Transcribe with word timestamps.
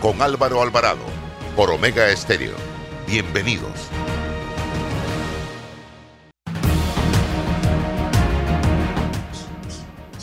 con 0.00 0.22
Álvaro 0.22 0.62
Alvarado 0.62 1.04
por 1.56 1.70
Omega 1.70 2.10
Estéreo. 2.10 2.54
Bienvenidos. 3.06 3.72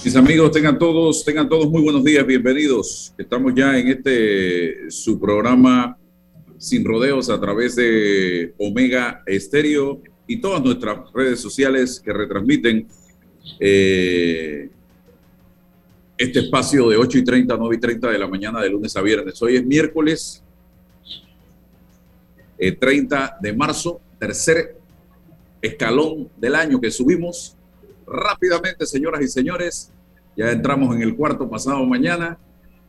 Mis 0.03 0.16
amigos, 0.16 0.52
tengan 0.52 0.77
todos, 0.77 1.25
tengan 1.25 1.49
todos 1.49 1.69
muy 1.69 1.81
buenos 1.81 2.03
días, 2.03 2.25
bienvenidos. 2.25 3.13
Estamos 3.17 3.53
ya 3.55 3.77
en 3.77 3.88
este 3.89 4.89
su 4.91 5.19
programa 5.19 5.97
Sin 6.57 6.85
Rodeos 6.85 7.30
a 7.30 7.41
través 7.41 7.75
de 7.75 8.53
Omega 8.59 9.23
Estéreo 9.25 10.02
y 10.27 10.39
todas 10.39 10.63
nuestras 10.63 11.11
redes 11.13 11.39
sociales 11.39 11.99
que 11.99 12.13
retransmiten 12.13 12.88
eh, 13.59 14.69
este 16.17 16.39
espacio 16.39 16.89
de 16.89 16.97
8 16.97 17.17
y 17.17 17.23
30, 17.23 17.57
9 17.57 17.75
y 17.75 17.79
30 17.79 18.09
de 18.09 18.19
la 18.19 18.27
mañana 18.27 18.61
de 18.61 18.69
lunes 18.69 18.95
a 18.95 19.01
viernes. 19.01 19.41
Hoy 19.41 19.57
es 19.57 19.65
miércoles 19.65 20.41
30 22.57 23.25
eh, 23.25 23.29
de 23.41 23.53
marzo, 23.53 23.99
tercer 24.17 24.77
escalón 25.61 26.30
del 26.38 26.55
año 26.55 26.80
que 26.80 26.89
subimos 26.89 27.57
rápidamente, 28.07 28.85
señoras 28.85 29.22
y 29.22 29.27
señores. 29.27 29.91
Ya 30.38 30.52
entramos 30.52 30.95
en 30.95 31.02
el 31.02 31.16
cuarto 31.16 31.49
pasado 31.49 31.85
mañana 31.85 32.38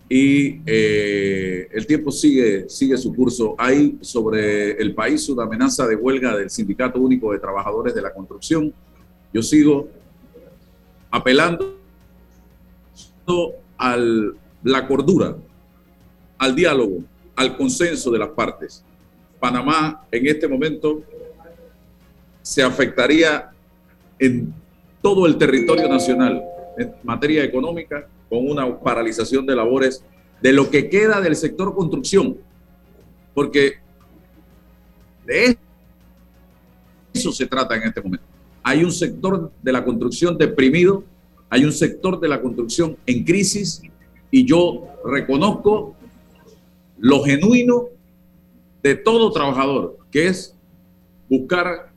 y 0.08 0.60
eh, 0.66 1.68
el 1.72 1.86
tiempo 1.86 2.12
sigue, 2.12 2.68
sigue 2.68 2.96
su 2.96 3.12
curso. 3.12 3.56
Hay 3.58 3.98
sobre 4.02 4.72
el 4.72 4.94
país 4.94 5.28
una 5.28 5.44
amenaza 5.44 5.86
de 5.86 5.96
huelga 5.96 6.36
del 6.36 6.50
Sindicato 6.50 7.00
Único 7.00 7.32
de 7.32 7.40
Trabajadores 7.40 7.94
de 7.94 8.02
la 8.02 8.12
Construcción. 8.12 8.72
Yo 9.32 9.42
sigo 9.42 9.88
apelando 11.10 11.75
a 13.78 13.96
la 14.62 14.86
cordura, 14.86 15.36
al 16.38 16.54
diálogo, 16.54 17.02
al 17.34 17.56
consenso 17.56 18.10
de 18.10 18.18
las 18.18 18.28
partes. 18.30 18.84
Panamá 19.40 20.06
en 20.10 20.26
este 20.26 20.48
momento 20.48 21.02
se 22.42 22.62
afectaría 22.62 23.50
en 24.18 24.54
todo 25.02 25.26
el 25.26 25.36
territorio 25.36 25.88
nacional 25.88 26.42
en 26.78 26.92
materia 27.02 27.44
económica 27.44 28.06
con 28.28 28.48
una 28.48 28.78
paralización 28.80 29.46
de 29.46 29.56
labores 29.56 30.04
de 30.40 30.52
lo 30.52 30.70
que 30.70 30.88
queda 30.88 31.20
del 31.20 31.36
sector 31.36 31.74
construcción, 31.74 32.36
porque 33.34 33.74
de 35.24 35.58
eso 37.12 37.32
se 37.32 37.46
trata 37.46 37.76
en 37.76 37.84
este 37.84 38.00
momento. 38.00 38.24
Hay 38.62 38.84
un 38.84 38.92
sector 38.92 39.50
de 39.62 39.72
la 39.72 39.84
construcción 39.84 40.36
deprimido 40.36 41.04
hay 41.48 41.64
un 41.64 41.72
sector 41.72 42.20
de 42.20 42.28
la 42.28 42.40
construcción 42.40 42.96
en 43.06 43.24
crisis 43.24 43.82
y 44.30 44.44
yo 44.44 44.88
reconozco 45.04 45.94
lo 46.98 47.22
genuino 47.22 47.86
de 48.82 48.96
todo 48.96 49.30
trabajador, 49.32 49.98
que 50.10 50.26
es 50.26 50.54
buscar, 51.28 51.90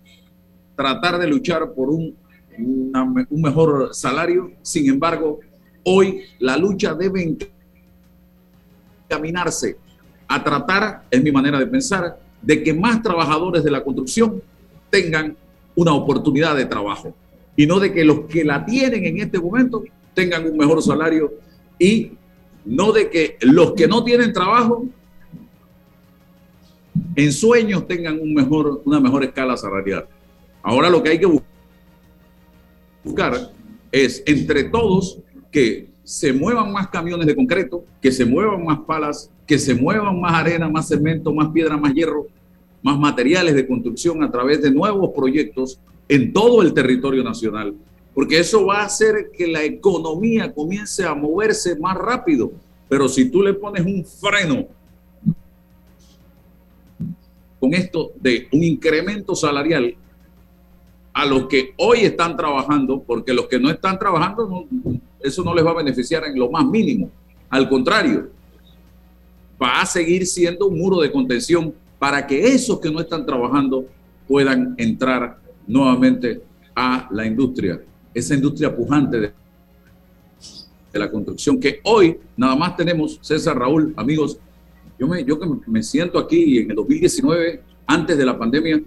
tratar 0.76 1.20
de 1.20 1.28
luchar 1.28 1.74
por 1.74 1.90
un, 1.90 2.16
un 2.58 3.42
mejor 3.42 3.94
salario. 3.94 4.52
Sin 4.62 4.90
embargo, 4.90 5.40
hoy 5.84 6.22
la 6.40 6.58
lucha 6.58 6.94
debe 6.94 7.36
encaminarse 9.10 9.78
a 10.28 10.44
tratar, 10.44 11.04
es 11.10 11.24
mi 11.24 11.32
manera 11.32 11.58
de 11.58 11.68
pensar, 11.68 12.20
de 12.42 12.64
que 12.64 12.74
más 12.74 13.02
trabajadores 13.02 13.64
de 13.64 13.72
la 13.72 13.84
construcción 13.84 14.42
tengan 14.90 15.36
una 15.76 15.94
oportunidad 15.94 16.56
de 16.56 16.66
trabajo 16.66 17.14
y 17.60 17.68
no 17.68 17.78
de 17.78 17.92
que 17.92 18.06
los 18.06 18.22
que 18.22 18.46
la 18.46 18.66
tienen 18.66 19.04
en 19.04 19.20
este 19.20 19.38
momento 19.38 19.84
tengan 20.14 20.50
un 20.50 20.56
mejor 20.56 20.82
salario 20.82 21.34
y 21.78 22.14
no 22.64 22.94
de 22.94 23.10
que 23.10 23.36
los 23.42 23.74
que 23.74 23.86
no 23.86 24.02
tienen 24.06 24.32
trabajo 24.32 24.86
en 27.18 27.34
sueños 27.34 27.86
tengan 27.86 28.18
un 28.18 28.34
mejor, 28.34 28.82
una 28.86 29.02
mejor 29.02 29.26
escala 29.26 29.58
salarial. 29.58 30.08
Ahora 30.64 30.90
lo 30.90 31.04
que 31.04 31.10
hay 31.10 31.20
que 31.20 31.28
buscar 33.04 33.52
es 33.92 34.24
entre 34.26 34.64
todos 34.64 35.20
que 35.52 35.90
se 36.06 36.32
muevan 36.32 36.72
más 36.72 36.88
camiones 36.88 37.28
de 37.28 37.36
concreto, 37.36 37.84
que 38.02 38.14
se 38.14 38.24
muevan 38.24 38.64
más 38.64 38.80
palas, 38.88 39.30
que 39.46 39.60
se 39.60 39.76
muevan 39.76 40.18
más 40.22 40.34
arena, 40.34 40.70
más 40.70 40.88
cemento, 40.88 41.34
más 41.34 41.50
piedra, 41.50 41.76
más 41.76 41.94
hierro, 41.94 42.28
más 42.82 42.98
materiales 42.98 43.54
de 43.54 43.68
construcción 43.68 44.24
a 44.24 44.32
través 44.32 44.62
de 44.62 44.72
nuevos 44.72 45.12
proyectos 45.14 45.78
en 46.10 46.34
todo 46.34 46.64
el 46.64 46.74
territorio 46.74 47.24
nacional, 47.24 47.76
porque 48.14 48.40
eso 48.40 48.66
va 48.66 48.82
a 48.82 48.86
hacer 48.86 49.32
que 49.38 49.48
la 49.48 49.64
economía 49.64 50.52
comience 50.52 51.06
a 51.06 51.14
moverse 51.14 51.80
más 51.80 51.96
rápido. 51.96 52.52
Pero 52.90 53.08
si 53.08 53.30
tú 53.30 53.44
le 53.44 53.54
pones 53.54 53.86
un 53.86 54.04
freno 54.04 54.68
con 57.60 57.74
esto 57.74 58.12
de 58.20 58.48
un 58.52 58.64
incremento 58.64 59.36
salarial 59.36 59.96
a 61.14 61.26
los 61.26 61.48
que 61.48 61.74
hoy 61.78 62.00
están 62.00 62.36
trabajando, 62.36 63.04
porque 63.06 63.34
los 63.34 63.48
que 63.48 63.60
no 63.60 63.70
están 63.70 64.00
trabajando, 64.00 64.66
eso 65.22 65.44
no 65.44 65.54
les 65.54 65.66
va 65.66 65.72
a 65.72 65.76
beneficiar 65.76 66.26
en 66.26 66.40
lo 66.40 66.50
más 66.50 66.66
mínimo. 66.66 67.12
Al 67.50 67.70
contrario, 67.70 68.30
va 69.62 69.82
a 69.82 69.86
seguir 69.86 70.26
siendo 70.26 70.68
un 70.68 70.80
muro 70.80 71.02
de 71.02 71.12
contención 71.12 71.74
para 72.00 72.26
que 72.26 72.48
esos 72.48 72.80
que 72.80 72.90
no 72.90 73.00
están 73.00 73.26
trabajando 73.26 73.86
puedan 74.28 74.74
entrar 74.78 75.38
nuevamente 75.70 76.42
a 76.76 77.08
la 77.12 77.26
industria, 77.26 77.80
esa 78.14 78.34
industria 78.34 78.76
pujante 78.76 79.20
de, 79.20 79.34
la 80.94 81.10
construcción 81.10 81.60
que 81.60 81.80
hoy 81.84 82.18
nada 82.36 82.56
más 82.56 82.76
tenemos, 82.76 83.20
César 83.22 83.58
Raúl, 83.58 83.94
amigos, 83.96 84.40
yo, 84.98 85.08
me, 85.08 85.24
yo 85.24 85.40
que 85.40 85.48
me 85.68 85.84
siento 85.84 86.18
aquí 86.18 86.58
en 86.58 86.72
el 86.72 86.76
2019, 86.76 87.62
antes 87.86 88.18
de 88.18 88.26
la 88.26 88.38
pandemia, 88.38 88.82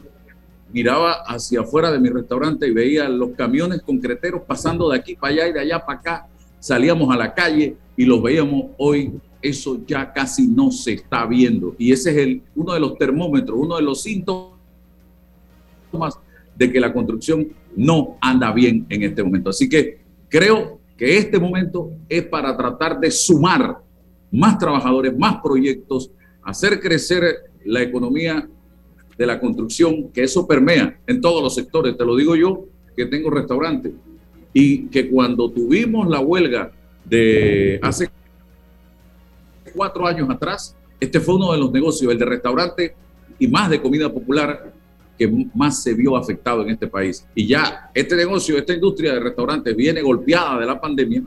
miraba 0.72 1.22
hacia 1.24 1.60
afuera 1.60 1.92
de 1.92 2.00
mi 2.00 2.08
restaurante 2.08 2.66
y 2.66 2.72
veía 2.72 3.08
los 3.08 3.30
camiones 3.30 3.82
concreteros 3.82 4.42
pasando 4.42 4.90
de 4.90 4.98
aquí 4.98 5.14
para 5.14 5.34
allá 5.34 5.48
y 5.48 5.52
de 5.52 5.60
allá 5.60 5.86
para 5.86 5.98
acá. 6.00 6.26
Salíamos 6.58 7.14
a 7.14 7.16
la 7.16 7.32
calle 7.32 7.76
y 7.96 8.04
los 8.04 8.22
veíamos 8.22 8.72
hoy. 8.78 9.12
Eso 9.40 9.80
ya 9.86 10.12
casi 10.12 10.48
no 10.48 10.70
se 10.70 10.94
está 10.94 11.26
viendo. 11.26 11.74
Y 11.78 11.92
ese 11.92 12.10
es 12.10 12.16
el, 12.16 12.42
uno 12.56 12.74
de 12.74 12.80
los 12.80 12.96
termómetros, 12.98 13.56
uno 13.58 13.76
de 13.76 13.82
los 13.82 14.02
síntomas 14.02 14.52
de 16.62 16.72
que 16.72 16.78
la 16.78 16.92
construcción 16.92 17.48
no 17.74 18.16
anda 18.20 18.52
bien 18.52 18.86
en 18.88 19.02
este 19.02 19.22
momento. 19.22 19.50
Así 19.50 19.68
que 19.68 19.98
creo 20.28 20.78
que 20.96 21.18
este 21.18 21.40
momento 21.40 21.90
es 22.08 22.22
para 22.26 22.56
tratar 22.56 23.00
de 23.00 23.10
sumar 23.10 23.78
más 24.30 24.58
trabajadores, 24.58 25.16
más 25.18 25.42
proyectos, 25.42 26.12
hacer 26.44 26.80
crecer 26.80 27.50
la 27.64 27.82
economía 27.82 28.48
de 29.18 29.26
la 29.26 29.40
construcción, 29.40 30.10
que 30.12 30.22
eso 30.22 30.46
permea 30.46 31.00
en 31.04 31.20
todos 31.20 31.42
los 31.42 31.52
sectores. 31.52 31.96
Te 31.96 32.04
lo 32.04 32.14
digo 32.14 32.36
yo, 32.36 32.64
que 32.96 33.06
tengo 33.06 33.30
restaurante, 33.30 33.92
y 34.52 34.86
que 34.86 35.10
cuando 35.10 35.50
tuvimos 35.50 36.08
la 36.08 36.20
huelga 36.20 36.70
de 37.04 37.80
hace 37.82 38.08
cuatro 39.74 40.06
años 40.06 40.30
atrás, 40.30 40.76
este 41.00 41.18
fue 41.18 41.34
uno 41.34 41.52
de 41.52 41.58
los 41.58 41.72
negocios, 41.72 42.12
el 42.12 42.18
de 42.18 42.24
restaurante 42.24 42.94
y 43.38 43.48
más 43.48 43.68
de 43.68 43.82
comida 43.82 44.12
popular, 44.12 44.72
que 45.28 45.46
más 45.54 45.82
se 45.82 45.94
vio 45.94 46.16
afectado 46.16 46.62
en 46.62 46.70
este 46.70 46.86
país. 46.86 47.26
Y 47.34 47.46
ya 47.46 47.90
este 47.94 48.16
negocio, 48.16 48.56
esta 48.58 48.72
industria 48.72 49.14
de 49.14 49.20
restaurantes 49.20 49.76
viene 49.76 50.02
golpeada 50.02 50.58
de 50.58 50.66
la 50.66 50.80
pandemia. 50.80 51.22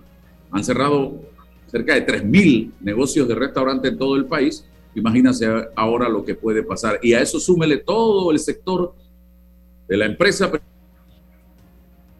Han 0.51 0.63
cerrado 0.63 1.21
cerca 1.67 1.95
de 1.95 2.05
3.000 2.05 2.71
negocios 2.81 3.27
de 3.27 3.35
restaurantes 3.35 3.91
en 3.91 3.97
todo 3.97 4.15
el 4.15 4.25
país. 4.25 4.65
Imagínense 4.95 5.47
ahora 5.75 6.09
lo 6.09 6.23
que 6.23 6.35
puede 6.35 6.63
pasar. 6.63 6.99
Y 7.01 7.13
a 7.13 7.21
eso 7.21 7.39
súmele 7.39 7.77
todo 7.77 8.31
el 8.31 8.39
sector 8.39 8.93
de 9.87 9.97
la 9.97 10.05
empresa 10.05 10.51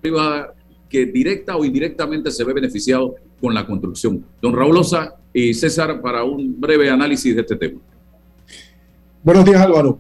privada 0.01 0.53
que 0.89 1.05
directa 1.05 1.57
o 1.57 1.65
indirectamente 1.65 2.31
se 2.31 2.43
ve 2.43 2.53
beneficiado 2.53 3.15
con 3.41 3.53
la 3.53 3.65
construcción. 3.65 4.23
Don 4.41 4.55
Raúl 4.55 4.77
Osa 4.77 5.15
y 5.33 5.53
César 5.53 6.01
para 6.01 6.23
un 6.23 6.59
breve 6.59 6.89
análisis 6.89 7.35
de 7.35 7.41
este 7.41 7.55
tema. 7.55 7.81
Buenos 9.23 9.43
días 9.43 9.59
Álvaro. 9.59 9.99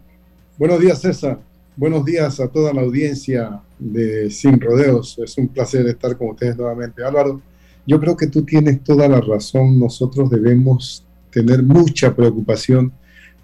Buenos 0.57 0.79
días 0.79 1.01
César. 1.01 1.39
Buenos 1.77 2.05
días 2.05 2.39
a 2.39 2.47
toda 2.47 2.71
la 2.71 2.83
audiencia 2.83 3.61
de 3.77 4.31
Sin 4.31 4.61
Rodeos. 4.61 5.19
Es 5.19 5.37
un 5.37 5.49
placer 5.49 5.85
estar 5.87 6.17
con 6.17 6.29
ustedes 6.29 6.55
nuevamente. 6.55 7.03
Álvaro, 7.03 7.41
yo 7.85 7.99
creo 7.99 8.15
que 8.15 8.27
tú 8.27 8.43
tienes 8.43 8.81
toda 8.81 9.09
la 9.09 9.19
razón. 9.19 9.77
Nosotros 9.77 10.29
debemos 10.29 11.05
tener 11.29 11.61
mucha 11.63 12.15
preocupación 12.15 12.93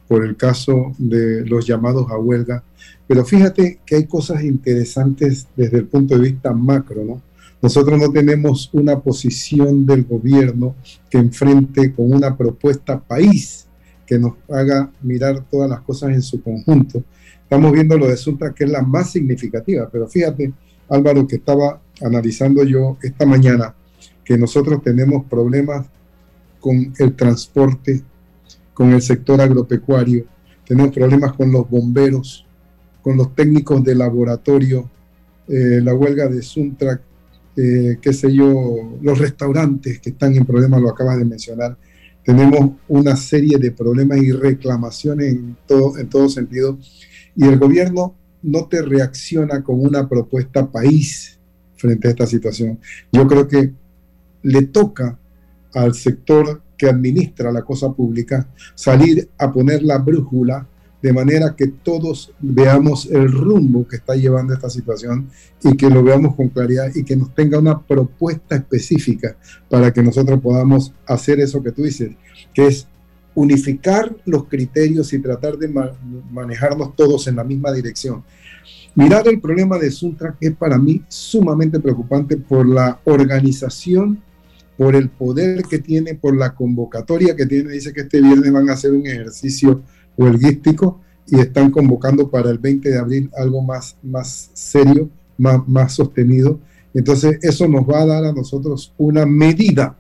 por 0.08 0.24
el 0.24 0.38
caso 0.38 0.94
de 0.98 1.46
los 1.46 1.68
llamados 1.68 2.10
a 2.10 2.18
huelga. 2.18 2.64
Pero 3.06 3.26
fíjate 3.26 3.82
que 3.86 3.96
hay 3.96 4.06
cosas 4.06 4.46
interesantes 4.46 5.48
desde 5.58 5.80
el 5.80 5.88
punto 5.88 6.16
de 6.16 6.22
vista 6.22 6.54
macro, 6.54 7.04
¿no? 7.04 7.22
Nosotros 7.62 8.00
no 8.00 8.10
tenemos 8.14 8.70
una 8.72 8.98
posición 8.98 9.86
del 9.86 10.06
gobierno 10.06 10.76
que 11.10 11.18
enfrente 11.18 11.94
con 11.94 12.14
una 12.14 12.38
propuesta 12.38 12.98
país 12.98 13.68
que 14.08 14.18
nos 14.18 14.36
haga 14.50 14.90
mirar 15.02 15.44
todas 15.52 15.70
las 15.70 15.82
cosas 15.82 16.12
en 16.12 16.22
su 16.22 16.42
conjunto. 16.42 17.04
Estamos 17.52 17.74
viendo 17.74 17.98
lo 17.98 18.08
de 18.08 18.16
Suntra, 18.16 18.54
que 18.54 18.64
es 18.64 18.70
la 18.70 18.82
más 18.82 19.12
significativa, 19.12 19.90
pero 19.92 20.08
fíjate, 20.08 20.54
Álvaro, 20.88 21.28
que 21.28 21.36
estaba 21.36 21.82
analizando 22.02 22.64
yo 22.64 22.98
esta 23.04 23.26
mañana, 23.26 23.76
que 24.24 24.38
nosotros 24.38 24.82
tenemos 24.82 25.26
problemas 25.26 25.86
con 26.62 26.94
el 26.98 27.14
transporte, 27.14 28.04
con 28.74 28.94
el 28.94 29.02
sector 29.02 29.42
agropecuario, 29.42 30.24
tenemos 30.66 30.94
problemas 30.94 31.34
con 31.34 31.52
los 31.52 31.70
bomberos, 31.70 32.46
con 33.02 33.18
los 33.18 33.36
técnicos 33.36 33.84
de 33.84 33.96
laboratorio, 33.96 34.90
eh, 35.50 35.82
la 35.84 35.94
huelga 35.94 36.30
de 36.30 36.42
Suntrack, 36.42 37.02
eh, 37.58 37.98
qué 38.02 38.14
sé 38.14 38.34
yo, 38.34 38.98
los 39.02 39.20
restaurantes 39.20 40.00
que 40.00 40.12
están 40.12 40.38
en 40.38 40.46
problemas, 40.46 40.82
lo 40.82 40.90
acabas 40.90 41.18
de 41.18 41.26
mencionar. 41.26 41.76
Tenemos 42.24 42.78
una 42.88 43.18
serie 43.18 43.58
de 43.58 43.72
problemas 43.72 44.20
y 44.20 44.32
reclamaciones 44.32 45.34
en 45.34 45.58
todo, 45.68 45.98
en 45.98 46.08
todo 46.08 46.30
sentido. 46.30 46.78
Y 47.36 47.46
el 47.46 47.58
gobierno 47.58 48.16
no 48.44 48.66
te 48.66 48.82
reacciona 48.82 49.64
con 49.64 49.80
una 49.80 50.08
propuesta 50.08 50.70
país 50.70 51.40
frente 51.76 52.08
a 52.08 52.12
esta 52.12 52.28
situación. 52.28 52.80
Yo 53.12 53.28
creo 53.28 53.48
que 53.48 53.74
le 54.44 54.64
toca 54.64 55.18
al 55.74 55.94
sector 55.94 56.62
que 56.78 56.90
administra 56.90 57.52
la 57.52 57.62
cosa 57.62 57.92
pública 57.92 58.48
salir 58.76 59.30
a 59.38 59.52
poner 59.52 59.84
la 59.84 60.00
brújula 60.00 60.68
de 61.02 61.14
manera 61.14 61.56
que 61.56 61.68
todos 61.68 62.32
veamos 62.40 63.08
el 63.08 63.32
rumbo 63.32 63.88
que 63.88 63.96
está 63.96 64.16
llevando 64.16 64.54
esta 64.54 64.70
situación 64.70 65.30
y 65.64 65.76
que 65.76 65.90
lo 65.90 66.04
veamos 66.04 66.36
con 66.36 66.50
claridad 66.50 66.92
y 66.94 67.04
que 67.04 67.16
nos 67.16 67.34
tenga 67.34 67.58
una 67.58 67.80
propuesta 67.82 68.56
específica 68.56 69.36
para 69.70 69.92
que 69.92 70.04
nosotros 70.04 70.40
podamos 70.42 70.94
hacer 71.08 71.40
eso 71.40 71.64
que 71.64 71.72
tú 71.72 71.84
dices, 71.84 72.12
que 72.54 72.68
es 72.68 72.88
unificar 73.34 74.16
los 74.26 74.46
criterios 74.46 75.14
y 75.14 75.20
tratar 75.20 75.58
de 75.58 75.70
manejarnos 76.32 76.96
todos 76.96 77.28
en 77.28 77.38
la 77.38 77.44
misma 77.44 77.72
dirección. 77.72 78.24
Mirar 78.94 79.28
el 79.28 79.40
problema 79.40 79.78
de 79.78 79.90
Suntra 79.90 80.36
es 80.42 80.54
para 80.54 80.78
mí 80.78 81.02
sumamente 81.08 81.80
preocupante 81.80 82.36
por 82.36 82.68
la 82.68 83.00
organización, 83.06 84.22
por 84.78 84.96
el 84.96 85.10
poder 85.10 85.64
que 85.64 85.80
tiene, 85.80 86.16
por 86.16 86.36
la 86.36 86.54
convocatoria 86.54 87.36
que 87.36 87.46
tiene. 87.46 87.72
Dice 87.72 87.94
que 87.94 88.02
este 88.02 88.22
viernes 88.22 88.52
van 88.52 88.70
a 88.70 88.74
hacer 88.74 88.92
un 88.92 89.08
ejercicio 89.08 89.82
huelguístico 90.18 91.00
y 91.28 91.40
están 91.40 91.72
convocando 91.72 92.30
para 92.30 92.50
el 92.50 92.58
20 92.58 92.90
de 92.90 92.98
abril 92.98 93.30
algo 93.38 93.62
más, 93.62 93.96
más 94.04 94.50
serio, 94.54 95.10
más, 95.38 95.66
más 95.68 95.94
sostenido. 95.94 96.60
Entonces 96.94 97.40
eso 97.42 97.70
nos 97.70 97.88
va 97.88 98.02
a 98.02 98.06
dar 98.06 98.26
a 98.26 98.34
nosotros 98.34 98.94
una 98.98 99.26
medida 99.26 99.96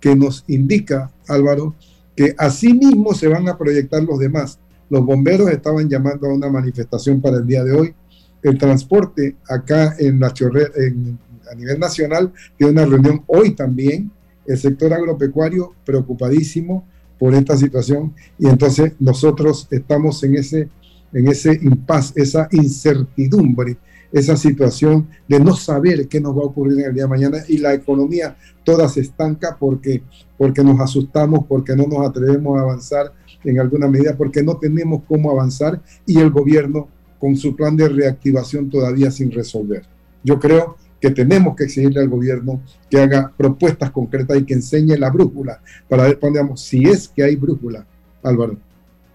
que 0.00 0.16
nos 0.16 0.44
indica, 0.48 1.10
Álvaro, 1.28 1.74
que 2.16 2.34
así 2.38 2.72
mismo 2.72 3.14
se 3.14 3.28
van 3.28 3.48
a 3.48 3.58
proyectar 3.58 4.02
los 4.02 4.18
demás. 4.18 4.58
Los 4.90 5.04
bomberos 5.04 5.50
estaban 5.50 5.88
llamando 5.88 6.28
a 6.28 6.34
una 6.34 6.48
manifestación 6.48 7.20
para 7.20 7.38
el 7.38 7.46
día 7.46 7.64
de 7.64 7.72
hoy. 7.72 7.94
El 8.42 8.58
transporte 8.58 9.36
acá 9.48 9.94
en 9.98 10.20
la 10.20 10.32
en, 10.76 11.18
a 11.50 11.54
nivel 11.54 11.78
nacional 11.78 12.32
tiene 12.56 12.72
una 12.72 12.86
reunión 12.86 13.22
hoy 13.26 13.54
también. 13.54 14.10
El 14.46 14.58
sector 14.58 14.92
agropecuario 14.92 15.74
preocupadísimo 15.84 16.84
por 17.18 17.34
esta 17.34 17.56
situación 17.56 18.12
y 18.38 18.46
entonces 18.48 18.92
nosotros 18.98 19.66
estamos 19.70 20.22
en 20.24 20.36
ese, 20.36 20.68
en 21.12 21.28
ese 21.28 21.58
impasse, 21.62 22.20
esa 22.20 22.48
incertidumbre, 22.50 23.78
esa 24.12 24.36
situación 24.36 25.08
de 25.28 25.40
no 25.40 25.56
saber 25.56 26.06
qué 26.08 26.20
nos 26.20 26.36
va 26.36 26.42
a 26.42 26.46
ocurrir 26.46 26.80
en 26.80 26.86
el 26.86 26.94
día 26.94 27.04
de 27.04 27.08
mañana 27.08 27.38
y 27.48 27.58
la 27.58 27.74
economía 27.74 28.36
toda 28.62 28.88
se 28.88 29.00
estanca 29.00 29.56
porque, 29.58 30.02
porque 30.36 30.62
nos 30.62 30.80
asustamos, 30.80 31.46
porque 31.48 31.76
no 31.76 31.86
nos 31.86 32.06
atrevemos 32.06 32.58
a 32.58 32.62
avanzar 32.62 33.12
en 33.44 33.60
alguna 33.60 33.88
medida, 33.88 34.16
porque 34.16 34.42
no 34.42 34.56
tenemos 34.56 35.02
cómo 35.06 35.30
avanzar 35.30 35.80
y 36.06 36.18
el 36.18 36.30
gobierno 36.30 36.88
con 37.18 37.36
su 37.36 37.54
plan 37.54 37.76
de 37.76 37.88
reactivación 37.88 38.68
todavía 38.68 39.10
sin 39.10 39.30
resolver. 39.30 39.84
Yo 40.22 40.38
creo 40.38 40.76
que 41.00 41.10
tenemos 41.10 41.54
que 41.54 41.64
exigirle 41.64 42.00
al 42.00 42.08
gobierno 42.08 42.62
que 42.90 42.98
haga 42.98 43.32
propuestas 43.36 43.90
concretas 43.90 44.38
y 44.38 44.44
que 44.44 44.54
enseñe 44.54 44.96
la 44.96 45.10
brújula 45.10 45.60
para 45.88 46.04
ver 46.04 46.18
dónde 46.20 46.40
si 46.56 46.84
es 46.84 47.08
que 47.08 47.22
hay 47.22 47.36
brújula. 47.36 47.86
Álvaro, 48.22 48.56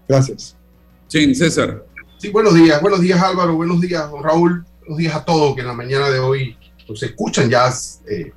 gracias. 0.08 0.56
Sí, 1.08 1.34
César. 1.34 1.84
Sí, 2.18 2.30
buenos 2.30 2.54
días, 2.54 2.80
buenos 2.80 3.00
días 3.00 3.20
Álvaro, 3.20 3.56
buenos 3.56 3.80
días 3.80 4.08
Raúl, 4.22 4.64
buenos 4.80 4.98
días 4.98 5.14
a 5.14 5.24
todos 5.24 5.54
que 5.54 5.62
en 5.62 5.66
la 5.66 5.72
mañana 5.72 6.10
de 6.10 6.18
hoy 6.18 6.56
nos 6.88 7.02
escuchan, 7.02 7.48
ya 7.48 7.72
eh, 8.08 8.32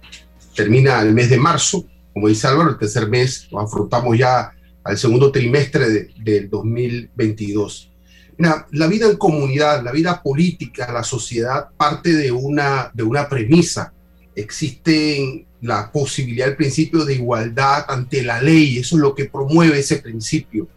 termina 0.56 1.02
el 1.02 1.14
mes 1.14 1.30
de 1.30 1.38
marzo, 1.38 1.86
como 2.14 2.28
dice 2.28 2.48
Álvaro, 2.48 2.70
el 2.70 2.78
tercer 2.78 3.10
mes, 3.10 3.48
nos 3.52 3.66
afrontamos 3.66 4.18
ya 4.18 4.54
al 4.84 4.98
segundo 4.98 5.32
trimestre 5.32 5.90
del 5.90 6.14
de 6.24 6.48
2022 6.48 7.90
la 8.38 8.88
vida 8.88 9.10
en 9.10 9.18
comunidad, 9.18 9.84
la 9.84 9.92
vida 9.92 10.22
política, 10.22 10.92
la 10.92 11.04
sociedad 11.04 11.70
parte 11.78 12.14
de 12.14 12.32
una, 12.32 12.92
de 12.94 13.04
una 13.04 13.30
premisa. 13.30 13.94
Existe 14.36 15.46
la 15.62 15.92
posibilidad, 15.92 16.50
el 16.50 16.56
principio 16.56 17.06
de 17.06 17.16
igualdad 17.16 17.86
ante 17.88 18.24
la 18.24 18.42
ley, 18.42 18.80
eso 18.80 18.96
es 18.96 19.02
lo 19.02 19.16
que 19.16 19.26
promueve 19.26 19.80
ese 19.80 19.98
principio. 19.98 20.68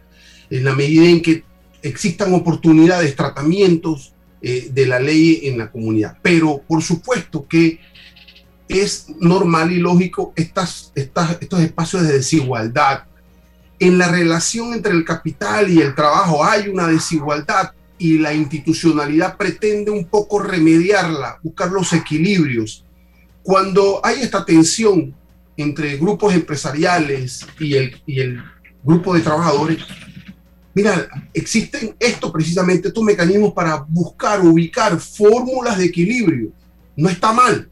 En 0.49 0.63
la 0.63 0.75
medida 0.75 1.05
en 1.05 1.21
que 1.21 1.43
existan 1.81 2.33
oportunidades, 2.33 3.15
tratamientos 3.15 4.13
eh, 4.41 4.69
de 4.71 4.85
la 4.85 4.99
ley 4.99 5.41
en 5.43 5.57
la 5.57 5.71
comunidad. 5.71 6.17
Pero 6.21 6.61
por 6.67 6.81
supuesto 6.83 7.47
que 7.47 7.79
es 8.67 9.07
normal 9.19 9.71
y 9.71 9.77
lógico 9.77 10.33
estas, 10.35 10.91
estos 10.95 11.59
espacios 11.61 12.03
de 12.03 12.13
desigualdad, 12.13 13.03
en 13.79 13.97
la 13.97 14.07
relación 14.09 14.73
entre 14.73 14.91
el 14.91 15.05
capital 15.05 15.69
y 15.69 15.81
el 15.81 15.93
trabajo 15.93 16.43
hay 16.43 16.67
una 16.67 16.87
desigualdad 16.87 17.71
y 17.99 18.17
la 18.17 18.33
institucionalidad 18.33 19.37
pretende 19.37 19.91
un 19.91 20.05
poco 20.05 20.39
remediarla, 20.39 21.39
buscar 21.43 21.71
los 21.71 21.93
equilibrios. 21.93 22.83
Cuando 23.43 24.01
hay 24.03 24.21
esta 24.21 24.43
tensión 24.43 25.15
entre 25.55 25.97
grupos 25.97 26.33
empresariales 26.33 27.45
y 27.59 27.75
el, 27.75 28.01
y 28.05 28.19
el 28.19 28.41
grupo 28.83 29.13
de 29.13 29.21
trabajadores, 29.21 29.79
mira, 30.73 31.07
existen 31.33 31.95
esto 31.99 32.31
precisamente, 32.31 32.89
estos 32.89 33.03
mecanismos 33.03 33.53
para 33.53 33.77
buscar, 33.87 34.41
ubicar 34.41 34.99
fórmulas 34.99 35.77
de 35.77 35.85
equilibrio. 35.85 36.51
No 36.95 37.09
está 37.09 37.31
mal, 37.31 37.69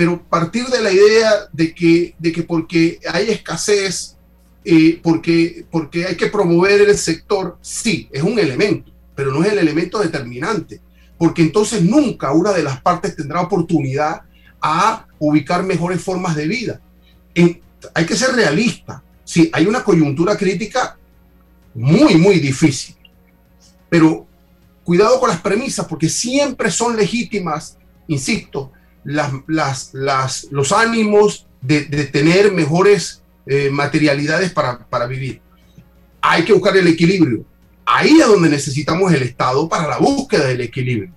pero 0.00 0.18
partir 0.18 0.64
de 0.68 0.80
la 0.80 0.90
idea 0.90 1.30
de 1.52 1.74
que, 1.74 2.14
de 2.18 2.32
que 2.32 2.42
porque 2.42 2.98
hay 3.06 3.28
escasez 3.28 4.16
eh, 4.64 4.98
porque, 5.02 5.66
porque 5.70 6.06
hay 6.06 6.16
que 6.16 6.28
promover 6.28 6.80
el 6.80 6.96
sector, 6.96 7.58
sí, 7.60 8.08
es 8.10 8.22
un 8.22 8.38
elemento, 8.38 8.90
pero 9.14 9.30
no 9.30 9.44
es 9.44 9.52
el 9.52 9.58
elemento 9.58 9.98
determinante, 9.98 10.80
porque 11.18 11.42
entonces 11.42 11.82
nunca 11.82 12.32
una 12.32 12.50
de 12.52 12.62
las 12.62 12.80
partes 12.80 13.14
tendrá 13.14 13.42
oportunidad 13.42 14.22
a 14.62 15.06
ubicar 15.18 15.64
mejores 15.64 16.02
formas 16.02 16.34
de 16.34 16.48
vida. 16.48 16.80
hay 17.92 18.06
que 18.06 18.16
ser 18.16 18.34
realista. 18.34 19.02
Sí, 19.22 19.50
hay 19.52 19.66
una 19.66 19.84
coyuntura 19.84 20.34
crítica 20.34 20.96
muy, 21.74 22.14
muy 22.14 22.38
difícil, 22.38 22.96
pero 23.90 24.26
cuidado 24.82 25.20
con 25.20 25.28
las 25.28 25.42
premisas, 25.42 25.84
porque 25.84 26.08
siempre 26.08 26.70
son 26.70 26.96
legítimas, 26.96 27.76
insisto, 28.08 28.72
las, 29.04 29.32
las, 29.46 29.94
las, 29.94 30.46
los 30.50 30.72
ánimos 30.72 31.46
de, 31.60 31.82
de 31.82 32.04
tener 32.04 32.52
mejores 32.52 33.22
eh, 33.46 33.70
materialidades 33.70 34.52
para, 34.52 34.78
para 34.78 35.06
vivir. 35.06 35.40
Hay 36.20 36.44
que 36.44 36.52
buscar 36.52 36.76
el 36.76 36.86
equilibrio. 36.86 37.44
Ahí 37.84 38.20
es 38.20 38.26
donde 38.26 38.48
necesitamos 38.48 39.12
el 39.12 39.22
Estado 39.22 39.68
para 39.68 39.88
la 39.88 39.98
búsqueda 39.98 40.46
del 40.46 40.60
equilibrio. 40.60 41.12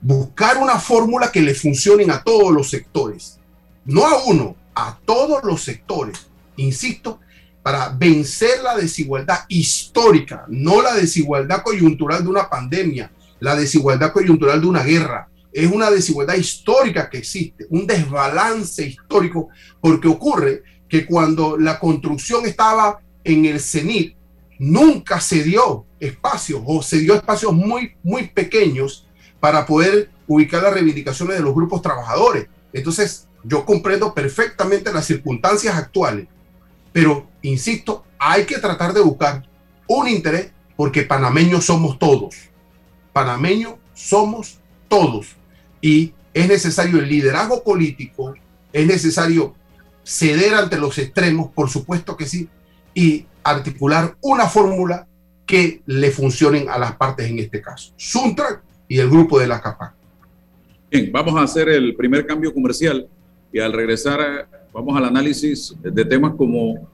Buscar 0.00 0.58
una 0.58 0.78
fórmula 0.78 1.32
que 1.32 1.40
le 1.40 1.54
funcione 1.54 2.04
a 2.12 2.22
todos 2.22 2.52
los 2.52 2.70
sectores. 2.70 3.40
No 3.84 4.06
a 4.06 4.22
uno, 4.24 4.54
a 4.74 4.98
todos 5.04 5.42
los 5.44 5.62
sectores. 5.62 6.26
Insisto, 6.56 7.20
para 7.62 7.88
vencer 7.88 8.62
la 8.62 8.76
desigualdad 8.76 9.40
histórica, 9.48 10.44
no 10.48 10.82
la 10.82 10.94
desigualdad 10.94 11.62
coyuntural 11.62 12.22
de 12.22 12.28
una 12.28 12.50
pandemia, 12.50 13.10
la 13.40 13.56
desigualdad 13.56 14.12
coyuntural 14.12 14.60
de 14.60 14.66
una 14.66 14.82
guerra. 14.82 15.28
Es 15.54 15.70
una 15.70 15.88
desigualdad 15.88 16.34
histórica 16.34 17.08
que 17.08 17.18
existe, 17.18 17.64
un 17.70 17.86
desbalance 17.86 18.84
histórico, 18.84 19.50
porque 19.80 20.08
ocurre 20.08 20.64
que 20.88 21.06
cuando 21.06 21.56
la 21.56 21.78
construcción 21.78 22.44
estaba 22.44 22.98
en 23.22 23.44
el 23.44 23.60
cenit, 23.60 24.16
nunca 24.58 25.20
se 25.20 25.44
dio 25.44 25.86
espacios 26.00 26.60
o 26.66 26.82
se 26.82 26.98
dio 26.98 27.14
espacios 27.14 27.52
muy, 27.52 27.92
muy 28.02 28.26
pequeños 28.26 29.06
para 29.38 29.64
poder 29.64 30.10
ubicar 30.26 30.60
las 30.62 30.74
reivindicaciones 30.74 31.36
de 31.36 31.42
los 31.42 31.54
grupos 31.54 31.82
trabajadores. 31.82 32.48
Entonces, 32.72 33.28
yo 33.44 33.64
comprendo 33.64 34.12
perfectamente 34.12 34.92
las 34.92 35.06
circunstancias 35.06 35.76
actuales, 35.76 36.26
pero 36.92 37.28
insisto, 37.42 38.04
hay 38.18 38.44
que 38.44 38.58
tratar 38.58 38.92
de 38.92 39.02
buscar 39.02 39.48
un 39.86 40.08
interés 40.08 40.50
porque 40.76 41.02
panameños 41.02 41.64
somos 41.64 41.98
todos. 41.98 42.34
Panameños 43.12 43.74
somos 43.92 44.58
todos. 44.88 45.36
Y 45.84 46.14
es 46.32 46.48
necesario 46.48 46.98
el 46.98 47.10
liderazgo 47.10 47.62
político, 47.62 48.34
es 48.72 48.86
necesario 48.86 49.54
ceder 50.02 50.54
ante 50.54 50.78
los 50.78 50.96
extremos, 50.96 51.50
por 51.50 51.68
supuesto 51.68 52.16
que 52.16 52.24
sí, 52.24 52.48
y 52.94 53.26
articular 53.42 54.16
una 54.22 54.46
fórmula 54.46 55.06
que 55.44 55.82
le 55.84 56.10
funcionen 56.10 56.70
a 56.70 56.78
las 56.78 56.96
partes 56.96 57.28
en 57.28 57.38
este 57.38 57.60
caso. 57.60 57.92
Suntra 57.98 58.62
y 58.88 58.98
el 58.98 59.10
grupo 59.10 59.38
de 59.38 59.46
la 59.46 59.60
CAPAC. 59.60 59.92
Bien, 60.90 61.12
vamos 61.12 61.36
a 61.36 61.42
hacer 61.42 61.68
el 61.68 61.94
primer 61.94 62.24
cambio 62.24 62.54
comercial 62.54 63.06
y 63.52 63.60
al 63.60 63.74
regresar 63.74 64.48
vamos 64.72 64.96
al 64.96 65.04
análisis 65.04 65.74
de 65.82 66.04
temas 66.06 66.32
como 66.34 66.88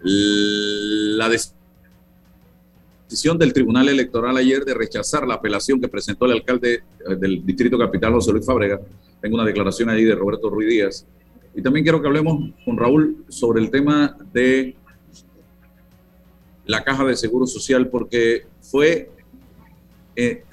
la 0.00 1.28
decisión 1.28 1.55
del 3.08 3.52
Tribunal 3.52 3.88
Electoral 3.88 4.36
ayer 4.36 4.64
de 4.64 4.74
rechazar 4.74 5.26
la 5.26 5.34
apelación 5.34 5.80
que 5.80 5.88
presentó 5.88 6.26
el 6.26 6.32
alcalde 6.32 6.82
eh, 7.08 7.14
del 7.16 7.44
Distrito 7.46 7.78
Capital, 7.78 8.12
José 8.12 8.32
Luis 8.32 8.44
Fabrega. 8.44 8.80
Tengo 9.20 9.36
una 9.36 9.44
declaración 9.44 9.88
ahí 9.88 10.04
de 10.04 10.14
Roberto 10.14 10.50
Ruiz 10.50 10.68
Díaz. 10.68 11.06
Y 11.54 11.62
también 11.62 11.84
quiero 11.84 12.02
que 12.02 12.08
hablemos 12.08 12.50
con 12.64 12.76
Raúl 12.76 13.24
sobre 13.28 13.62
el 13.62 13.70
tema 13.70 14.16
de 14.32 14.76
la 16.66 16.82
caja 16.82 17.04
de 17.04 17.16
seguro 17.16 17.46
social, 17.46 17.88
porque 17.88 18.46
fue, 18.60 19.08
eh, 20.16 20.44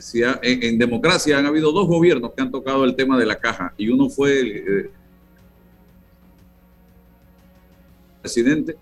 en, 0.44 0.78
democracia 0.78 1.40
han 1.40 1.48
habido 1.48 1.72
dos 1.72 1.88
gobiernos 1.88 2.32
que 2.34 2.42
han 2.44 2.52
tocado 2.52 2.86
el 2.86 2.96
tema 2.96 3.18
de 3.18 3.26
la 3.26 3.40
caja, 3.40 3.74
y 3.78 3.90
uno 3.90 4.10
fue 4.10 4.40
el 4.40 4.52
eh, 4.52 4.92
presidente 8.22 8.78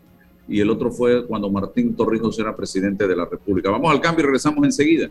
y 0.51 0.59
el 0.59 0.69
otro 0.69 0.91
fue 0.91 1.25
cuando 1.25 1.49
Martín 1.49 1.95
Torrijos 1.95 2.37
era 2.37 2.55
presidente 2.55 3.07
de 3.07 3.15
la 3.15 3.25
República. 3.25 3.71
Vamos 3.71 3.91
al 3.91 4.01
cambio 4.01 4.23
y 4.23 4.25
regresamos 4.25 4.63
enseguida. 4.65 5.09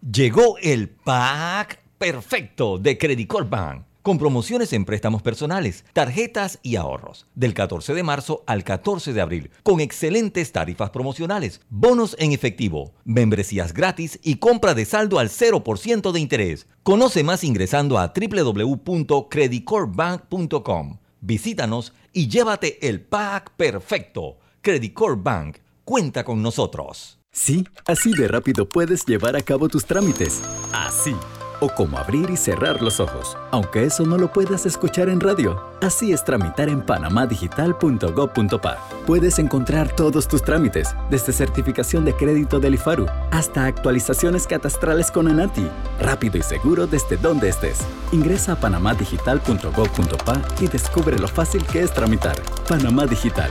Llegó 0.00 0.56
el 0.62 0.88
pack 0.88 1.80
perfecto 1.98 2.78
de 2.78 2.96
Credit 2.96 3.26
Corp 3.26 3.50
Bank 3.50 3.82
con 4.02 4.18
promociones 4.18 4.72
en 4.72 4.84
préstamos 4.84 5.22
personales, 5.22 5.84
tarjetas 5.92 6.58
y 6.62 6.74
ahorros, 6.76 7.26
del 7.34 7.52
14 7.52 7.92
de 7.94 8.02
marzo 8.02 8.42
al 8.46 8.64
14 8.64 9.12
de 9.12 9.20
abril, 9.20 9.50
con 9.62 9.78
excelentes 9.80 10.52
tarifas 10.52 10.88
promocionales, 10.90 11.60
bonos 11.68 12.16
en 12.18 12.32
efectivo, 12.32 12.94
membresías 13.04 13.74
gratis 13.74 14.18
y 14.22 14.36
compra 14.36 14.72
de 14.74 14.84
saldo 14.84 15.18
al 15.18 15.28
0% 15.28 16.12
de 16.12 16.20
interés. 16.20 16.68
Conoce 16.82 17.24
más 17.24 17.44
ingresando 17.44 17.98
a 17.98 18.14
www.creditcorpbank.com. 18.14 20.98
Visítanos 21.20 21.92
y 22.14 22.28
llévate 22.28 22.88
el 22.88 23.02
pack 23.02 23.52
perfecto. 23.56 24.38
Credit 24.62 24.94
Bank 25.16 25.56
cuenta 25.84 26.22
con 26.24 26.42
nosotros. 26.42 27.18
Sí, 27.32 27.66
así 27.86 28.12
de 28.12 28.28
rápido 28.28 28.68
puedes 28.68 29.06
llevar 29.06 29.36
a 29.36 29.42
cabo 29.42 29.68
tus 29.68 29.86
trámites. 29.86 30.42
Así 30.72 31.14
o 31.60 31.68
como 31.68 31.98
abrir 31.98 32.30
y 32.30 32.36
cerrar 32.36 32.82
los 32.82 33.00
ojos, 33.00 33.36
aunque 33.50 33.84
eso 33.84 34.04
no 34.04 34.18
lo 34.18 34.32
puedas 34.32 34.66
escuchar 34.66 35.08
en 35.08 35.20
radio. 35.20 35.62
Así 35.80 36.12
es 36.12 36.24
tramitar 36.24 36.68
en 36.68 36.82
panamadigital.gov.pa. 36.82 38.78
Puedes 39.06 39.38
encontrar 39.38 39.94
todos 39.94 40.26
tus 40.28 40.42
trámites, 40.42 40.94
desde 41.10 41.32
certificación 41.32 42.04
de 42.04 42.14
crédito 42.14 42.60
del 42.60 42.74
IFARU 42.74 43.06
hasta 43.30 43.64
actualizaciones 43.66 44.46
catastrales 44.46 45.10
con 45.10 45.28
ANATI, 45.28 45.66
rápido 46.00 46.38
y 46.38 46.42
seguro 46.42 46.86
desde 46.86 47.16
donde 47.16 47.48
estés. 47.48 47.78
Ingresa 48.12 48.52
a 48.52 48.56
panamadigital.gov.pa 48.56 50.42
y 50.60 50.66
descubre 50.66 51.18
lo 51.18 51.28
fácil 51.28 51.64
que 51.66 51.80
es 51.82 51.92
tramitar. 51.92 52.40
Panamá 52.68 53.06
Digital, 53.06 53.50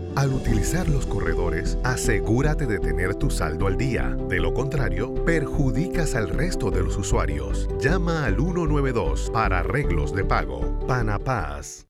Al 0.15 0.33
utilizar 0.33 0.89
los 0.89 1.05
corredores, 1.05 1.77
asegúrate 1.83 2.65
de 2.65 2.79
tener 2.79 3.15
tu 3.15 3.29
saldo 3.29 3.67
al 3.67 3.77
día. 3.77 4.09
De 4.27 4.39
lo 4.39 4.53
contrario, 4.53 5.13
perjudicas 5.25 6.15
al 6.15 6.29
resto 6.29 6.69
de 6.69 6.83
los 6.83 6.97
usuarios. 6.97 7.69
Llama 7.79 8.25
al 8.25 8.35
192 8.35 9.31
para 9.31 9.59
arreglos 9.59 10.13
de 10.13 10.25
pago. 10.25 10.79
Panapaz. 10.85 11.87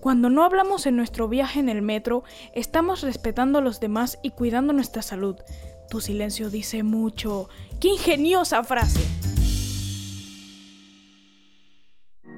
Cuando 0.00 0.30
no 0.30 0.44
hablamos 0.44 0.86
en 0.86 0.96
nuestro 0.96 1.28
viaje 1.28 1.58
en 1.58 1.68
el 1.68 1.82
metro, 1.82 2.22
estamos 2.54 3.02
respetando 3.02 3.58
a 3.58 3.62
los 3.62 3.80
demás 3.80 4.18
y 4.22 4.30
cuidando 4.30 4.72
nuestra 4.72 5.02
salud. 5.02 5.36
Tu 5.90 6.00
silencio 6.00 6.48
dice 6.48 6.82
mucho. 6.82 7.48
¡Qué 7.80 7.88
ingeniosa 7.88 8.62
frase! 8.62 9.33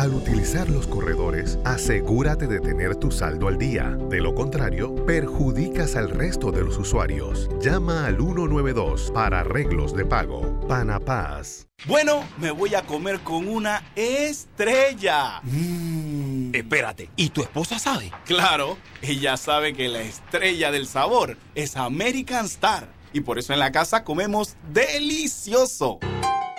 Al 0.00 0.14
utilizar 0.14 0.70
los 0.70 0.86
corredores, 0.86 1.58
asegúrate 1.62 2.46
de 2.46 2.58
tener 2.60 2.96
tu 2.96 3.10
saldo 3.10 3.48
al 3.48 3.58
día. 3.58 3.98
De 4.08 4.22
lo 4.22 4.34
contrario, 4.34 4.94
perjudicas 5.04 5.94
al 5.94 6.08
resto 6.08 6.50
de 6.50 6.64
los 6.64 6.78
usuarios. 6.78 7.50
Llama 7.60 8.06
al 8.06 8.16
192 8.16 9.10
para 9.12 9.40
arreglos 9.40 9.94
de 9.94 10.06
pago. 10.06 10.58
Panapaz. 10.66 11.66
Bueno, 11.86 12.24
me 12.38 12.50
voy 12.50 12.74
a 12.74 12.80
comer 12.86 13.20
con 13.20 13.46
una 13.46 13.82
estrella. 13.94 15.42
Mmm. 15.42 16.54
Espérate, 16.54 17.10
¿y 17.16 17.28
tu 17.28 17.42
esposa 17.42 17.78
sabe? 17.78 18.10
Claro, 18.24 18.78
ella 19.02 19.36
sabe 19.36 19.74
que 19.74 19.90
la 19.90 20.00
estrella 20.00 20.70
del 20.70 20.86
sabor 20.86 21.36
es 21.54 21.76
American 21.76 22.46
Star. 22.46 22.88
Y 23.12 23.20
por 23.20 23.38
eso 23.38 23.52
en 23.52 23.58
la 23.58 23.70
casa 23.70 24.02
comemos 24.02 24.56
delicioso. 24.72 25.98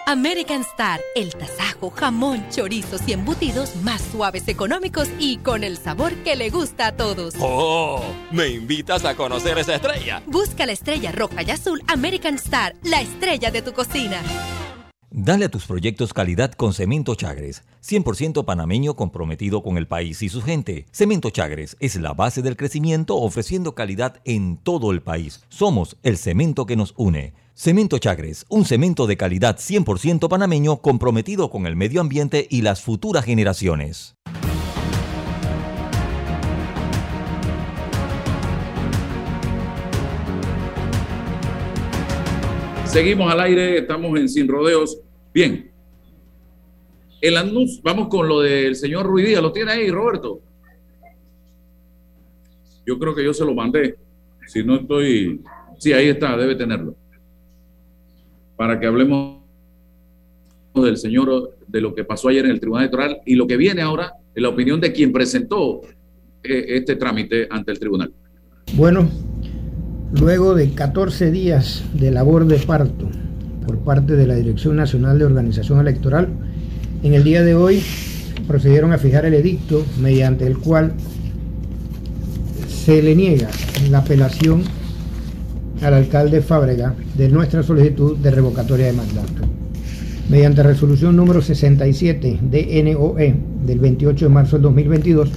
American 0.07 0.61
Star, 0.61 0.99
el 1.15 1.33
tasajo, 1.33 1.91
jamón, 1.91 2.43
chorizos 2.49 3.01
y 3.07 3.13
embutidos 3.13 3.75
más 3.77 4.01
suaves, 4.01 4.47
económicos 4.47 5.09
y 5.19 5.37
con 5.37 5.63
el 5.63 5.77
sabor 5.77 6.13
que 6.23 6.35
le 6.35 6.49
gusta 6.49 6.87
a 6.87 6.91
todos. 6.91 7.35
¡Oh! 7.39 8.03
¿Me 8.31 8.47
invitas 8.47 9.05
a 9.05 9.15
conocer 9.15 9.57
esa 9.57 9.75
estrella? 9.75 10.21
Busca 10.25 10.65
la 10.65 10.71
estrella 10.71 11.11
roja 11.11 11.43
y 11.43 11.51
azul 11.51 11.81
American 11.87 12.35
Star, 12.35 12.75
la 12.83 13.01
estrella 13.01 13.51
de 13.51 13.61
tu 13.61 13.73
cocina. 13.73 14.21
Dale 15.13 15.45
a 15.45 15.49
tus 15.49 15.65
proyectos 15.65 16.13
calidad 16.13 16.53
con 16.53 16.73
Cemento 16.73 17.15
Chagres, 17.15 17.63
100% 17.83 18.45
panameño 18.45 18.95
comprometido 18.95 19.61
con 19.61 19.77
el 19.77 19.85
país 19.85 20.21
y 20.23 20.29
su 20.29 20.41
gente. 20.41 20.85
Cemento 20.91 21.29
Chagres 21.29 21.75
es 21.81 21.97
la 21.97 22.13
base 22.13 22.41
del 22.41 22.55
crecimiento 22.55 23.17
ofreciendo 23.17 23.75
calidad 23.75 24.21
en 24.23 24.55
todo 24.55 24.91
el 24.91 25.01
país. 25.01 25.43
Somos 25.49 25.97
el 26.03 26.17
cemento 26.17 26.65
que 26.65 26.77
nos 26.77 26.93
une. 26.95 27.33
Cemento 27.63 27.99
Chagres, 27.99 28.43
un 28.49 28.65
cemento 28.65 29.05
de 29.05 29.17
calidad 29.17 29.57
100% 29.57 30.27
panameño 30.27 30.77
comprometido 30.77 31.51
con 31.51 31.67
el 31.67 31.75
medio 31.75 32.01
ambiente 32.01 32.47
y 32.49 32.63
las 32.63 32.81
futuras 32.81 33.23
generaciones. 33.23 34.15
Seguimos 42.85 43.31
al 43.31 43.41
aire, 43.41 43.77
estamos 43.77 44.19
en 44.19 44.27
Sin 44.27 44.47
Rodeos. 44.47 44.99
Bien. 45.31 45.69
El 47.21 47.37
anuncio, 47.37 47.79
vamos 47.83 48.07
con 48.07 48.27
lo 48.27 48.41
del 48.41 48.75
señor 48.75 49.05
Ruidía. 49.05 49.39
¿Lo 49.39 49.51
tiene 49.51 49.73
ahí, 49.73 49.91
Roberto? 49.91 50.41
Yo 52.87 52.97
creo 52.97 53.13
que 53.13 53.23
yo 53.23 53.35
se 53.35 53.45
lo 53.45 53.53
mandé. 53.53 53.97
Si 54.47 54.63
no 54.63 54.77
estoy. 54.77 55.43
Sí, 55.77 55.93
ahí 55.93 56.09
está, 56.09 56.35
debe 56.35 56.55
tenerlo. 56.55 56.95
Para 58.61 58.79
que 58.79 58.85
hablemos 58.85 59.39
del 60.75 60.95
señor, 60.95 61.57
de 61.67 61.81
lo 61.81 61.95
que 61.95 62.03
pasó 62.03 62.29
ayer 62.29 62.45
en 62.45 62.51
el 62.51 62.59
Tribunal 62.59 62.83
Electoral 62.83 63.17
y 63.25 63.33
lo 63.33 63.47
que 63.47 63.57
viene 63.57 63.81
ahora 63.81 64.13
en 64.35 64.43
la 64.43 64.49
opinión 64.49 64.79
de 64.79 64.93
quien 64.93 65.11
presentó 65.11 65.81
eh, 66.43 66.65
este 66.67 66.95
trámite 66.95 67.47
ante 67.49 67.71
el 67.71 67.79
tribunal. 67.79 68.13
Bueno, 68.75 69.09
Luego 70.19 70.53
de 70.53 70.69
14 70.75 71.31
días 71.31 71.83
de 71.95 72.11
labor 72.11 72.45
de 72.45 72.59
parto 72.59 73.09
por 73.65 73.79
parte 73.79 74.15
de 74.15 74.27
la 74.27 74.35
Dirección 74.35 74.75
Nacional 74.75 75.17
de 75.17 75.25
Organización 75.25 75.79
Electoral, 75.79 76.27
en 77.01 77.15
el 77.15 77.23
día 77.23 77.41
de 77.41 77.55
hoy 77.55 77.81
procedieron 78.47 78.93
a 78.93 78.99
fijar 78.99 79.25
el 79.25 79.33
edicto 79.33 79.83
mediante 79.99 80.45
el 80.45 80.59
cual 80.59 80.93
se 82.67 83.01
le 83.01 83.15
niega 83.15 83.49
la 83.89 83.97
apelación 83.97 84.61
al 85.81 85.93
alcalde 85.93 86.41
Fábrega 86.41 86.93
de 87.17 87.29
nuestra 87.29 87.63
solicitud 87.63 88.17
de 88.17 88.31
revocatoria 88.31 88.87
de 88.87 88.93
mandato. 88.93 89.41
Mediante 90.29 90.63
resolución 90.63 91.15
número 91.15 91.41
67 91.41 92.39
de 92.41 92.83
NOE 92.83 93.35
del 93.65 93.79
28 93.79 94.25
de 94.25 94.29
marzo 94.29 94.55
del 94.55 94.63
2022, 94.63 95.29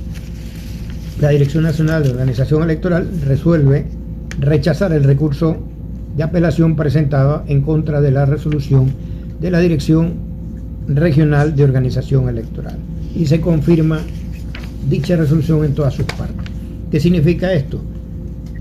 la 1.20 1.30
Dirección 1.30 1.64
Nacional 1.64 2.02
de 2.02 2.10
Organización 2.10 2.62
Electoral 2.62 3.08
resuelve 3.24 3.86
rechazar 4.38 4.92
el 4.92 5.04
recurso 5.04 5.56
de 6.16 6.22
apelación 6.22 6.76
presentado 6.76 7.44
en 7.46 7.62
contra 7.62 8.00
de 8.00 8.10
la 8.10 8.26
resolución 8.26 8.92
de 9.40 9.50
la 9.50 9.60
Dirección 9.60 10.14
Regional 10.86 11.56
de 11.56 11.64
Organización 11.64 12.28
Electoral 12.28 12.76
y 13.16 13.26
se 13.26 13.40
confirma 13.40 14.00
dicha 14.88 15.16
resolución 15.16 15.64
en 15.64 15.74
todas 15.74 15.94
sus 15.94 16.04
partes. 16.04 16.46
¿Qué 16.90 17.00
significa 17.00 17.52
esto? 17.52 17.80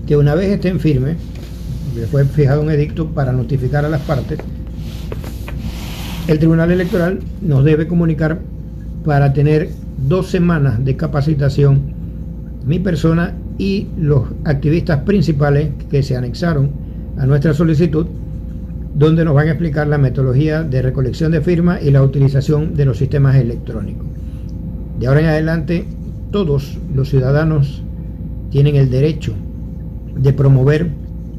Que 0.06 0.16
una 0.16 0.34
vez 0.34 0.50
estén 0.50 0.80
firmes, 0.80 1.16
fue 2.02 2.24
fijado 2.24 2.62
un 2.62 2.70
edicto 2.70 3.08
para 3.08 3.32
notificar 3.32 3.84
a 3.84 3.88
las 3.88 4.02
partes, 4.02 4.38
el 6.26 6.38
Tribunal 6.38 6.70
Electoral 6.70 7.20
nos 7.42 7.64
debe 7.64 7.86
comunicar 7.86 8.40
para 9.04 9.32
tener 9.32 9.68
dos 10.08 10.30
semanas 10.30 10.84
de 10.84 10.96
capacitación 10.96 11.94
mi 12.64 12.78
persona 12.78 13.34
y 13.58 13.88
los 13.98 14.24
activistas 14.44 15.00
principales 15.00 15.70
que 15.90 16.02
se 16.02 16.16
anexaron 16.16 16.70
a 17.18 17.26
nuestra 17.26 17.52
solicitud, 17.52 18.06
donde 18.94 19.24
nos 19.24 19.34
van 19.34 19.48
a 19.48 19.50
explicar 19.50 19.86
la 19.86 19.98
metodología 19.98 20.62
de 20.62 20.82
recolección 20.82 21.30
de 21.30 21.42
firmas 21.42 21.82
y 21.82 21.90
la 21.90 22.02
utilización 22.02 22.74
de 22.74 22.86
los 22.86 22.96
sistemas 22.98 23.36
electrónicos. 23.36 24.06
De 24.98 25.06
ahora 25.06 25.20
en 25.20 25.26
adelante, 25.26 25.84
todos 26.30 26.78
los 26.94 27.10
ciudadanos 27.10 27.82
tienen 28.50 28.76
el 28.76 28.90
derecho 28.90 29.34
de 30.16 30.32
promover 30.32 30.88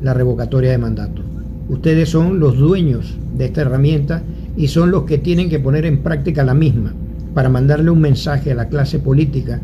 la 0.05 0.13
revocatoria 0.13 0.69
de 0.69 0.77
mandato. 0.77 1.23
Ustedes 1.67 2.09
son 2.09 2.39
los 2.39 2.59
dueños 2.59 3.17
de 3.35 3.45
esta 3.45 3.61
herramienta 3.61 4.21
y 4.55 4.67
son 4.67 4.91
los 4.91 5.05
que 5.05 5.17
tienen 5.17 5.49
que 5.49 5.59
poner 5.59 5.83
en 5.83 6.03
práctica 6.03 6.43
la 6.43 6.53
misma 6.53 6.93
para 7.33 7.49
mandarle 7.49 7.89
un 7.89 8.01
mensaje 8.01 8.51
a 8.51 8.55
la 8.55 8.69
clase 8.69 8.99
política 8.99 9.59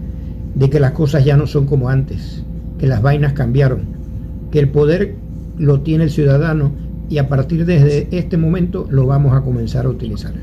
de 0.55 0.67
que 0.67 0.79
las 0.79 0.93
cosas 0.93 1.23
ya 1.23 1.37
no 1.37 1.45
son 1.45 1.67
como 1.67 1.89
antes, 1.89 2.43
que 2.79 2.87
las 2.87 3.03
vainas 3.03 3.33
cambiaron, 3.33 3.81
que 4.49 4.57
el 4.57 4.69
poder 4.69 5.13
lo 5.59 5.81
tiene 5.81 6.05
el 6.05 6.09
ciudadano 6.09 6.71
y 7.07 7.19
a 7.19 7.29
partir 7.29 7.67
de 7.67 8.07
este 8.09 8.35
momento 8.35 8.87
lo 8.89 9.05
vamos 9.05 9.33
a 9.33 9.41
comenzar 9.41 9.85
a 9.85 9.89
utilizar. 9.89 10.33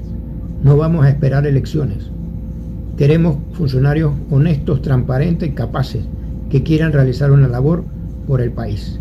No 0.63 0.77
vamos 0.77 1.05
a 1.05 1.09
esperar 1.09 1.45
elecciones. 1.45 2.09
Queremos 2.97 3.39
funcionarios 3.53 4.13
honestos, 4.31 4.81
transparentes, 4.81 5.53
capaces, 5.55 6.05
que 6.51 6.63
quieran 6.63 6.93
realizar 6.93 7.33
una 7.33 7.49
labor 7.49 7.83
por 8.29 8.41
el 8.41 8.53
país. 8.53 9.01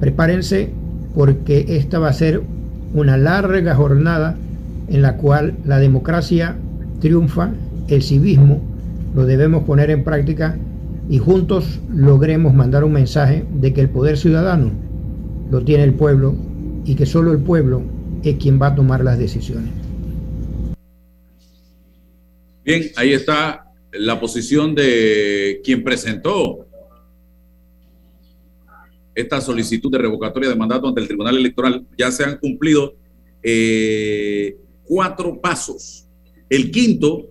Prepárense 0.00 0.70
porque 1.14 1.66
esta 1.68 1.98
va 1.98 2.08
a 2.08 2.14
ser 2.14 2.42
una 2.94 3.16
larga 3.16 3.74
jornada 3.74 4.36
en 4.88 5.02
la 5.02 5.16
cual 5.16 5.54
la 5.64 5.78
democracia 5.78 6.56
triunfa, 7.00 7.52
el 7.88 8.02
civismo 8.02 8.60
lo 9.14 9.24
debemos 9.26 9.64
poner 9.64 9.90
en 9.90 10.04
práctica 10.04 10.56
y 11.08 11.18
juntos 11.18 11.80
logremos 11.94 12.54
mandar 12.54 12.84
un 12.84 12.92
mensaje 12.92 13.44
de 13.52 13.72
que 13.72 13.80
el 13.80 13.88
poder 13.88 14.16
ciudadano 14.16 14.70
lo 15.50 15.62
tiene 15.62 15.84
el 15.84 15.94
pueblo 15.94 16.34
y 16.84 16.94
que 16.94 17.06
solo 17.06 17.32
el 17.32 17.38
pueblo 17.38 17.82
es 18.22 18.36
quien 18.36 18.60
va 18.60 18.68
a 18.68 18.74
tomar 18.74 19.02
las 19.02 19.18
decisiones. 19.18 19.70
Bien, 22.64 22.84
ahí 22.96 23.12
está 23.12 23.66
la 23.92 24.20
posición 24.20 24.74
de 24.74 25.60
quien 25.64 25.82
presentó 25.82 26.69
esta 29.20 29.40
solicitud 29.40 29.90
de 29.90 29.98
revocatoria 29.98 30.48
de 30.48 30.56
mandato 30.56 30.88
ante 30.88 31.00
el 31.00 31.06
Tribunal 31.06 31.36
Electoral. 31.36 31.86
Ya 31.96 32.10
se 32.10 32.24
han 32.24 32.38
cumplido 32.38 32.94
eh, 33.42 34.56
cuatro 34.84 35.40
pasos. 35.40 36.06
El 36.48 36.70
quinto 36.70 37.30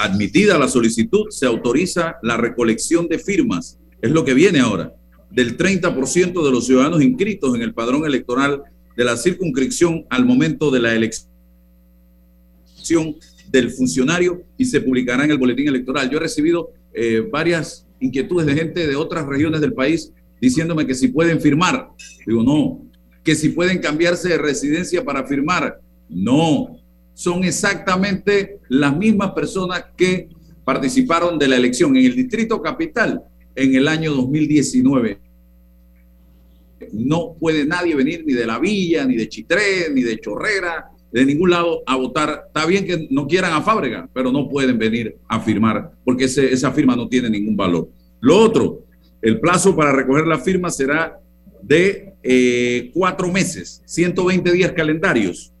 admitida 0.00 0.58
la 0.58 0.68
solicitud, 0.68 1.26
se 1.28 1.46
autoriza 1.46 2.16
la 2.22 2.36
recolección 2.38 3.06
de 3.06 3.18
firmas. 3.18 3.78
Es 4.00 4.10
lo 4.10 4.24
que 4.24 4.32
viene 4.32 4.58
ahora. 4.58 4.94
Del 5.30 5.58
30% 5.58 6.42
de 6.42 6.50
los 6.50 6.66
ciudadanos 6.66 7.02
inscritos 7.02 7.54
en 7.54 7.62
el 7.62 7.74
padrón 7.74 8.06
electoral 8.06 8.62
de 8.96 9.04
la 9.04 9.16
circunscripción 9.16 10.06
al 10.08 10.24
momento 10.24 10.70
de 10.70 10.80
la 10.80 10.94
elección 10.94 11.28
del 13.50 13.70
funcionario 13.70 14.42
y 14.56 14.64
se 14.64 14.80
publicará 14.80 15.24
en 15.24 15.32
el 15.32 15.38
boletín 15.38 15.68
electoral. 15.68 16.08
Yo 16.08 16.16
he 16.16 16.20
recibido 16.20 16.72
eh, 16.94 17.22
varias 17.30 17.86
inquietudes 18.00 18.46
de 18.46 18.54
gente 18.54 18.86
de 18.86 18.96
otras 18.96 19.26
regiones 19.26 19.60
del 19.60 19.72
país 19.72 20.12
diciéndome 20.40 20.86
que 20.86 20.94
si 20.94 21.08
pueden 21.08 21.40
firmar. 21.40 21.90
Digo, 22.26 22.42
no. 22.42 22.82
Que 23.22 23.34
si 23.34 23.50
pueden 23.50 23.78
cambiarse 23.78 24.30
de 24.30 24.38
residencia 24.38 25.04
para 25.04 25.26
firmar. 25.26 25.80
No 26.08 26.80
son 27.14 27.44
exactamente 27.44 28.60
las 28.68 28.96
mismas 28.96 29.32
personas 29.32 29.84
que 29.96 30.28
participaron 30.64 31.38
de 31.38 31.48
la 31.48 31.56
elección 31.56 31.94
en 31.96 32.06
el 32.06 32.16
Distrito 32.16 32.62
Capital 32.62 33.22
en 33.54 33.74
el 33.74 33.86
año 33.88 34.14
2019. 34.14 35.20
No 36.92 37.34
puede 37.38 37.66
nadie 37.66 37.94
venir 37.94 38.24
ni 38.24 38.32
de 38.32 38.46
la 38.46 38.58
Villa, 38.58 39.04
ni 39.04 39.16
de 39.16 39.28
Chitré, 39.28 39.90
ni 39.92 40.02
de 40.02 40.18
Chorrera, 40.18 40.90
de 41.12 41.24
ningún 41.24 41.50
lado 41.50 41.82
a 41.86 41.96
votar. 41.96 42.44
Está 42.46 42.66
bien 42.66 42.86
que 42.86 43.08
no 43.10 43.26
quieran 43.26 43.52
a 43.52 43.62
Fábrega, 43.62 44.08
pero 44.12 44.30
no 44.30 44.48
pueden 44.48 44.78
venir 44.78 45.16
a 45.28 45.40
firmar 45.40 45.92
porque 46.04 46.24
esa 46.24 46.72
firma 46.72 46.96
no 46.96 47.08
tiene 47.08 47.30
ningún 47.30 47.56
valor. 47.56 47.88
Lo 48.20 48.38
otro, 48.38 48.84
el 49.22 49.40
plazo 49.40 49.76
para 49.76 49.92
recoger 49.92 50.26
la 50.26 50.38
firma 50.38 50.70
será 50.70 51.18
de 51.62 52.14
eh, 52.22 52.90
cuatro 52.94 53.30
meses, 53.30 53.82
120 53.86 54.52
días 54.52 54.72
calendarios 54.72 55.52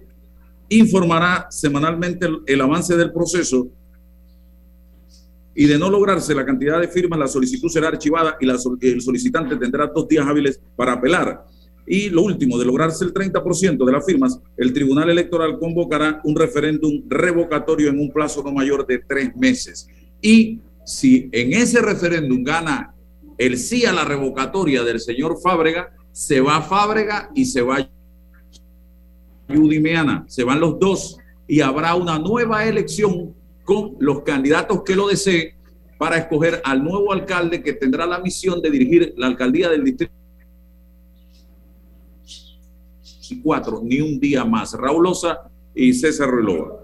informará 0.69 1.47
semanalmente 1.51 2.27
el, 2.47 2.61
avance 2.61 2.97
del 2.97 3.13
proceso 3.13 3.69
y 5.55 5.67
de 5.67 5.79
no 5.79 5.91
lograrse 5.91 6.35
la 6.35 6.47
cantidad 6.47 6.81
de 6.81 6.89
firmas, 6.89 7.19
la 7.19 7.29
solicitud 7.29 7.69
será 7.69 7.89
archivada 7.89 8.37
y 8.41 8.49
el 8.89 9.01
solicitante 9.01 9.57
tendrá 9.57 9.87
dos 9.87 10.09
días 10.09 10.27
hábiles 10.27 10.61
para 10.75 10.95
apelar. 10.95 11.47
Y 11.87 12.09
lo 12.09 12.23
último, 12.23 12.59
de 12.59 12.65
lograrse 12.65 13.05
el 13.05 13.13
30% 13.13 13.85
de 13.85 13.93
las 13.93 14.07
firmas, 14.07 14.41
el 14.57 14.73
Tribunal 14.73 15.11
Electoral 15.11 15.59
convocará 15.59 16.23
un 16.25 16.35
referéndum 16.35 17.03
revocatorio 17.09 17.91
en 17.91 18.01
un 18.01 18.11
plazo 18.11 18.43
no 18.43 18.53
mayor 18.53 18.87
de 18.87 19.01
tres 19.07 19.37
meses. 19.37 19.87
Y 20.21 20.61
si 20.85 21.29
en 21.33 21.53
ese 21.53 21.81
referéndum 21.81 22.43
gana 22.43 22.95
el 23.39 23.59
sí 23.59 23.85
a 23.85 23.93
la 23.93 24.05
revocatoria 24.05 24.83
del 24.83 25.01
señor 25.01 25.39
Fábrega, 25.43 25.95
se 26.13 26.41
va 26.41 26.63
Fábrega 26.63 27.31
y 27.35 27.45
se 27.45 27.63
va 27.63 27.89
Yudimeana, 29.49 30.25
se 30.29 30.45
van 30.45 30.61
los 30.61 30.79
dos 30.79 31.19
y 31.47 31.61
habrá 31.61 31.95
una 31.95 32.19
nueva 32.19 32.65
elección 32.65 33.35
con 33.65 33.97
los 33.99 34.23
candidatos 34.23 34.83
que 34.83 34.97
lo 34.97 35.09
deseen 35.09 35.55
para 35.99 36.17
escoger 36.17 36.61
al 36.65 36.83
nuevo 36.83 37.13
alcalde 37.13 37.63
que 37.63 37.73
tendrá 37.73 38.07
la 38.07 38.19
misión 38.19 38.61
de 38.61 38.71
dirigir 38.71 39.15
la 39.17 39.27
alcaldía 39.27 39.69
del 39.69 39.85
distrito 39.85 40.13
cuatro, 43.43 43.81
ni 43.83 44.01
un 44.01 44.21
día 44.21 44.45
más. 44.45 44.75
Raúl 44.75 45.11
y 45.75 45.93
César 45.93 46.31
Relova. 46.31 46.81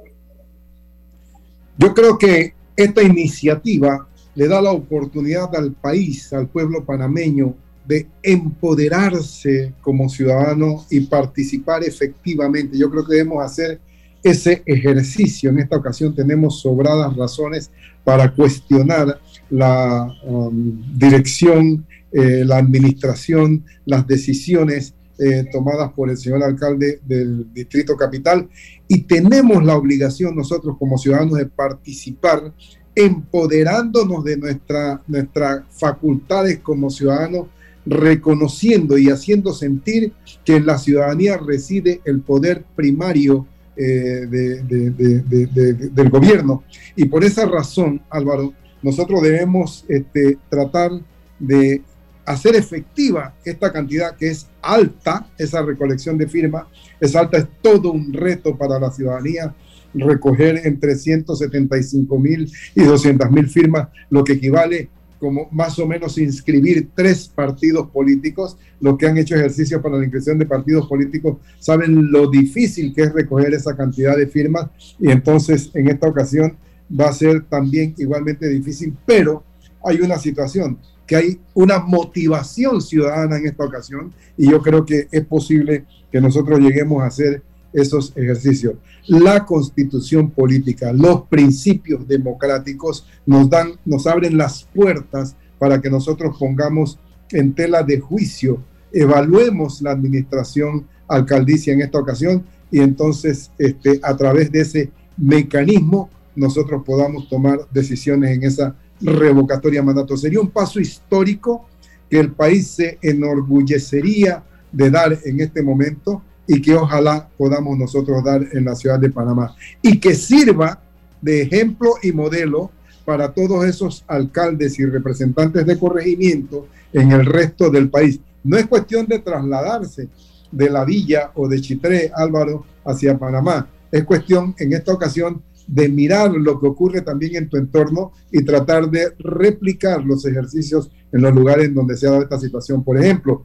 Yo 1.77 1.95
creo 1.95 2.19
que 2.19 2.55
esta 2.85 3.03
iniciativa 3.03 4.07
le 4.35 4.49
da 4.49 4.61
la 4.61 4.73
oportunidad 4.73 5.55
al 5.55 5.73
país, 5.73 6.33
al 6.33 6.49
pueblo 6.49 6.85
panameño, 6.85 7.55
de 7.87 8.07
empoderarse 8.23 9.75
como 9.81 10.09
ciudadano 10.09 10.85
y 10.91 11.01
participar 11.01 11.83
efectivamente. 11.83 12.79
Yo 12.79 12.91
creo 12.91 13.05
que 13.05 13.15
debemos 13.15 13.45
hacer 13.45 13.81
ese 14.23 14.63
ejercicio. 14.67 15.51
En 15.51 15.59
esta 15.59 15.77
ocasión 15.77 16.15
tenemos 16.15 16.61
sobradas 16.61 17.17
razones 17.17 17.71
para 18.05 18.33
cuestionar 18.33 19.21
la 19.49 20.15
um, 20.25 20.81
dirección, 20.97 21.87
eh, 22.13 22.45
la 22.45 22.59
administración, 22.59 23.65
las 23.85 24.07
decisiones 24.07 24.95
eh, 25.23 25.45
tomadas 25.53 25.93
por 25.93 26.09
el 26.09 26.17
señor 26.17 26.43
alcalde 26.43 27.01
del 27.07 27.53
Distrito 27.53 27.95
Capital 27.95 28.49
y 28.89 29.03
tenemos 29.03 29.63
la 29.63 29.77
obligación 29.77 30.35
nosotros 30.35 30.77
como 30.79 30.97
ciudadanos 30.97 31.37
de 31.37 31.45
participar 31.45 32.55
empoderándonos 32.95 34.25
de 34.25 34.37
nuestra, 34.39 35.03
nuestras 35.07 35.63
facultades 35.71 36.61
como 36.61 36.89
ciudadanos, 36.91 37.49
reconociendo 37.87 38.99
y 38.99 39.11
haciendo 39.11 39.53
sentir 39.53 40.13
que 40.45 40.57
en 40.57 40.67
la 40.67 40.79
ciudadanía 40.79 41.37
reside 41.37 42.01
el 42.05 42.21
poder 42.21 42.65
primario 42.75 43.47
eh, 43.77 44.27
del 44.27 46.11
gobierno. 46.11 46.65
Y 46.97 47.07
por 47.07 47.25
esa 47.25 47.47
razón, 47.47 48.03
Álvaro, 48.11 48.53
nosotros 48.83 49.23
debemos 49.23 49.85
este, 49.89 50.39
tratar 50.49 50.93
de 51.39 51.83
hacer 52.31 52.55
efectiva 52.55 53.35
esta 53.45 53.73
cantidad 53.73 54.17
que 54.17 54.29
es 54.29 54.47
alta, 54.63 55.27
esa 55.37 55.63
recolección 55.63 56.17
de 56.17 56.29
firmas, 56.29 56.65
es 57.01 57.17
alta, 57.17 57.39
es 57.39 57.47
todo 57.61 57.93
un 57.93 58.13
reto 58.13 58.57
para 58.57 58.79
la 58.79 58.91
ciudadanía 58.91 59.55
recoger 59.93 60.61
entre 60.65 60.95
175 60.95 62.19
mil 62.19 62.51
y 62.77 62.83
200 62.85 63.31
mil 63.31 63.49
firmas, 63.49 63.89
lo 64.09 64.23
que 64.23 64.35
equivale 64.35 64.89
como 65.19 65.49
más 65.51 65.79
o 65.79 65.87
menos 65.87 66.17
inscribir 66.17 66.91
tres 66.95 67.29
partidos 67.29 67.91
políticos. 67.91 68.57
Los 68.81 68.97
que 68.97 69.07
han 69.07 69.19
hecho 69.19 69.35
ejercicio 69.35 69.83
para 69.83 69.97
la 69.97 70.05
inscripción 70.05 70.39
de 70.39 70.47
partidos 70.47 70.87
políticos 70.87 71.39
saben 71.59 72.11
lo 72.11 72.31
difícil 72.31 72.95
que 72.95 73.03
es 73.03 73.13
recoger 73.13 73.53
esa 73.53 73.77
cantidad 73.77 74.17
de 74.17 74.27
firmas 74.27 74.71
y 74.99 75.11
entonces 75.11 75.71
en 75.75 75.89
esta 75.89 76.07
ocasión 76.09 76.57
va 76.99 77.09
a 77.09 77.13
ser 77.13 77.43
también 77.43 77.95
igualmente 77.99 78.49
difícil, 78.49 78.97
pero 79.05 79.45
hay 79.85 80.01
una 80.01 80.19
situación 80.19 80.79
que 81.11 81.17
hay 81.17 81.41
una 81.55 81.81
motivación 81.81 82.81
ciudadana 82.81 83.37
en 83.37 83.47
esta 83.47 83.65
ocasión 83.65 84.13
y 84.37 84.49
yo 84.49 84.63
creo 84.63 84.87
que 84.87 85.09
es 85.11 85.27
posible 85.27 85.85
que 86.13 86.21
nosotros 86.21 86.61
lleguemos 86.61 87.03
a 87.03 87.07
hacer 87.07 87.43
esos 87.73 88.13
ejercicios. 88.17 88.75
La 89.09 89.45
constitución 89.45 90.31
política, 90.31 90.93
los 90.93 91.23
principios 91.23 92.07
democráticos 92.07 93.09
nos 93.27 93.51
dan, 93.51 93.73
nos 93.85 94.07
abren 94.07 94.39
las 94.39 94.69
puertas 94.73 95.35
para 95.59 95.81
que 95.81 95.91
nosotros 95.91 96.37
pongamos 96.39 96.97
en 97.33 97.55
tela 97.57 97.83
de 97.83 97.99
juicio, 97.99 98.63
evaluemos 98.93 99.83
la 99.83 99.91
administración 99.91 100.87
alcaldicia 101.09 101.73
en 101.73 101.81
esta 101.83 101.99
ocasión 101.99 102.45
y 102.71 102.79
entonces 102.79 103.51
este, 103.59 103.99
a 104.05 104.17
través 104.17 104.53
de 104.53 104.61
ese 104.61 104.93
mecanismo 105.17 106.09
nosotros 106.37 106.85
podamos 106.87 107.29
tomar 107.29 107.67
decisiones 107.73 108.31
en 108.31 108.45
esa 108.45 108.77
revocatoria 109.01 109.81
de 109.81 109.87
mandato. 109.87 110.17
Sería 110.17 110.41
un 110.41 110.51
paso 110.51 110.81
histórico 110.81 111.69
que 112.09 112.19
el 112.19 112.33
país 112.33 112.69
se 112.69 112.99
enorgullecería 113.03 114.43
de 114.73 114.91
dar 114.91 115.19
en 115.25 115.41
este 115.41 115.63
momento 115.63 116.23
y 116.47 116.61
que 116.61 116.75
ojalá 116.75 117.29
podamos 117.37 117.79
nosotros 117.79 118.25
dar 118.25 118.45
en 118.53 118.65
la 118.65 118.75
ciudad 118.75 118.99
de 118.99 119.11
Panamá 119.11 119.55
y 119.83 119.99
que 119.99 120.15
sirva 120.15 120.81
de 121.21 121.43
ejemplo 121.43 121.95
y 122.03 122.13
modelo 122.13 122.71
para 123.05 123.33
todos 123.33 123.65
esos 123.65 124.05
alcaldes 124.07 124.79
y 124.79 124.87
representantes 124.87 125.67
de 125.67 125.79
corregimiento 125.79 126.67
en 126.93 127.13
el 127.13 127.27
resto 127.27 127.71
del 127.71 127.89
país. 127.89 128.21
No 128.43 128.57
es 128.57 128.67
cuestión 128.67 129.07
de 129.07 129.19
trasladarse 129.19 130.09
de 130.51 130.71
la 130.71 130.85
villa 130.85 131.31
o 131.35 131.49
de 131.49 131.61
Chitré, 131.61 132.11
Álvaro, 132.15 132.65
hacia 132.85 133.19
Panamá. 133.19 133.69
Es 133.91 134.05
cuestión, 134.05 134.55
en 134.59 134.73
esta 134.73 134.93
ocasión, 134.93 135.43
de 135.71 135.89
mirar 135.89 136.33
lo 136.33 136.59
que 136.59 136.67
ocurre 136.67 137.01
también 137.01 137.37
en 137.37 137.49
tu 137.49 137.57
entorno 137.57 138.13
y 138.33 138.43
tratar 138.43 138.91
de 138.91 139.13
replicar 139.21 140.05
los 140.05 140.27
ejercicios 140.27 140.91
en 141.13 141.23
los 141.23 141.33
lugares 141.33 141.73
donde 141.73 141.97
se 141.97 142.09
ha 142.09 142.11
dado 142.11 142.23
esta 142.25 142.41
situación. 142.41 142.83
Por 142.83 142.99
ejemplo, 142.99 143.45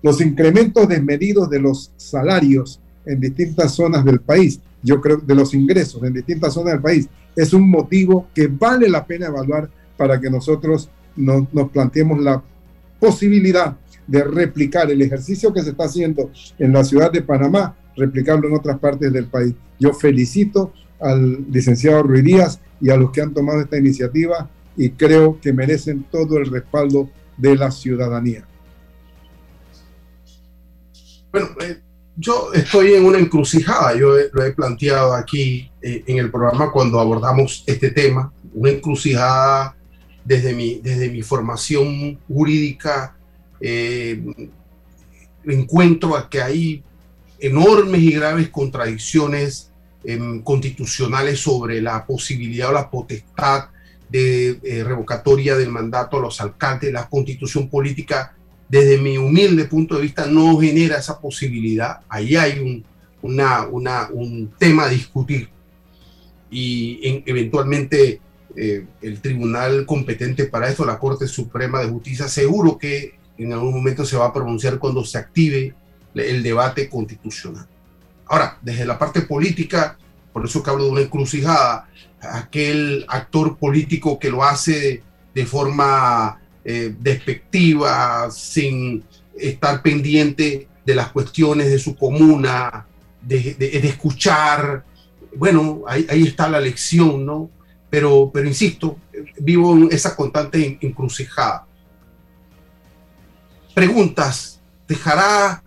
los 0.00 0.20
incrementos 0.20 0.88
desmedidos 0.88 1.50
de 1.50 1.58
los 1.58 1.90
salarios 1.96 2.80
en 3.04 3.20
distintas 3.20 3.72
zonas 3.72 4.04
del 4.04 4.20
país, 4.20 4.60
yo 4.84 5.00
creo, 5.00 5.16
de 5.16 5.34
los 5.34 5.52
ingresos 5.52 6.00
en 6.04 6.14
distintas 6.14 6.54
zonas 6.54 6.74
del 6.74 6.82
país, 6.82 7.08
es 7.34 7.52
un 7.52 7.68
motivo 7.68 8.28
que 8.32 8.46
vale 8.46 8.88
la 8.88 9.04
pena 9.04 9.26
evaluar 9.26 9.68
para 9.96 10.20
que 10.20 10.30
nosotros 10.30 10.88
nos, 11.16 11.52
nos 11.52 11.70
planteemos 11.70 12.20
la 12.20 12.40
posibilidad 13.00 13.76
de 14.06 14.22
replicar 14.22 14.92
el 14.92 15.02
ejercicio 15.02 15.52
que 15.52 15.62
se 15.62 15.70
está 15.70 15.86
haciendo 15.86 16.30
en 16.56 16.72
la 16.72 16.84
ciudad 16.84 17.10
de 17.10 17.22
Panamá, 17.22 17.74
replicarlo 17.96 18.46
en 18.46 18.54
otras 18.54 18.78
partes 18.78 19.12
del 19.12 19.26
país. 19.26 19.54
Yo 19.80 19.92
felicito 19.92 20.72
al 21.00 21.50
licenciado 21.50 22.02
Ruiz 22.02 22.24
Díaz 22.24 22.60
y 22.80 22.90
a 22.90 22.96
los 22.96 23.10
que 23.10 23.20
han 23.20 23.34
tomado 23.34 23.60
esta 23.60 23.78
iniciativa 23.78 24.48
y 24.76 24.90
creo 24.90 25.40
que 25.40 25.52
merecen 25.52 26.04
todo 26.10 26.38
el 26.38 26.46
respaldo 26.46 27.10
de 27.36 27.56
la 27.56 27.70
ciudadanía. 27.70 28.46
Bueno, 31.30 31.48
eh, 31.60 31.80
yo 32.16 32.52
estoy 32.52 32.94
en 32.94 33.04
una 33.04 33.18
encrucijada, 33.18 33.96
yo 33.96 34.14
lo 34.32 34.44
he 34.44 34.52
planteado 34.52 35.14
aquí 35.14 35.70
eh, 35.82 36.04
en 36.06 36.18
el 36.18 36.30
programa 36.30 36.70
cuando 36.70 37.00
abordamos 37.00 37.64
este 37.66 37.90
tema, 37.90 38.32
una 38.52 38.70
encrucijada 38.70 39.76
desde 40.24 40.54
mi, 40.54 40.80
desde 40.80 41.10
mi 41.10 41.22
formación 41.22 42.18
jurídica, 42.28 43.16
eh, 43.60 44.24
encuentro 45.44 46.16
a 46.16 46.28
que 46.28 46.40
hay 46.40 46.82
enormes 47.38 48.00
y 48.00 48.12
graves 48.12 48.48
contradicciones 48.48 49.70
Em, 50.06 50.42
constitucionales 50.42 51.40
sobre 51.40 51.80
la 51.80 52.04
posibilidad 52.04 52.68
o 52.68 52.72
la 52.72 52.90
potestad 52.90 53.68
de 54.10 54.60
eh, 54.62 54.84
revocatoria 54.84 55.56
del 55.56 55.70
mandato 55.70 56.18
a 56.18 56.20
los 56.20 56.42
alcaldes. 56.42 56.92
La 56.92 57.08
constitución 57.08 57.70
política, 57.70 58.34
desde 58.68 58.98
mi 58.98 59.16
humilde 59.16 59.64
punto 59.64 59.96
de 59.96 60.02
vista, 60.02 60.26
no 60.26 60.60
genera 60.60 60.98
esa 60.98 61.18
posibilidad. 61.18 62.00
Ahí 62.10 62.36
hay 62.36 62.58
un, 62.58 62.84
tema 64.58 64.84
a 64.84 64.88
discutir 64.90 65.48
y 66.50 67.22
eventualmente 67.24 68.20
eh, 68.54 68.84
el 69.00 69.20
tribunal 69.22 69.86
competente 69.86 70.44
para 70.44 70.68
eso, 70.68 70.84
la 70.84 70.98
Corte 70.98 71.26
Suprema 71.26 71.80
de 71.80 71.88
Justicia, 71.88 72.28
seguro 72.28 72.76
que 72.76 73.14
en 73.38 73.54
algún 73.54 73.72
momento 73.72 74.04
se 74.04 74.18
va 74.18 74.26
a 74.26 74.32
pronunciar 74.34 74.78
cuando 74.78 75.02
se 75.02 75.16
active 75.16 75.74
el 76.14 76.42
debate 76.42 76.90
constitucional. 76.90 77.66
Ahora, 78.26 78.58
desde 78.62 78.86
la 78.86 78.98
parte 78.98 79.22
política, 79.22 79.96
por 80.32 80.44
eso 80.44 80.62
que 80.62 80.70
hablo 80.70 80.84
de 80.84 80.90
una 80.90 81.00
encrucijada, 81.02 81.88
aquel 82.20 83.04
actor 83.08 83.56
político 83.56 84.18
que 84.18 84.30
lo 84.30 84.42
hace 84.42 85.02
de 85.34 85.46
forma 85.46 86.40
eh, 86.64 86.94
despectiva, 86.98 88.30
sin 88.30 89.04
estar 89.36 89.82
pendiente 89.82 90.68
de 90.84 90.94
las 90.94 91.08
cuestiones 91.08 91.70
de 91.70 91.78
su 91.78 91.96
comuna, 91.96 92.86
de, 93.20 93.56
escuchar, 93.84 94.84
bueno, 95.36 95.82
ahí, 95.86 96.06
ahí, 96.08 96.22
está 96.24 96.48
la 96.48 96.60
lección, 96.60 97.24
¿no? 97.24 97.50
Pero, 97.90 98.30
pero 98.32 98.46
insisto, 98.46 98.98
vivo 99.38 99.74
en 99.74 99.88
esa 99.90 100.14
constante 100.14 100.78
encrucijada. 100.80 101.66
Preguntas, 103.74 104.60
¿dejará 104.86 105.63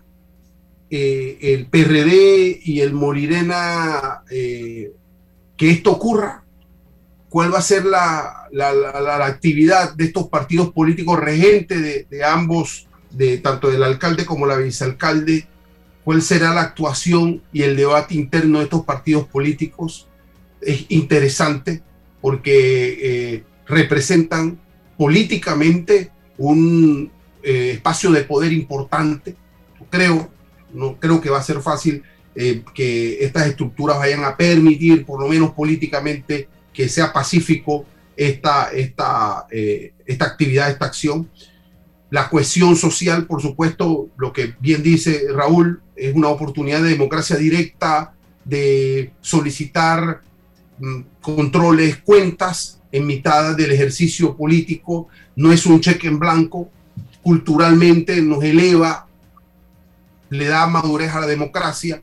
eh, 0.90 1.38
el 1.40 1.66
PRD 1.66 2.60
y 2.62 2.80
el 2.80 2.92
Morirena 2.92 4.22
eh, 4.30 4.92
que 5.56 5.70
esto 5.70 5.92
ocurra? 5.92 6.44
cuál 7.28 7.52
va 7.52 7.58
a 7.58 7.62
ser 7.62 7.84
la, 7.84 8.48
la, 8.52 8.72
la, 8.72 9.26
actividad 9.26 9.94
de 9.94 10.04
estos 10.04 10.28
partidos 10.28 10.72
políticos 10.72 11.20
regentes 11.20 12.08
de, 12.08 12.24
ambos, 12.24 12.86
de 13.10 13.38
tanto 13.38 13.70
del 13.70 13.82
alcalde 13.82 14.24
como 14.24 14.46
la 14.46 14.56
vicealcalde, 14.56 15.46
cuál 16.04 16.22
será 16.22 16.54
la 16.54 16.62
actuación 16.62 17.42
y 17.52 17.62
el 17.62 17.76
debate 17.76 18.14
interno 18.14 18.58
de 18.58 18.64
estos 18.64 18.84
partidos 18.84 19.26
políticos. 19.26 20.08
Es 20.62 20.86
interesante 20.88 21.82
porque 22.20 22.98
eh, 23.02 23.44
representan 23.66 24.58
políticamente 24.96 26.10
un 26.38 27.12
espacio 27.42 28.10
de 28.10 28.24
poder 28.24 28.52
importante. 28.52 29.34
Creo, 29.90 30.30
no 30.72 30.96
creo 30.98 31.20
que 31.20 31.30
va 31.30 31.38
a 31.38 31.42
ser 31.42 31.60
fácil 31.60 32.02
eh, 32.34 32.62
que 32.74 33.24
estas 33.24 33.46
estructuras 33.46 33.98
vayan 33.98 34.24
a 34.24 34.36
permitir, 34.36 35.04
por 35.04 35.20
lo 35.20 35.28
menos 35.28 35.50
políticamente, 35.52 36.48
que 36.72 36.88
sea 36.88 37.12
pacífico 37.12 37.84
esta, 38.16 38.70
esta, 38.70 39.46
esta 39.50 40.24
actividad, 40.24 40.70
esta 40.70 40.86
acción. 40.86 41.28
La 42.10 42.28
cohesión 42.30 42.76
social, 42.76 43.26
por 43.26 43.42
supuesto, 43.42 44.08
lo 44.16 44.32
que 44.32 44.54
bien 44.60 44.82
dice 44.82 45.24
Raúl, 45.32 45.82
es 45.96 46.14
una 46.14 46.28
oportunidad 46.28 46.82
de 46.82 46.90
democracia 46.90 47.36
directa, 47.36 48.14
de 48.44 49.10
solicitar 49.20 50.20
mm, 50.78 51.00
controles, 51.20 51.98
cuentas 51.98 52.80
en 52.90 53.06
mitad 53.06 53.56
del 53.56 53.72
ejercicio 53.72 54.36
político, 54.36 55.08
no 55.36 55.52
es 55.52 55.66
un 55.66 55.80
cheque 55.80 56.06
en 56.08 56.18
blanco, 56.18 56.70
culturalmente 57.22 58.22
nos 58.22 58.42
eleva, 58.42 59.07
le 60.30 60.46
da 60.46 60.66
madurez 60.66 61.12
a 61.14 61.20
la 61.20 61.26
democracia. 61.26 62.02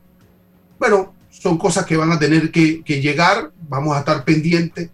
Bueno, 0.78 1.14
son 1.30 1.58
cosas 1.58 1.86
que 1.86 1.96
van 1.96 2.12
a 2.12 2.18
tener 2.18 2.50
que, 2.50 2.82
llegar, 2.86 3.52
vamos 3.68 3.96
a 3.96 4.00
estar 4.00 4.24
pendientes. 4.24 4.90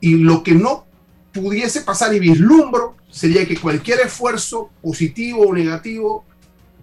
Y 0.00 0.16
lo 0.16 0.42
que 0.42 0.52
no 0.52 0.86
pudiese 1.32 1.80
pasar 1.80 2.14
y 2.14 2.20
vislumbro 2.20 2.96
sería 3.10 3.46
que 3.46 3.56
cualquier 3.56 4.00
esfuerzo 4.00 4.70
positivo 4.82 5.48
o 5.48 5.54
negativo 5.54 6.24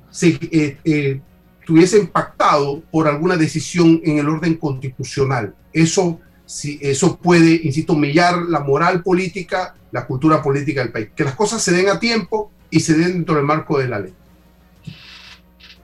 se 0.09 0.37
eh, 0.51 0.77
eh, 0.83 1.21
tuviese 1.65 1.99
impactado 1.99 2.81
por 2.91 3.07
alguna 3.07 3.37
decisión 3.37 4.01
en 4.03 4.17
el 4.17 4.27
orden 4.27 4.55
constitucional. 4.55 5.55
Eso, 5.71 6.19
si, 6.45 6.79
eso 6.81 7.17
puede, 7.17 7.61
insisto, 7.63 7.95
millar 7.95 8.37
la 8.49 8.59
moral 8.59 9.03
política, 9.03 9.75
la 9.91 10.05
cultura 10.05 10.41
política 10.41 10.81
del 10.81 10.91
país. 10.91 11.09
Que 11.15 11.23
las 11.23 11.35
cosas 11.35 11.61
se 11.61 11.71
den 11.71 11.89
a 11.89 11.99
tiempo 11.99 12.51
y 12.69 12.79
se 12.79 12.93
den 12.93 13.13
dentro 13.13 13.35
del 13.35 13.45
marco 13.45 13.77
de 13.77 13.87
la 13.87 13.99
ley. 13.99 14.13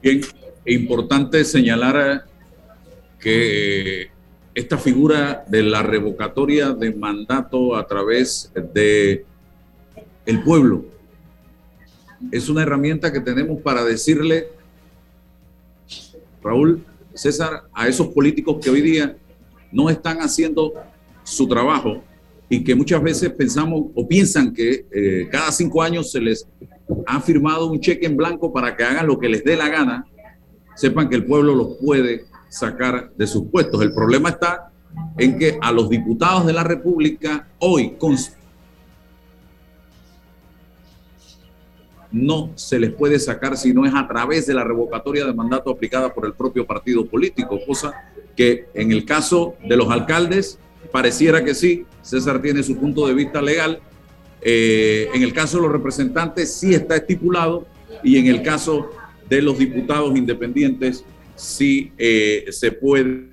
Bien, 0.01 0.21
importante 0.65 1.43
señalar 1.43 2.25
que 3.19 4.09
esta 4.53 4.77
figura 4.77 5.43
de 5.47 5.63
la 5.63 5.81
revocatoria 5.81 6.71
de 6.71 6.93
mandato 6.93 7.75
a 7.75 7.87
través 7.87 8.51
de 8.73 9.25
el 10.25 10.43
pueblo 10.43 10.85
es 12.31 12.47
una 12.47 12.61
herramienta 12.61 13.11
que 13.11 13.21
tenemos 13.21 13.61
para 13.61 13.83
decirle, 13.83 14.49
Raúl, 16.43 16.83
César, 17.13 17.63
a 17.73 17.87
esos 17.87 18.07
políticos 18.09 18.57
que 18.61 18.69
hoy 18.69 18.81
día 18.81 19.17
no 19.71 19.89
están 19.89 20.19
haciendo 20.19 20.73
su 21.23 21.47
trabajo 21.47 22.03
y 22.49 22.63
que 22.63 22.75
muchas 22.75 23.01
veces 23.01 23.29
pensamos 23.31 23.87
o 23.93 24.07
piensan 24.07 24.53
que 24.53 24.85
eh, 24.91 25.27
cada 25.29 25.51
cinco 25.51 25.81
años 25.81 26.11
se 26.11 26.21
les 26.21 26.47
ha 27.05 27.19
firmado 27.19 27.67
un 27.67 27.79
cheque 27.79 28.05
en 28.05 28.15
blanco 28.15 28.53
para 28.53 28.75
que 28.75 28.83
hagan 28.83 29.07
lo 29.07 29.19
que 29.19 29.27
les 29.27 29.43
dé 29.43 29.57
la 29.57 29.67
gana, 29.67 30.05
sepan 30.75 31.09
que 31.09 31.15
el 31.15 31.25
pueblo 31.25 31.55
los 31.55 31.77
puede 31.77 32.25
sacar 32.49 33.11
de 33.17 33.27
sus 33.27 33.47
puestos. 33.47 33.81
El 33.81 33.93
problema 33.93 34.29
está 34.29 34.71
en 35.17 35.37
que 35.37 35.57
a 35.61 35.71
los 35.71 35.89
diputados 35.89 36.45
de 36.45 36.53
la 36.53 36.63
República 36.63 37.47
hoy 37.59 37.97
no 42.11 42.51
se 42.55 42.79
les 42.79 42.93
puede 42.93 43.19
sacar 43.19 43.57
si 43.57 43.73
no 43.73 43.85
es 43.85 43.93
a 43.93 44.07
través 44.07 44.47
de 44.47 44.53
la 44.53 44.63
revocatoria 44.63 45.25
de 45.25 45.33
mandato 45.33 45.69
aplicada 45.69 46.13
por 46.13 46.25
el 46.25 46.33
propio 46.33 46.65
partido 46.65 47.05
político, 47.05 47.59
cosa 47.65 47.93
que 48.35 48.67
en 48.73 48.91
el 48.91 49.03
caso 49.03 49.55
de 49.67 49.75
los 49.75 49.89
alcaldes 49.89 50.59
pareciera 50.91 51.43
que 51.43 51.53
sí, 51.53 51.85
César 52.01 52.41
tiene 52.41 52.63
su 52.63 52.77
punto 52.77 53.07
de 53.07 53.13
vista 53.13 53.41
legal, 53.41 53.79
eh, 54.41 55.09
en 55.13 55.23
el 55.23 55.33
caso 55.33 55.57
de 55.57 55.63
los 55.63 55.71
representantes 55.71 56.53
sí 56.53 56.73
está 56.73 56.95
estipulado 56.95 57.65
y 58.03 58.17
en 58.17 58.27
el 58.27 58.43
caso 58.43 58.91
de 59.27 59.41
los 59.41 59.57
diputados 59.57 60.15
independientes 60.15 61.03
sí 61.35 61.91
eh, 61.97 62.45
se 62.51 62.71
puede 62.71 63.29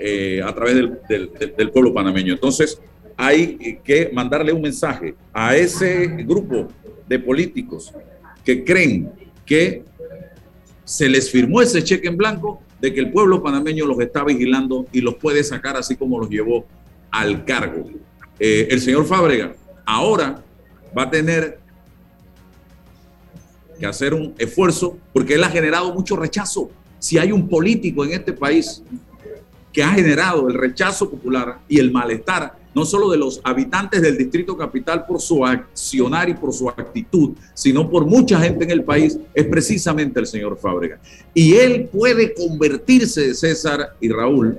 eh, 0.00 0.40
a 0.44 0.54
través 0.54 0.74
del, 1.08 1.70
pueblo 1.70 1.92
panameño. 1.92 2.32
Entonces, 2.32 2.80
hay 3.16 3.78
que 3.84 4.10
mandarle 4.12 4.52
un 4.52 4.62
mensaje 4.62 5.14
a 5.32 5.56
ese 5.56 6.06
grupo 6.06 6.68
de 7.08 7.18
políticos 7.18 7.92
que 8.44 8.64
creen 8.64 9.10
que 9.44 9.82
se 10.84 11.08
les 11.08 11.30
firmó 11.30 11.60
ese 11.62 11.82
cheque 11.82 12.08
en 12.08 12.16
blanco 12.16 12.62
de 12.80 12.92
que 12.92 13.00
el 13.00 13.10
pueblo 13.10 13.42
panameño 13.42 13.86
los 13.86 13.98
está 14.00 14.24
vigilando 14.24 14.86
y 14.92 15.00
los 15.00 15.14
puede 15.14 15.42
sacar 15.42 15.76
así 15.76 15.96
como 15.96 16.18
los 16.18 16.28
llevó 16.28 16.66
al 17.10 17.44
cargo. 17.44 17.86
Eh, 18.38 18.68
el 18.70 18.80
señor 18.80 19.06
Fábrega 19.06 19.54
ahora 19.84 20.42
va 20.96 21.04
a 21.04 21.10
tener 21.10 21.58
que 23.78 23.86
hacer 23.86 24.14
un 24.14 24.34
esfuerzo 24.38 24.98
porque 25.12 25.34
él 25.34 25.44
ha 25.44 25.50
generado 25.50 25.92
mucho 25.92 26.16
rechazo. 26.16 26.70
Si 26.98 27.18
hay 27.18 27.32
un 27.32 27.48
político 27.48 28.04
en 28.04 28.12
este 28.12 28.32
país 28.32 28.82
que 29.72 29.82
ha 29.82 29.90
generado 29.90 30.48
el 30.48 30.54
rechazo 30.54 31.10
popular 31.10 31.58
y 31.68 31.78
el 31.78 31.92
malestar, 31.92 32.56
no 32.76 32.84
solo 32.84 33.08
de 33.08 33.16
los 33.16 33.40
habitantes 33.42 34.02
del 34.02 34.18
Distrito 34.18 34.54
Capital 34.54 35.06
por 35.06 35.18
su 35.18 35.46
accionar 35.46 36.28
y 36.28 36.34
por 36.34 36.52
su 36.52 36.68
actitud, 36.68 37.30
sino 37.54 37.88
por 37.88 38.04
mucha 38.04 38.38
gente 38.38 38.64
en 38.64 38.70
el 38.70 38.84
país, 38.84 39.18
es 39.32 39.46
precisamente 39.46 40.20
el 40.20 40.26
señor 40.26 40.58
Fábrega. 40.58 41.00
Y 41.32 41.54
él 41.54 41.88
puede 41.90 42.34
convertirse, 42.34 43.34
César 43.34 43.96
y 43.98 44.10
Raúl, 44.10 44.58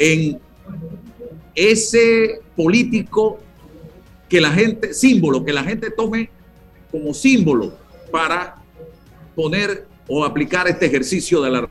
en 0.00 0.40
ese 1.54 2.40
político 2.56 3.38
que 4.28 4.40
la 4.40 4.50
gente, 4.50 4.94
símbolo, 4.94 5.44
que 5.44 5.52
la 5.52 5.62
gente 5.62 5.92
tome 5.92 6.28
como 6.90 7.14
símbolo 7.14 7.72
para 8.10 8.56
poner 9.36 9.86
o 10.08 10.24
aplicar 10.24 10.66
este 10.66 10.86
ejercicio 10.86 11.40
de 11.40 11.50
la 11.52 11.68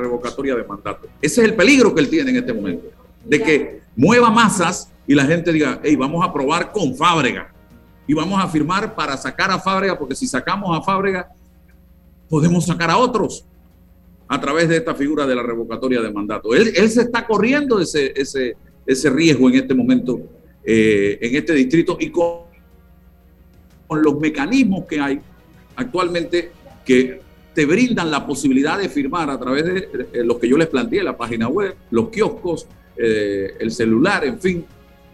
revocatoria 0.00 0.56
de 0.56 0.64
mandato. 0.64 1.08
Ese 1.20 1.42
es 1.42 1.48
el 1.48 1.54
peligro 1.54 1.94
que 1.94 2.00
él 2.00 2.08
tiene 2.08 2.30
en 2.30 2.36
este 2.38 2.52
momento, 2.52 2.88
de 3.24 3.42
que 3.42 3.80
mueva 3.94 4.30
masas 4.30 4.90
y 5.06 5.14
la 5.14 5.24
gente 5.24 5.52
diga, 5.52 5.80
hey, 5.82 5.96
vamos 5.96 6.24
a 6.26 6.32
probar 6.32 6.72
con 6.72 6.96
Fábrega 6.96 7.52
y 8.06 8.14
vamos 8.14 8.42
a 8.42 8.48
firmar 8.48 8.94
para 8.94 9.16
sacar 9.16 9.50
a 9.50 9.58
Fábrega, 9.58 9.98
porque 9.98 10.14
si 10.14 10.26
sacamos 10.26 10.76
a 10.76 10.82
Fábrega, 10.82 11.28
podemos 12.28 12.66
sacar 12.66 12.90
a 12.90 12.96
otros 12.96 13.44
a 14.26 14.40
través 14.40 14.68
de 14.68 14.76
esta 14.76 14.94
figura 14.94 15.26
de 15.26 15.34
la 15.34 15.42
revocatoria 15.42 16.00
de 16.00 16.12
mandato. 16.12 16.54
Él, 16.54 16.72
se 16.88 17.02
está 17.02 17.26
corriendo 17.26 17.80
ese, 17.80 18.12
ese, 18.14 18.56
ese 18.86 19.10
riesgo 19.10 19.48
en 19.48 19.56
este 19.56 19.74
momento, 19.74 20.20
eh, 20.64 21.18
en 21.20 21.34
este 21.34 21.52
distrito 21.52 21.96
y 21.98 22.10
con, 22.10 22.42
con 23.88 24.02
los 24.02 24.18
mecanismos 24.20 24.84
que 24.86 25.00
hay 25.00 25.20
actualmente 25.74 26.52
que 26.84 27.20
te 27.54 27.66
brindan 27.66 28.10
la 28.10 28.26
posibilidad 28.26 28.78
de 28.78 28.88
firmar 28.88 29.28
a 29.30 29.38
través 29.38 29.64
de 29.64 29.88
eh, 30.12 30.24
los 30.24 30.38
que 30.38 30.48
yo 30.48 30.56
les 30.56 30.68
planteé, 30.68 31.02
la 31.02 31.16
página 31.16 31.48
web, 31.48 31.74
los 31.90 32.08
kioscos, 32.08 32.66
eh, 32.96 33.54
el 33.58 33.72
celular, 33.72 34.24
en 34.24 34.40
fin. 34.40 34.64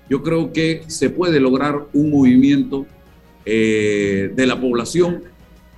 Yo 0.09 0.23
creo 0.23 0.53
que 0.53 0.85
se 0.87 1.11
puede 1.11 1.41
lograr 1.41 1.87
un 1.93 2.11
movimiento 2.11 2.87
eh, 3.45 4.31
de 4.35 4.47
la 4.47 4.61
población 4.61 5.23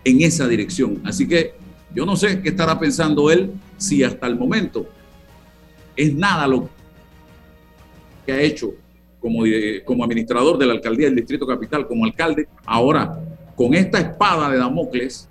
en 0.05 0.23
esa 0.23 0.49
dirección. 0.49 1.01
Así 1.05 1.29
que 1.29 1.55
yo 1.95 2.05
no 2.05 2.17
sé 2.17 2.43
qué 2.43 2.51
estará 2.51 2.79
pensando 2.79 3.31
él 3.31 3.53
si 3.77 4.03
hasta 4.03 4.27
el 4.27 4.37
momento 4.37 4.87
es 5.97 6.15
nada 6.15 6.47
lo 6.47 6.69
que 8.27 8.33
ha 8.33 8.41
hecho 8.41 8.75
como, 9.21 9.45
como 9.85 10.05
administrador 10.05 10.59
de 10.59 10.67
la 10.67 10.75
alcaldía 10.75 11.07
del 11.07 11.17
Distrito 11.17 11.47
Capital, 11.47 11.87
como 11.87 12.05
alcalde. 12.05 12.47
Ahora, 12.67 13.19
con 13.57 13.75
esta 13.75 13.99
espada 13.99 14.51
de 14.51 14.59
Damocles, 14.59 15.29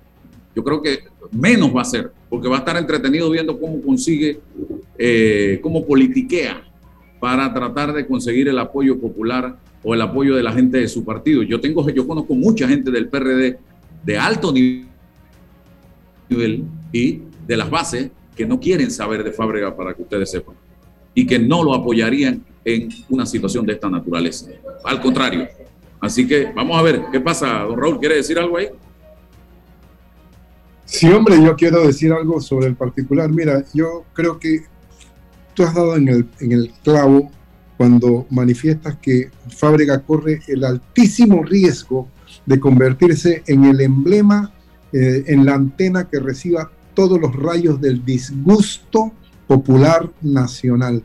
yo 0.57 0.63
creo 0.63 0.81
que 0.81 1.03
menos 1.31 1.69
va 1.75 1.83
a 1.83 1.85
ser, 1.85 2.11
porque 2.31 2.47
va 2.47 2.55
a 2.55 2.59
estar 2.59 2.75
entretenido 2.77 3.29
viendo 3.29 3.59
cómo 3.59 3.79
consigue, 3.79 4.39
eh, 4.97 5.59
cómo 5.61 5.85
politiquea 5.85 6.63
para 7.19 7.53
tratar 7.53 7.93
de 7.93 8.07
conseguir 8.07 8.47
el 8.47 8.57
apoyo 8.57 8.99
popular 8.99 9.55
o 9.83 9.93
el 9.93 10.01
apoyo 10.01 10.35
de 10.35 10.41
la 10.41 10.51
gente 10.51 10.79
de 10.79 10.87
su 10.87 11.05
partido. 11.05 11.43
Yo 11.43 11.61
tengo, 11.61 11.87
yo 11.91 12.07
conozco 12.07 12.33
mucha 12.33 12.67
gente 12.67 12.89
del 12.89 13.07
PRD 13.07 13.59
de 14.03 14.17
alto 14.17 14.51
nivel 14.51 14.87
y 16.91 17.21
de 17.45 17.55
las 17.55 17.69
bases 17.69 18.09
que 18.35 18.47
no 18.47 18.59
quieren 18.59 18.89
saber 18.89 19.23
de 19.23 19.33
Fábrega 19.33 19.77
para 19.77 19.93
que 19.93 20.01
ustedes 20.01 20.31
sepan 20.31 20.55
y 21.13 21.27
que 21.27 21.37
no 21.37 21.63
lo 21.63 21.75
apoyarían 21.75 22.43
en 22.65 22.89
una 23.09 23.27
situación 23.27 23.63
de 23.63 23.73
esta 23.73 23.91
naturaleza. 23.91 24.49
Al 24.83 24.99
contrario. 25.01 25.47
Así 26.01 26.27
que 26.27 26.51
vamos 26.55 26.79
a 26.79 26.81
ver 26.81 27.03
qué 27.11 27.19
pasa. 27.19 27.59
Don 27.59 27.79
Raúl, 27.79 27.99
¿quiere 27.99 28.15
decir 28.15 28.39
algo 28.39 28.57
ahí? 28.57 28.69
Sí, 30.87 31.05
hombre, 31.07 31.35
yo 31.43 31.55
quiero 31.57 31.85
decir 31.85 32.13
algo 32.13 32.39
sobre 32.39 32.67
el 32.67 32.75
particular. 32.75 33.29
Mira, 33.29 33.63
yo 33.73 34.05
creo 34.13 34.39
que 34.39 34.63
tú 35.53 35.63
has 35.63 35.75
dado 35.75 35.97
en 35.97 36.07
el, 36.07 36.29
en 36.39 36.53
el 36.53 36.71
clavo 36.81 37.29
cuando 37.75 38.25
manifiestas 38.29 38.95
que 39.01 39.29
Fábrega 39.49 39.99
corre 39.99 40.41
el 40.47 40.63
altísimo 40.63 41.43
riesgo 41.43 42.07
de 42.45 42.59
convertirse 42.59 43.43
en 43.47 43.65
el 43.65 43.81
emblema, 43.81 44.53
eh, 44.93 45.25
en 45.27 45.45
la 45.45 45.55
antena 45.55 46.07
que 46.07 46.19
reciba 46.19 46.71
todos 46.93 47.19
los 47.19 47.35
rayos 47.35 47.81
del 47.81 48.03
disgusto 48.03 49.11
popular 49.45 50.09
nacional 50.21 51.03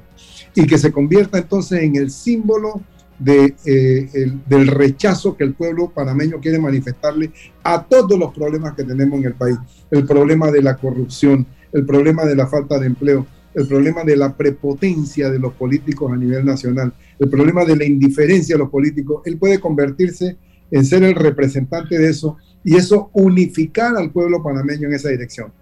y 0.54 0.66
que 0.66 0.78
se 0.78 0.92
convierta 0.92 1.38
entonces 1.38 1.82
en 1.82 1.96
el 1.96 2.10
símbolo 2.10 2.82
eh, 3.26 4.32
del 4.48 4.66
rechazo 4.66 5.36
que 5.36 5.44
el 5.44 5.54
pueblo 5.54 5.90
panameño 5.94 6.40
quiere 6.40 6.58
manifestarle 6.58 7.30
a 7.62 7.82
todos 7.82 8.18
los 8.18 8.34
problemas 8.34 8.74
que 8.74 8.84
tenemos 8.84 9.18
en 9.20 9.26
el 9.26 9.34
país. 9.34 9.56
El 9.90 10.06
problema 10.06 10.50
de 10.50 10.62
la 10.62 10.76
corrupción, 10.76 11.46
el 11.72 11.84
problema 11.84 12.24
de 12.24 12.36
la 12.36 12.46
falta 12.46 12.78
de 12.78 12.86
empleo, 12.86 13.26
el 13.54 13.66
problema 13.66 14.02
de 14.04 14.16
la 14.16 14.36
prepotencia 14.36 15.30
de 15.30 15.38
los 15.38 15.52
políticos 15.54 16.10
a 16.12 16.16
nivel 16.16 16.44
nacional, 16.44 16.92
el 17.18 17.28
problema 17.28 17.64
de 17.64 17.76
la 17.76 17.84
indiferencia 17.84 18.54
de 18.54 18.60
los 18.60 18.70
políticos. 18.70 19.22
Él 19.26 19.36
puede 19.36 19.60
convertirse 19.60 20.36
en 20.70 20.84
ser 20.84 21.02
el 21.02 21.14
representante 21.14 21.98
de 21.98 22.08
eso 22.08 22.38
y 22.64 22.76
eso 22.76 23.10
unificar 23.12 23.96
al 23.96 24.10
pueblo 24.10 24.42
panameño 24.42 24.88
en 24.88 24.94
esa 24.94 25.10
dirección. 25.10 25.52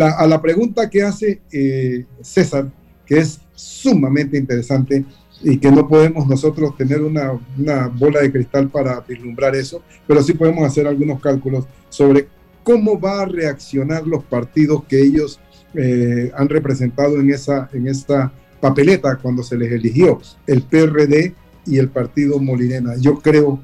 a 0.00 0.26
la 0.26 0.42
pregunta 0.42 0.90
que 0.90 1.02
hace 1.02 1.42
eh, 1.52 2.04
César, 2.20 2.70
que 3.06 3.18
es 3.18 3.40
sumamente 3.54 4.36
interesante, 4.36 5.04
y 5.42 5.58
que 5.58 5.70
no 5.70 5.88
podemos 5.88 6.26
nosotros 6.26 6.76
tener 6.76 7.02
una, 7.02 7.32
una, 7.58 7.88
bola 7.88 8.20
de 8.20 8.32
cristal 8.32 8.68
para 8.68 9.00
vislumbrar 9.00 9.54
eso, 9.54 9.82
pero 10.06 10.22
sí 10.22 10.32
podemos 10.34 10.64
hacer 10.64 10.86
algunos 10.86 11.20
cálculos 11.20 11.66
sobre 11.88 12.28
cómo 12.62 12.98
va 12.98 13.22
a 13.22 13.26
reaccionar 13.26 14.06
los 14.06 14.24
partidos 14.24 14.84
que 14.84 15.02
ellos 15.02 15.40
eh, 15.74 16.32
han 16.36 16.48
representado 16.48 17.20
en 17.20 17.30
esa, 17.30 17.68
en 17.72 17.88
esta 17.88 18.32
papeleta 18.60 19.16
cuando 19.16 19.42
se 19.42 19.56
les 19.56 19.72
eligió, 19.72 20.20
el 20.46 20.62
PRD 20.62 21.34
y 21.66 21.78
el 21.78 21.88
partido 21.88 22.38
Molinena. 22.38 22.96
Yo 22.96 23.18
creo 23.18 23.62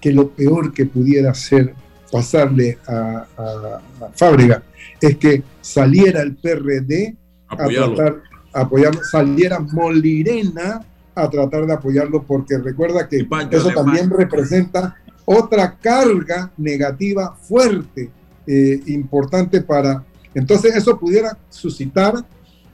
que 0.00 0.12
lo 0.12 0.30
peor 0.30 0.72
que 0.72 0.86
pudiera 0.86 1.34
ser 1.34 1.74
pasarle 2.10 2.78
a, 2.86 3.26
a, 3.36 3.80
Fábrica 4.14 4.62
es 5.00 5.16
que 5.16 5.42
saliera 5.60 6.22
el 6.22 6.36
PRD 6.36 7.16
a 7.48 7.56
tratar 7.66 8.22
apoyarlo, 8.52 9.00
saliera 9.04 9.60
Molirena 9.60 10.84
a 11.22 11.30
tratar 11.30 11.66
de 11.66 11.72
apoyarlo, 11.72 12.22
porque 12.22 12.58
recuerda 12.58 13.08
que 13.08 13.26
eso 13.50 13.70
también 13.74 14.10
representa 14.10 14.96
otra 15.24 15.76
carga 15.76 16.50
negativa 16.56 17.36
fuerte, 17.36 18.10
eh, 18.46 18.80
importante 18.86 19.60
para... 19.60 20.04
Entonces 20.34 20.74
eso 20.76 20.98
pudiera 20.98 21.36
suscitar 21.48 22.14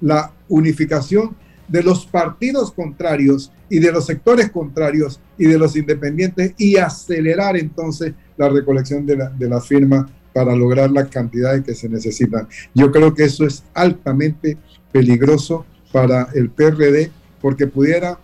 la 0.01 0.33
unificación 0.49 1.37
de 1.69 1.83
los 1.83 2.07
partidos 2.07 2.73
contrarios 2.73 3.53
y 3.69 3.79
de 3.79 3.91
los 3.91 4.07
sectores 4.07 4.51
contrarios 4.51 5.21
y 5.37 5.47
de 5.47 5.59
los 5.59 5.75
independientes 5.77 6.55
y 6.57 6.77
acelerar 6.77 7.57
entonces 7.57 8.13
la 8.37 8.49
recolección 8.49 9.05
de 9.05 9.17
la, 9.17 9.29
de 9.31 9.49
la 9.49 9.61
firma 9.61 10.09
para 10.33 10.55
lograr 10.55 10.91
las 10.91 11.09
cantidades 11.09 11.65
que 11.65 11.75
se 11.75 11.89
necesitan. 11.89 12.47
Yo 12.75 12.93
creo 12.93 13.15
que 13.15 13.25
eso 13.25 13.47
es 13.47 13.65
altamente 13.75 14.59
peligroso 14.93 15.65
para 15.93 16.29
el 16.35 16.51
PRD 16.51 17.11
porque 17.41 17.67
pudiera 17.67 18.19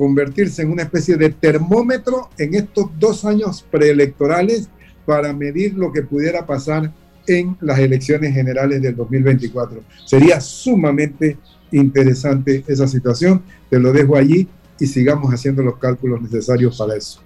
convertirse 0.00 0.62
en 0.62 0.70
una 0.70 0.84
especie 0.84 1.18
de 1.18 1.28
termómetro 1.28 2.30
en 2.38 2.54
estos 2.54 2.86
dos 2.98 3.26
años 3.26 3.66
preelectorales 3.70 4.70
para 5.04 5.30
medir 5.34 5.74
lo 5.74 5.92
que 5.92 6.00
pudiera 6.00 6.46
pasar 6.46 6.90
en 7.26 7.54
las 7.60 7.78
elecciones 7.78 8.32
generales 8.32 8.80
del 8.80 8.96
2024. 8.96 9.82
Sería 10.06 10.40
sumamente 10.40 11.36
interesante 11.70 12.64
esa 12.66 12.88
situación. 12.88 13.42
Te 13.68 13.78
lo 13.78 13.92
dejo 13.92 14.16
allí 14.16 14.48
y 14.78 14.86
sigamos 14.86 15.34
haciendo 15.34 15.62
los 15.62 15.76
cálculos 15.76 16.22
necesarios 16.22 16.78
para 16.78 16.96
eso. 16.96 17.20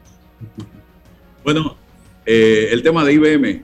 Bueno, 1.44 1.76
eh, 2.26 2.70
el 2.72 2.82
tema 2.82 3.04
de 3.04 3.12
IBM. 3.12 3.62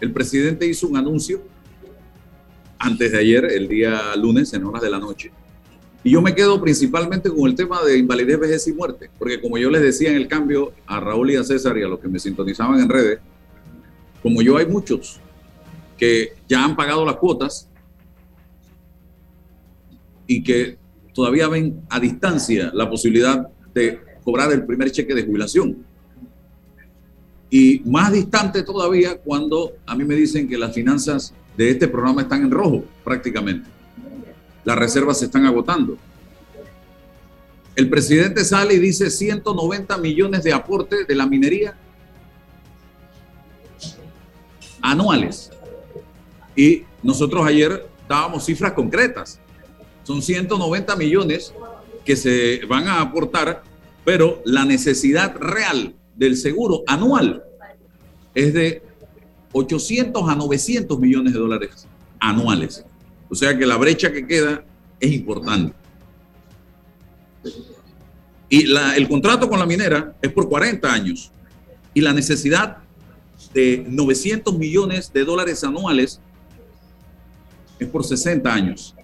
El 0.00 0.12
presidente 0.12 0.68
hizo 0.68 0.86
un 0.86 0.96
anuncio 0.96 1.42
antes 2.78 3.10
de 3.10 3.18
ayer, 3.18 3.44
el 3.46 3.66
día 3.66 4.14
lunes, 4.14 4.52
en 4.54 4.62
horas 4.62 4.82
de 4.82 4.90
la 4.90 5.00
noche, 5.00 5.32
y 6.04 6.10
yo 6.10 6.20
me 6.20 6.34
quedo 6.34 6.60
principalmente 6.60 7.30
con 7.30 7.48
el 7.48 7.54
tema 7.54 7.82
de 7.82 7.96
invalidez, 7.96 8.38
vejez 8.38 8.68
y 8.68 8.74
muerte, 8.74 9.08
porque 9.18 9.40
como 9.40 9.56
yo 9.56 9.70
les 9.70 9.80
decía 9.80 10.10
en 10.10 10.16
el 10.16 10.28
cambio 10.28 10.74
a 10.86 11.00
Raúl 11.00 11.30
y 11.30 11.36
a 11.36 11.42
César 11.42 11.78
y 11.78 11.82
a 11.82 11.88
los 11.88 11.98
que 11.98 12.08
me 12.08 12.18
sintonizaban 12.18 12.78
en 12.78 12.90
redes, 12.90 13.20
como 14.22 14.42
yo 14.42 14.58
hay 14.58 14.66
muchos 14.66 15.18
que 15.96 16.34
ya 16.46 16.62
han 16.62 16.76
pagado 16.76 17.06
las 17.06 17.16
cuotas 17.16 17.70
y 20.26 20.42
que 20.42 20.76
todavía 21.14 21.48
ven 21.48 21.80
a 21.88 21.98
distancia 21.98 22.70
la 22.74 22.90
posibilidad 22.90 23.48
de 23.72 23.98
cobrar 24.22 24.52
el 24.52 24.66
primer 24.66 24.90
cheque 24.90 25.14
de 25.14 25.24
jubilación. 25.24 25.86
Y 27.48 27.80
más 27.86 28.12
distante 28.12 28.62
todavía 28.62 29.16
cuando 29.16 29.72
a 29.86 29.96
mí 29.96 30.04
me 30.04 30.16
dicen 30.16 30.48
que 30.48 30.58
las 30.58 30.74
finanzas 30.74 31.32
de 31.56 31.70
este 31.70 31.88
programa 31.88 32.22
están 32.22 32.42
en 32.42 32.50
rojo 32.50 32.84
prácticamente 33.04 33.73
las 34.64 34.76
reservas 34.76 35.18
se 35.18 35.26
están 35.26 35.46
agotando. 35.46 35.96
El 37.76 37.90
presidente 37.90 38.44
sale 38.44 38.74
y 38.74 38.78
dice 38.78 39.10
190 39.10 39.98
millones 39.98 40.44
de 40.44 40.52
aporte 40.52 41.04
de 41.04 41.14
la 41.14 41.26
minería 41.26 41.76
anuales. 44.80 45.50
Y 46.54 46.84
nosotros 47.02 47.44
ayer 47.46 47.88
dábamos 48.08 48.44
cifras 48.44 48.72
concretas. 48.72 49.40
Son 50.04 50.22
190 50.22 50.94
millones 50.96 51.52
que 52.04 52.16
se 52.16 52.60
van 52.68 52.86
a 52.86 53.00
aportar, 53.00 53.62
pero 54.04 54.40
la 54.44 54.64
necesidad 54.64 55.34
real 55.36 55.94
del 56.14 56.36
seguro 56.36 56.84
anual 56.86 57.42
es 58.34 58.52
de 58.52 58.82
800 59.52 60.28
a 60.28 60.34
900 60.36 60.98
millones 61.00 61.32
de 61.32 61.38
dólares 61.38 61.88
anuales. 62.20 62.84
O 63.28 63.34
sea 63.34 63.56
que 63.56 63.66
la 63.66 63.76
brecha 63.76 64.12
que 64.12 64.26
queda 64.26 64.64
es 65.00 65.12
importante. 65.12 65.74
Y 68.48 68.72
el 68.96 69.08
contrato 69.08 69.48
con 69.48 69.58
la 69.58 69.66
minera 69.66 70.14
es 70.22 70.32
por 70.32 70.48
40 70.48 70.92
años 70.92 71.30
y 71.92 72.00
la 72.00 72.12
necesidad 72.12 72.78
de 73.52 73.84
900 73.88 74.56
millones 74.56 75.12
de 75.12 75.24
dólares 75.24 75.64
anuales 75.64 76.20
es 77.78 77.88
por 77.88 78.04
60 78.04 78.52
años. 78.52 78.94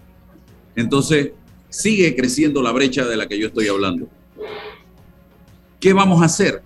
Entonces, 0.75 1.31
sigue 1.69 2.15
creciendo 2.15 2.61
la 2.61 2.71
brecha 2.71 3.05
de 3.05 3.17
la 3.17 3.27
que 3.27 3.37
yo 3.37 3.47
estoy 3.47 3.67
hablando. 3.67 4.07
¿Qué 5.79 5.93
vamos 5.93 6.21
a 6.21 6.25
hacer? 6.25 6.61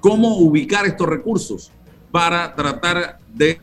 ¿Cómo 0.00 0.38
ubicar 0.38 0.86
estos 0.86 1.08
recursos 1.08 1.70
para 2.10 2.54
tratar 2.54 3.18
de 3.34 3.60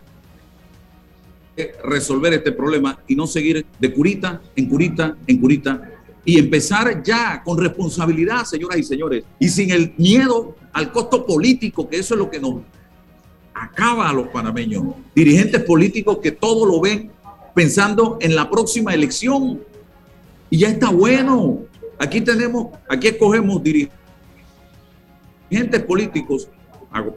resolver 1.84 2.34
este 2.34 2.52
problema 2.52 3.00
y 3.08 3.16
no 3.16 3.28
seguir 3.28 3.66
de 3.80 3.94
curita 3.94 4.42
en 4.56 4.68
curita 4.68 5.18
en 5.26 5.38
curita 5.40 5.82
y 6.28 6.38
empezar 6.38 7.02
ya 7.04 7.42
con 7.42 7.58
responsabilidad, 7.58 8.44
señoras 8.44 8.78
y 8.78 8.84
señores, 8.84 9.24
y 9.40 9.48
sin 9.48 9.72
el 9.72 9.94
miedo 9.98 10.58
al 10.74 10.92
costo 10.92 11.26
político, 11.26 11.88
que 11.88 12.00
eso 12.00 12.16
es 12.16 12.20
lo 12.20 12.30
que 12.30 12.38
nos 12.38 12.56
acaba 13.54 14.10
a 14.10 14.14
los 14.14 14.28
panameños. 14.28 14.84
Dirigentes 15.16 15.64
políticos 15.64 16.20
que 16.22 16.34
todo 16.34 16.66
lo 16.66 16.82
ven 16.82 17.12
pensando 17.56 18.18
en 18.20 18.36
la 18.36 18.50
próxima 18.50 18.94
elección. 18.94 19.62
Y 20.50 20.58
ya 20.60 20.68
está 20.68 20.90
bueno. 20.90 21.60
Aquí 21.98 22.20
tenemos, 22.20 22.78
aquí 22.90 23.08
escogemos 23.08 23.64
dirigentes 23.64 23.92
políticos 25.88 26.50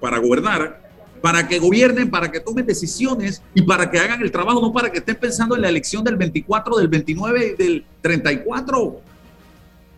para 0.00 0.18
gobernar 0.18 0.79
para 1.20 1.46
que 1.46 1.58
gobiernen, 1.58 2.10
para 2.10 2.30
que 2.30 2.40
tomen 2.40 2.66
decisiones 2.66 3.42
y 3.54 3.62
para 3.62 3.90
que 3.90 3.98
hagan 3.98 4.22
el 4.22 4.30
trabajo, 4.30 4.60
no 4.60 4.72
para 4.72 4.90
que 4.90 4.98
estén 4.98 5.16
pensando 5.16 5.54
en 5.54 5.62
la 5.62 5.68
elección 5.68 6.02
del 6.02 6.16
24, 6.16 6.76
del 6.76 6.88
29 6.88 7.54
y 7.58 7.62
del 7.62 7.84
34. 8.00 9.00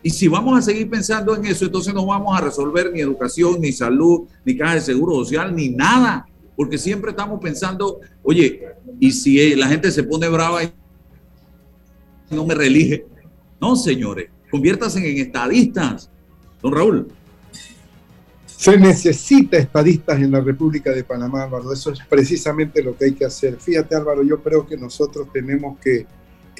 Y 0.03 0.09
si 0.09 0.27
vamos 0.27 0.59
a 0.59 0.61
seguir 0.61 0.89
pensando 0.89 1.33
en 1.35 1.45
eso, 1.45 1.65
entonces 1.65 1.93
no 1.93 2.05
vamos 2.05 2.37
a 2.37 2.41
resolver 2.41 2.91
ni 2.91 2.99
educación, 2.99 3.61
ni 3.61 3.71
salud, 3.71 4.23
ni 4.43 4.57
caja 4.57 4.75
de 4.75 4.81
seguro 4.81 5.15
social, 5.15 5.55
ni 5.55 5.69
nada. 5.69 6.27
Porque 6.57 6.77
siempre 6.77 7.11
estamos 7.11 7.39
pensando, 7.39 7.99
oye, 8.21 8.63
y 8.99 9.11
si 9.11 9.55
la 9.55 9.67
gente 9.67 9.91
se 9.91 10.03
pone 10.03 10.27
brava 10.27 10.63
y 10.63 10.73
no 12.29 12.45
me 12.45 12.53
reelige. 12.53 13.05
No, 13.61 13.77
señores, 13.77 14.29
conviértanse 14.51 14.99
en 14.99 15.19
estadistas. 15.19 16.09
Don 16.61 16.73
Raúl. 16.73 17.07
Se 18.63 18.77
necesita 18.77 19.57
estadistas 19.57 20.21
en 20.21 20.31
la 20.31 20.39
República 20.39 20.91
de 20.91 21.03
Panamá, 21.03 21.43
Álvaro. 21.43 21.73
Eso 21.73 21.91
es 21.91 21.99
precisamente 22.09 22.81
lo 22.81 22.95
que 22.95 23.03
hay 23.03 23.11
que 23.11 23.25
hacer. 23.25 23.57
Fíjate, 23.59 23.93
Álvaro, 23.93 24.23
yo 24.23 24.41
creo 24.41 24.65
que 24.65 24.77
nosotros 24.77 25.27
tenemos 25.33 25.77
que, 25.79 26.07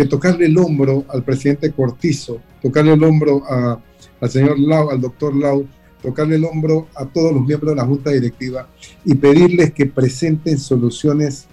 tocarle 0.10 0.48
el 0.48 0.58
hombro 0.58 1.06
al 1.08 1.24
presidente 1.24 1.72
Cortizo, 1.72 2.42
tocarle 2.62 2.92
el 2.92 3.04
hombro 3.06 3.42
al 4.20 4.30
señor 4.30 4.60
Lau, 4.60 4.90
al 4.90 5.00
doctor 5.00 5.34
Lau, 5.34 5.66
tocarle 6.02 6.36
el 6.36 6.44
hombro 6.44 6.90
a 6.94 7.06
todos 7.06 7.32
los 7.32 7.46
miembros 7.46 7.72
de 7.72 7.78
la 7.78 7.86
Junta 7.86 8.10
Directiva 8.10 8.68
y 9.06 9.16
pedirles 9.16 9.72
que 9.72 9.86
presenten 9.86 10.60
soluciones 10.60 11.48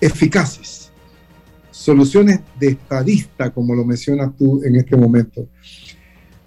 eficaces, 0.00 0.92
soluciones 1.72 2.38
de 2.60 2.68
estadista, 2.68 3.50
como 3.50 3.74
lo 3.74 3.84
mencionas 3.84 4.30
tú 4.36 4.62
en 4.62 4.76
este 4.76 4.96
momento. 4.96 5.48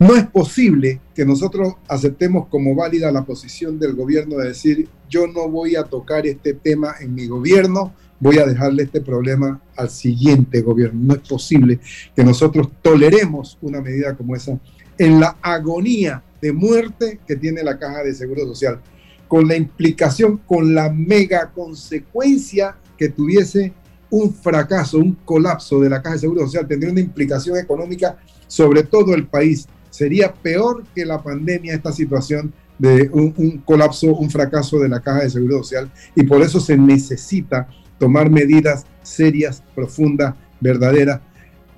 No 0.04 0.18
es 0.18 0.28
posible 0.28 1.00
que 1.16 1.26
nosotros 1.26 1.76
aceptemos 1.88 2.50
como 2.50 2.76
válida 2.76 3.10
la 3.10 3.24
posición 3.24 3.80
del 3.80 3.96
gobierno 3.96 4.36
de 4.36 4.50
decir, 4.50 4.90
yo 5.10 5.28
no 5.28 5.48
voy 5.48 5.78
a 5.78 5.86
tocar 5.86 6.28
este 6.28 6.54
tema 6.54 6.96
en 7.00 7.16
mi 7.16 7.26
gobierno, 7.26 7.94
voy 8.20 8.38
a 8.40 8.46
dejarle 8.46 8.84
este 8.84 9.00
problema 9.00 9.62
al 9.78 9.90
siguiente 9.90 10.60
gobierno. 10.60 11.00
No 11.02 11.14
es 11.14 11.22
posible 11.22 11.80
que 12.14 12.22
nosotros 12.22 12.68
toleremos 12.82 13.58
una 13.62 13.80
medida 13.80 14.14
como 14.18 14.36
esa 14.36 14.60
en 14.98 15.22
la 15.22 15.38
agonía 15.42 16.22
de 16.42 16.52
muerte 16.52 17.22
que 17.26 17.38
tiene 17.38 17.64
la 17.64 17.80
caja 17.80 18.04
de 18.04 18.14
seguro 18.14 18.46
social, 18.46 18.82
con 19.30 19.48
la 19.48 19.56
implicación, 19.56 20.36
con 20.46 20.76
la 20.76 20.92
mega 20.92 21.50
consecuencia 21.56 22.76
que 22.98 23.08
tuviese 23.08 23.72
un 24.10 24.34
fracaso, 24.34 24.98
un 24.98 25.14
colapso 25.24 25.80
de 25.80 25.90
la 25.90 26.02
caja 26.02 26.16
de 26.16 26.20
seguro 26.20 26.42
social, 26.42 26.68
tendría 26.68 26.92
una 26.92 27.00
implicación 27.00 27.58
económica 27.58 28.18
sobre 28.48 28.84
todo 28.84 29.14
el 29.14 29.28
país. 29.28 29.66
Sería 29.94 30.34
peor 30.34 30.84
que 30.96 31.06
la 31.06 31.22
pandemia 31.22 31.76
esta 31.76 31.92
situación 31.92 32.52
de 32.80 33.12
un, 33.14 33.62
colapso, 33.64 34.08
un 34.16 34.32
fracaso 34.32 34.80
de 34.80 34.90
la 34.90 35.00
caja 35.00 35.22
de 35.22 35.30
seguro 35.30 35.60
social 35.60 35.92
y 36.16 36.24
por 36.24 36.42
eso 36.42 36.60
se 36.60 36.76
necesita 36.76 37.68
tomar 38.00 38.32
medidas 38.32 38.88
serias, 39.04 39.62
profundas, 39.76 40.34
verdaderas, 40.60 41.22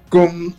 con, 0.07 0.55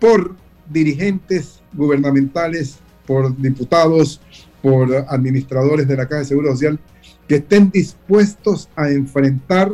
por 0.00 0.36
dirigentes 0.70 1.60
gubernamentales, 1.74 2.78
por 3.06 3.36
diputados, 3.36 4.22
por 4.62 5.04
administradores 5.10 5.86
de 5.86 5.96
la 5.98 6.06
Caja 6.06 6.20
de 6.20 6.28
Seguro 6.28 6.52
Social, 6.52 6.80
que 7.28 7.34
estén 7.34 7.70
dispuestos 7.70 8.70
a 8.74 8.88
enfrentar 8.88 9.70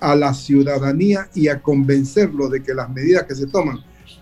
a 0.00 0.16
la 0.16 0.34
ciudadanía 0.34 1.28
y 1.34 1.46
a 1.46 1.62
convencerlo 1.62 2.48
de 2.48 2.64
que 2.64 2.74
las 2.74 2.90
medidas 2.90 3.22
que 3.28 3.36
se 3.36 3.46
toman 3.46 3.78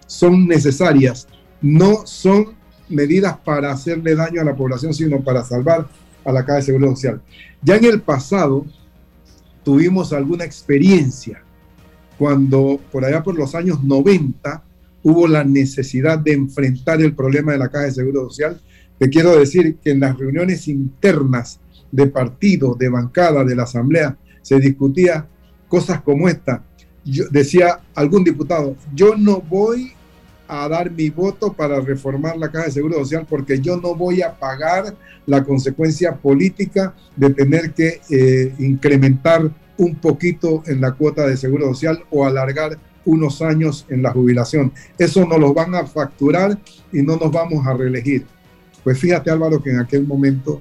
son 0.06 0.46
necesarias, 0.46 1.26
no 1.60 2.06
son 2.06 2.54
medidas 2.88 3.36
para 3.38 3.72
hacerle 3.72 4.14
daño 4.14 4.40
a 4.40 4.44
la 4.44 4.54
población, 4.54 4.94
sino 4.94 5.22
para 5.22 5.44
salvar 5.44 5.88
a 6.24 6.32
la 6.32 6.44
Caja 6.44 6.56
de 6.56 6.62
Seguro 6.62 6.90
Social. 6.90 7.20
Ya 7.62 7.76
en 7.76 7.84
el 7.84 8.00
pasado 8.00 8.64
tuvimos 9.64 10.12
alguna 10.12 10.44
experiencia 10.44 11.42
cuando 12.18 12.80
por 12.90 13.04
allá 13.04 13.22
por 13.22 13.36
los 13.36 13.54
años 13.54 13.82
90 13.82 14.62
hubo 15.02 15.28
la 15.28 15.44
necesidad 15.44 16.18
de 16.18 16.32
enfrentar 16.32 17.00
el 17.00 17.14
problema 17.14 17.52
de 17.52 17.58
la 17.58 17.68
Caja 17.68 17.86
de 17.86 17.92
Seguro 17.92 18.28
Social. 18.28 18.60
Te 18.98 19.08
quiero 19.08 19.36
decir 19.36 19.76
que 19.76 19.90
en 19.90 20.00
las 20.00 20.16
reuniones 20.16 20.68
internas 20.68 21.60
de 21.92 22.06
partido, 22.06 22.74
de 22.74 22.88
bancada, 22.88 23.44
de 23.44 23.54
la 23.54 23.64
Asamblea, 23.64 24.16
se 24.42 24.58
discutía 24.58 25.26
cosas 25.68 26.00
como 26.02 26.28
esta. 26.28 26.64
Yo, 27.04 27.24
decía 27.30 27.80
algún 27.94 28.24
diputado, 28.24 28.76
yo 28.94 29.16
no 29.16 29.40
voy 29.40 29.92
a 30.48 30.68
dar 30.68 30.90
mi 30.90 31.10
voto 31.10 31.52
para 31.52 31.80
reformar 31.80 32.36
la 32.36 32.50
Caja 32.50 32.66
de 32.66 32.72
Seguro 32.72 32.98
Social 32.98 33.26
porque 33.28 33.60
yo 33.60 33.76
no 33.76 33.94
voy 33.94 34.22
a 34.22 34.34
pagar 34.34 34.94
la 35.26 35.44
consecuencia 35.44 36.14
política 36.14 36.94
de 37.16 37.30
tener 37.30 37.72
que 37.72 38.00
eh, 38.10 38.54
incrementar 38.58 39.50
un 39.78 39.94
poquito 39.96 40.62
en 40.66 40.80
la 40.80 40.92
cuota 40.92 41.26
de 41.26 41.36
Seguro 41.36 41.66
Social 41.68 42.02
o 42.10 42.24
alargar 42.24 42.78
unos 43.04 43.40
años 43.40 43.86
en 43.88 44.02
la 44.02 44.12
jubilación. 44.12 44.72
Eso 44.98 45.26
nos 45.26 45.38
lo 45.38 45.54
van 45.54 45.74
a 45.74 45.86
facturar 45.86 46.58
y 46.92 47.02
no 47.02 47.16
nos 47.16 47.30
vamos 47.30 47.66
a 47.66 47.74
reelegir. 47.74 48.26
Pues 48.82 48.98
fíjate 48.98 49.30
Álvaro 49.30 49.62
que 49.62 49.70
en 49.70 49.80
aquel 49.80 50.06
momento 50.06 50.60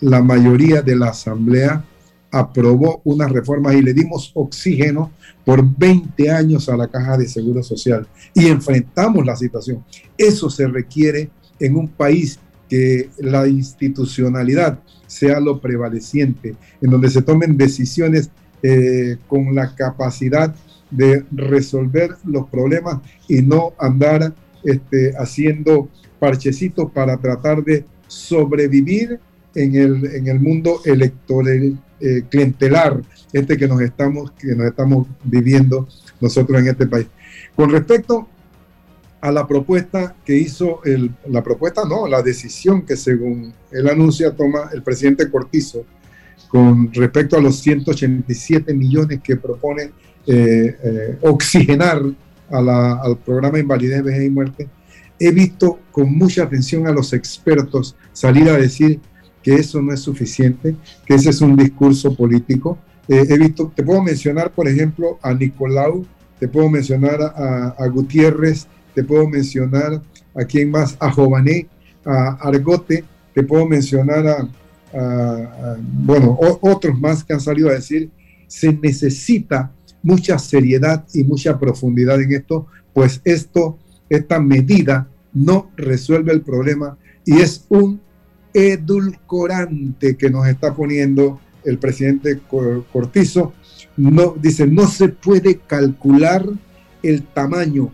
la 0.00 0.22
mayoría 0.22 0.82
de 0.82 0.96
la 0.96 1.08
Asamblea 1.08 1.84
aprobó 2.30 3.00
unas 3.04 3.30
reformas 3.30 3.74
y 3.74 3.82
le 3.82 3.94
dimos 3.94 4.30
oxígeno 4.34 5.12
por 5.44 5.64
20 5.64 6.30
años 6.30 6.68
a 6.68 6.76
la 6.76 6.88
caja 6.88 7.16
de 7.16 7.28
seguro 7.28 7.62
social 7.62 8.06
y 8.34 8.46
enfrentamos 8.46 9.24
la 9.24 9.36
situación. 9.36 9.84
Eso 10.18 10.50
se 10.50 10.66
requiere 10.66 11.30
en 11.60 11.76
un 11.76 11.88
país 11.88 12.38
que 12.68 13.10
la 13.18 13.46
institucionalidad 13.46 14.78
sea 15.06 15.40
lo 15.40 15.60
prevaleciente, 15.60 16.56
en 16.80 16.90
donde 16.90 17.10
se 17.10 17.22
tomen 17.22 17.56
decisiones 17.56 18.30
eh, 18.62 19.16
con 19.28 19.54
la 19.54 19.74
capacidad 19.74 20.54
de 20.90 21.24
resolver 21.30 22.10
los 22.24 22.48
problemas 22.48 23.00
y 23.28 23.42
no 23.42 23.72
andar 23.78 24.34
este, 24.64 25.12
haciendo 25.16 25.88
parchecitos 26.18 26.90
para 26.90 27.16
tratar 27.18 27.62
de 27.62 27.84
sobrevivir 28.08 29.20
en 29.54 29.74
el, 29.74 30.06
en 30.06 30.28
el 30.28 30.40
mundo 30.40 30.80
electoral 30.84 31.78
eh, 32.00 32.22
clientelar 32.28 33.00
este 33.32 33.56
que 33.56 33.68
nos 33.68 33.80
estamos 33.80 34.32
que 34.32 34.54
nos 34.54 34.66
estamos 34.66 35.06
viviendo 35.24 35.88
nosotros 36.20 36.60
en 36.60 36.68
este 36.68 36.86
país. 36.86 37.06
Con 37.54 37.70
respecto 37.70 38.28
a 39.20 39.32
la 39.32 39.46
propuesta 39.46 40.14
que 40.24 40.36
hizo 40.36 40.84
el, 40.84 41.10
la 41.28 41.42
propuesta 41.42 41.82
no, 41.84 42.06
la 42.06 42.22
decisión 42.22 42.82
que 42.82 42.96
según 42.96 43.52
el 43.72 43.88
anuncio 43.88 44.32
toma 44.32 44.70
el 44.72 44.82
presidente 44.82 45.30
Cortizo 45.30 45.84
con 46.48 46.92
respecto 46.92 47.36
a 47.36 47.40
los 47.40 47.58
187 47.58 48.72
millones 48.72 49.20
que 49.22 49.36
propone 49.36 49.90
eh, 50.26 50.76
eh, 50.82 51.18
oxigenar 51.22 52.00
al 52.50 53.18
programa 53.24 53.58
Invalidez, 53.58 54.04
Vejez 54.04 54.24
y 54.24 54.30
Muerte, 54.30 54.68
he 55.18 55.32
visto 55.32 55.80
con 55.90 56.16
mucha 56.16 56.44
atención 56.44 56.86
a 56.86 56.92
los 56.92 57.12
expertos 57.12 57.96
salir 58.12 58.48
a 58.48 58.56
decir 58.56 59.00
que 59.46 59.54
eso 59.54 59.80
no 59.80 59.92
es 59.92 60.00
suficiente, 60.00 60.74
que 61.06 61.14
ese 61.14 61.30
es 61.30 61.40
un 61.40 61.54
discurso 61.54 62.16
político. 62.16 62.78
Eh, 63.06 63.26
he 63.28 63.38
visto, 63.38 63.72
te 63.72 63.84
puedo 63.84 64.02
mencionar, 64.02 64.50
por 64.50 64.66
ejemplo, 64.66 65.20
a 65.22 65.32
Nicolau, 65.32 66.04
te 66.40 66.48
puedo 66.48 66.68
mencionar 66.68 67.22
a, 67.22 67.86
Gutiérrez, 67.86 68.66
te 68.92 69.04
puedo 69.04 69.28
mencionar 69.28 70.02
a 70.34 70.44
quién 70.46 70.72
más, 70.72 70.96
a 70.98 71.12
Jované, 71.12 71.68
a 72.04 72.30
Argote, 72.40 73.04
te 73.32 73.44
puedo 73.44 73.64
mencionar 73.66 74.26
a 74.26 74.48
bueno, 75.78 76.36
otros 76.40 76.98
más 76.98 77.22
que 77.22 77.34
han 77.34 77.40
salido 77.40 77.68
a 77.68 77.74
decir, 77.74 78.10
se 78.48 78.72
necesita 78.72 79.70
mucha 80.02 80.40
seriedad 80.40 81.04
y 81.14 81.22
mucha 81.22 81.56
profundidad 81.56 82.20
en 82.20 82.32
esto, 82.32 82.66
pues 82.92 83.20
esto, 83.24 83.78
esta 84.08 84.40
medida 84.40 85.08
no 85.32 85.70
resuelve 85.76 86.32
el 86.32 86.40
problema 86.40 86.98
y 87.24 87.36
es 87.40 87.64
un 87.68 88.00
edulcorante 88.56 90.16
que 90.16 90.30
nos 90.30 90.48
está 90.48 90.74
poniendo 90.74 91.38
el 91.62 91.76
presidente 91.78 92.40
Cortizo. 92.90 93.52
No, 93.98 94.34
dice, 94.40 94.66
no 94.66 94.88
se 94.88 95.08
puede 95.08 95.58
calcular 95.58 96.46
el 97.02 97.22
tamaño, 97.22 97.92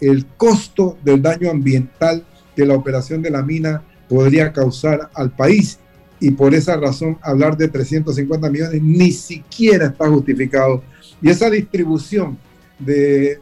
el 0.00 0.24
costo 0.36 0.96
del 1.04 1.20
daño 1.20 1.50
ambiental 1.50 2.24
que 2.54 2.64
la 2.64 2.74
operación 2.74 3.22
de 3.22 3.30
la 3.30 3.42
mina 3.42 3.82
podría 4.08 4.52
causar 4.52 5.10
al 5.14 5.32
país 5.32 5.80
y 6.20 6.30
por 6.30 6.54
esa 6.54 6.76
razón 6.76 7.18
hablar 7.20 7.56
de 7.56 7.66
350 7.66 8.48
millones 8.50 8.82
ni 8.82 9.10
siquiera 9.10 9.86
está 9.86 10.08
justificado 10.08 10.82
y 11.20 11.28
esa 11.28 11.50
distribución 11.50 12.38
de, 12.78 13.38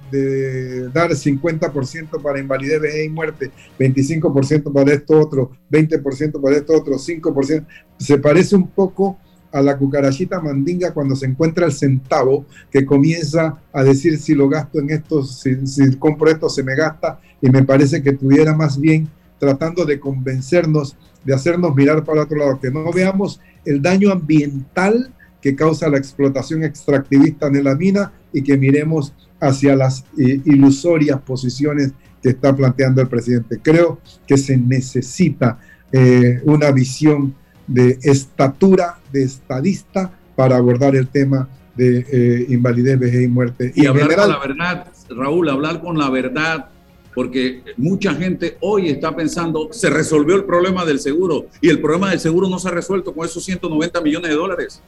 dar 0.93 1.11
50% 1.11 2.23
para 2.23 2.39
invalidez, 2.39 3.05
y 3.05 3.09
muerte, 3.09 3.51
25% 3.79 4.73
para 4.73 4.93
esto 4.93 5.19
otro, 5.19 5.53
20% 5.71 6.41
para 6.41 6.57
esto 6.57 6.75
otro, 6.75 6.95
5%, 6.95 7.67
se 7.99 8.19
parece 8.19 8.57
un 8.57 8.69
poco 8.69 9.19
a 9.53 9.61
la 9.61 9.77
cucarachita 9.77 10.41
mandinga 10.41 10.95
cuando 10.95 11.15
se 11.15 11.27
encuentra 11.27 11.67
el 11.67 11.73
centavo 11.73 12.47
que 12.71 12.87
comienza 12.87 13.59
a 13.73 13.85
decir 13.85 14.19
si 14.19 14.35
lo 14.35 14.49
gasto 14.49 14.81
en 14.81 14.91
esto, 14.91 15.23
si, 15.23 15.67
si 15.67 15.97
compro 15.97 16.31
esto 16.31 16.49
se 16.49 16.63
me 16.63 16.75
gasta 16.75 17.21
y 17.41 17.51
me 17.51 17.63
parece 17.63 18.03
que 18.03 18.13
tuviera 18.13 18.55
más 18.55 18.81
bien 18.81 19.09
tratando 19.39 19.85
de 19.85 20.01
convencernos, 20.01 20.97
de 21.25 21.35
hacernos 21.35 21.75
mirar 21.75 22.05
para 22.05 22.23
otro 22.23 22.39
lado, 22.39 22.61
que 22.61 22.71
no 22.71 22.91
veamos 22.93 23.41
el 23.65 23.83
daño 23.83 24.11
ambiental 24.11 25.13
que 25.43 25.57
causa 25.57 25.89
la 25.89 25.99
explotación 25.99 26.63
extractivista 26.63 27.49
en 27.49 27.65
la 27.65 27.75
mina 27.75 28.13
y 28.33 28.43
que 28.43 28.57
miremos 28.57 29.13
hacia 29.41 29.75
las 29.75 30.05
eh, 30.17 30.41
ilusorias 30.45 31.21
posiciones 31.21 31.93
que 32.23 32.31
está 32.31 32.55
planteando 32.55 33.03
el 33.03 33.09
presidente. 33.09 33.59
Creo 33.61 34.01
que 34.27 34.39
se 34.39 34.57
necesita 34.57 35.59
eh, 35.91 36.41
una 36.45 36.71
visión 36.71 37.35
de 37.67 37.99
estatura 38.03 39.01
de 39.13 39.25
estadista 39.25 40.13
para 40.37 40.57
abordar 40.57 40.95
el 40.95 41.09
tema 41.09 41.49
de 41.75 42.07
eh, 42.11 42.47
invalidez, 42.49 42.99
vejez 42.99 43.23
y 43.23 43.29
muerte. 43.29 43.73
Y, 43.75 43.87
hablar 43.87 44.15
con 44.15 44.29
la 44.29 44.39
verdad, 44.39 44.87
Raúl, 45.11 45.49
hablar 45.49 45.81
con 45.81 45.99
la 45.99 46.09
verdad, 46.09 46.69
porque 47.15 47.63
mucha 47.77 48.15
gente 48.15 48.57
hoy 48.61 48.91
está 48.91 49.15
pensando, 49.15 49.69
se 49.73 49.91
resolvió 49.91 50.37
el 50.37 50.45
problema 50.45 50.85
del 50.85 51.01
seguro 51.01 51.47
y 51.61 51.69
el 51.69 51.81
problema 51.81 52.11
del 52.11 52.21
seguro 52.21 52.49
no 52.49 52.59
se 52.59 52.69
ha 52.69 52.71
resuelto 52.71 53.13
con 53.13 53.27
esos 53.27 53.45
190 53.45 54.01
millones 54.01 54.31
de 54.31 54.37
dólares. 54.37 54.83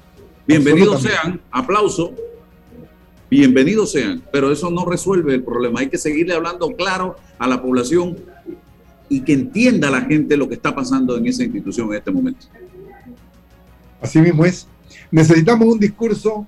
Bienvenidos 0.47 1.01
sean, 1.01 1.41
aplauso, 1.51 2.13
bienvenidos 3.31 3.93
sean, 3.93 4.23
pero 4.31 4.53
eso 4.53 4.71
no 4.71 4.85
resuelve 4.85 5.35
el 5.35 5.43
problema. 5.43 5.81
Hay 5.81 5.89
que 5.89 5.97
seguirle 5.97 6.35
hablando 6.35 6.69
claro 6.77 7.17
a 7.39 7.49
la 7.49 7.63
población 7.63 8.19
y 9.09 9.23
que 9.23 9.33
entienda 9.33 9.91
la 9.91 10.03
gente 10.03 10.37
lo 10.37 10.47
que 10.47 10.55
está 10.55 10.75
pasando 10.75 11.17
en 11.17 11.27
esa 11.27 11.45
institución 11.45 11.89
en 11.89 11.95
este 11.95 12.11
momento. 12.11 12.47
Así 14.03 14.19
mismo 14.19 14.45
es. 14.45 14.69
Necesitamos 15.11 15.67
un 15.67 15.81
discurso 15.81 16.47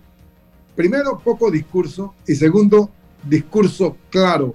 primero, 0.74 1.18
poco 1.18 1.50
discurso 1.50 2.14
y 2.26 2.34
segundo, 2.34 2.90
discurso 3.26 3.96
claro, 4.10 4.54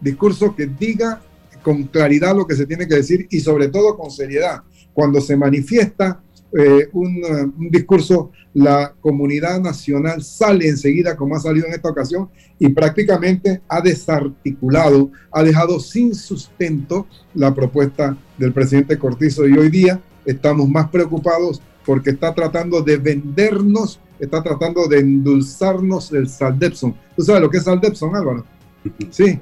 discurso 0.00 0.56
que 0.56 0.66
diga 0.66 1.20
con 1.62 1.84
claridad 1.84 2.34
lo 2.34 2.46
que 2.46 2.56
se 2.56 2.64
tiene 2.64 2.88
que 2.88 2.94
decir 2.94 3.26
y 3.28 3.40
sobre 3.40 3.68
todo 3.68 3.98
con 3.98 4.10
seriedad. 4.10 4.62
Cuando 4.94 5.20
se 5.20 5.36
manifiesta 5.36 6.22
eh, 6.56 6.88
un, 6.92 7.22
un, 7.58 7.70
discurso, 7.70 8.30
la 8.54 8.94
comunidad 9.00 9.60
nacional 9.60 10.22
sale 10.22 10.68
enseguida, 10.68 11.16
como 11.16 11.36
ha 11.36 11.40
salido 11.40 11.66
en 11.66 11.74
esta 11.74 11.90
ocasión, 11.90 12.30
y 12.58 12.70
prácticamente 12.70 13.60
ha 13.68 13.80
desarticulado, 13.80 15.10
ha 15.30 15.42
dejado 15.42 15.78
sin 15.78 16.14
sustento 16.14 17.06
la 17.34 17.54
propuesta 17.54 18.16
del 18.38 18.52
presidente 18.52 18.98
Cortizo. 18.98 19.46
Y 19.46 19.58
hoy 19.58 19.68
día 19.68 20.00
estamos 20.24 20.68
más 20.68 20.88
preocupados 20.88 21.60
porque 21.84 22.10
está 22.10 22.34
tratando 22.34 22.82
de 22.82 22.98
vendernos, 22.98 24.00
está 24.18 24.42
tratando 24.42 24.86
de 24.88 25.00
endulzarnos 25.00 26.12
el 26.12 26.28
Saldepson. 26.28 26.94
¿Tú 27.16 27.22
sabes 27.22 27.40
lo 27.42 27.50
que 27.50 27.58
es 27.58 27.64
Saldepson, 27.64 28.14
Álvaro? 28.14 28.44
Sí. 29.10 29.38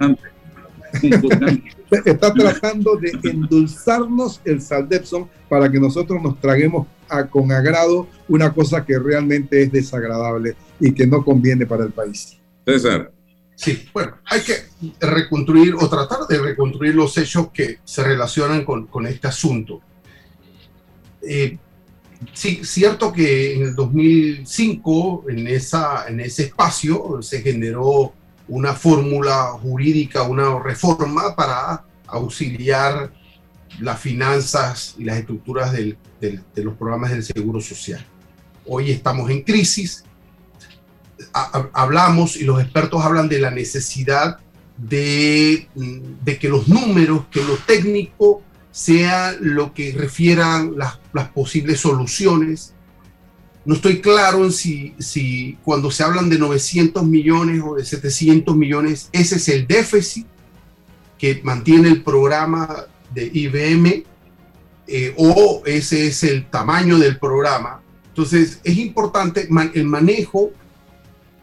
está 2.04 2.32
tratando 2.32 2.96
de 2.96 3.12
endulzarnos 3.22 4.40
el 4.44 4.60
Saldepson 4.60 5.28
para 5.48 5.70
que 5.70 5.80
nosotros 5.80 6.22
nos 6.22 6.40
traguemos 6.40 6.86
a, 7.08 7.26
con 7.26 7.50
agrado 7.52 8.08
una 8.28 8.52
cosa 8.52 8.84
que 8.84 8.98
realmente 8.98 9.62
es 9.62 9.72
desagradable 9.72 10.56
y 10.80 10.92
que 10.92 11.06
no 11.06 11.24
conviene 11.24 11.66
para 11.66 11.84
el 11.84 11.92
país. 11.92 12.38
César. 12.64 13.12
Sí, 13.54 13.88
bueno, 13.92 14.18
hay 14.26 14.42
que 14.42 14.54
reconstruir 15.00 15.74
o 15.74 15.88
tratar 15.88 16.26
de 16.28 16.38
reconstruir 16.38 16.94
los 16.94 17.16
hechos 17.16 17.48
que 17.52 17.78
se 17.84 18.04
relacionan 18.04 18.64
con, 18.64 18.86
con 18.86 19.06
este 19.06 19.28
asunto. 19.28 19.80
Eh, 21.22 21.56
sí, 22.34 22.60
cierto 22.64 23.12
que 23.12 23.54
en 23.54 23.62
el 23.62 23.74
2005, 23.74 25.24
en, 25.30 25.46
esa, 25.46 26.06
en 26.06 26.20
ese 26.20 26.44
espacio, 26.44 27.22
se 27.22 27.40
generó 27.40 28.12
una 28.48 28.74
fórmula 28.74 29.52
jurídica, 29.62 30.22
una 30.22 30.58
reforma 30.62 31.34
para 31.34 31.84
auxiliar 32.06 33.10
las 33.80 34.00
finanzas 34.00 34.94
y 34.98 35.04
las 35.04 35.18
estructuras 35.18 35.72
de 35.72 35.96
los 36.56 36.74
programas 36.74 37.10
del 37.10 37.22
Seguro 37.22 37.60
Social. 37.60 38.04
Hoy 38.66 38.90
estamos 38.90 39.30
en 39.30 39.42
crisis, 39.42 40.04
hablamos 41.72 42.36
y 42.36 42.44
los 42.44 42.60
expertos 42.60 43.04
hablan 43.04 43.28
de 43.28 43.38
la 43.38 43.50
necesidad 43.50 44.38
de, 44.76 45.68
de, 45.74 46.38
que 46.38 46.48
los 46.48 46.68
números, 46.68 47.26
que 47.30 47.42
lo 47.42 47.56
técnico 47.56 48.42
sea 48.70 49.34
lo 49.40 49.72
que 49.72 49.92
refieran 49.92 50.74
las, 50.76 50.98
posibles 51.28 51.80
soluciones. 51.80 52.74
No 53.64 53.74
estoy 53.74 54.00
claro 54.00 54.44
en 54.44 54.52
si 54.52 55.58
cuando 55.64 55.90
se 55.90 56.02
hablan 56.02 56.28
de 56.28 56.38
900 56.38 57.04
millones 57.04 57.62
o 57.64 57.74
de 57.76 57.84
700 57.84 58.54
millones, 58.54 59.08
ese 59.12 59.36
es 59.36 59.48
el 59.48 59.66
déficit 59.66 60.26
que 61.18 61.40
mantiene 61.42 61.88
el 61.88 62.02
programa 62.02 62.86
de 63.16 63.30
IBM 63.32 64.04
eh, 64.86 65.14
o 65.16 65.62
ese 65.64 66.06
es 66.06 66.22
el 66.22 66.48
tamaño 66.50 66.98
del 66.98 67.18
programa. 67.18 67.82
Entonces 68.08 68.60
es 68.62 68.76
importante 68.76 69.48
el 69.74 69.84
manejo 69.86 70.50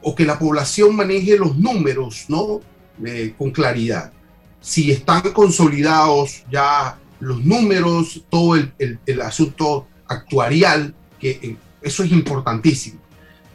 o 0.02 0.16
que 0.16 0.24
la 0.24 0.38
población 0.38 0.96
maneje 0.96 1.38
los 1.38 1.58
números, 1.58 2.26
¿no? 2.28 2.62
Eh, 3.04 3.34
con 3.38 3.52
claridad. 3.52 4.14
Si 4.62 4.92
están 4.92 5.34
consolidados 5.34 6.44
ya 6.52 7.00
los 7.20 7.44
números, 7.44 8.24
todo 8.30 8.56
el, 8.56 8.72
el, 8.78 9.00
el 9.06 9.22
asunto 9.22 9.88
actuarial, 10.08 10.94
que 11.20 11.32
eh, 11.32 11.58
eso 11.82 12.04
es 12.04 12.12
importantísimo. 12.12 13.02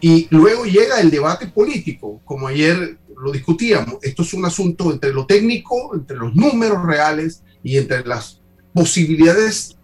Y 0.01 0.27
luego 0.31 0.65
llega 0.65 1.01
el 1.01 1.11
debate 1.11 1.47
político, 1.47 2.21
como 2.25 2.49
ayer 2.49 2.99
lo 3.17 3.31
discutíamos. 3.31 3.97
Esto 4.03 4.23
es 4.23 4.35
un 4.35 4.45
asunto 4.45 4.91
entre 4.93 5.13
lo 5.13 5.25
técnico, 5.25 5.95
entre 5.95 6.17
los 6.17 6.35
números 6.35 6.85
reales 6.85 7.43
y 7.63 7.77
entre 7.77 8.05
las 8.05 8.41
posibilidades 8.73 9.77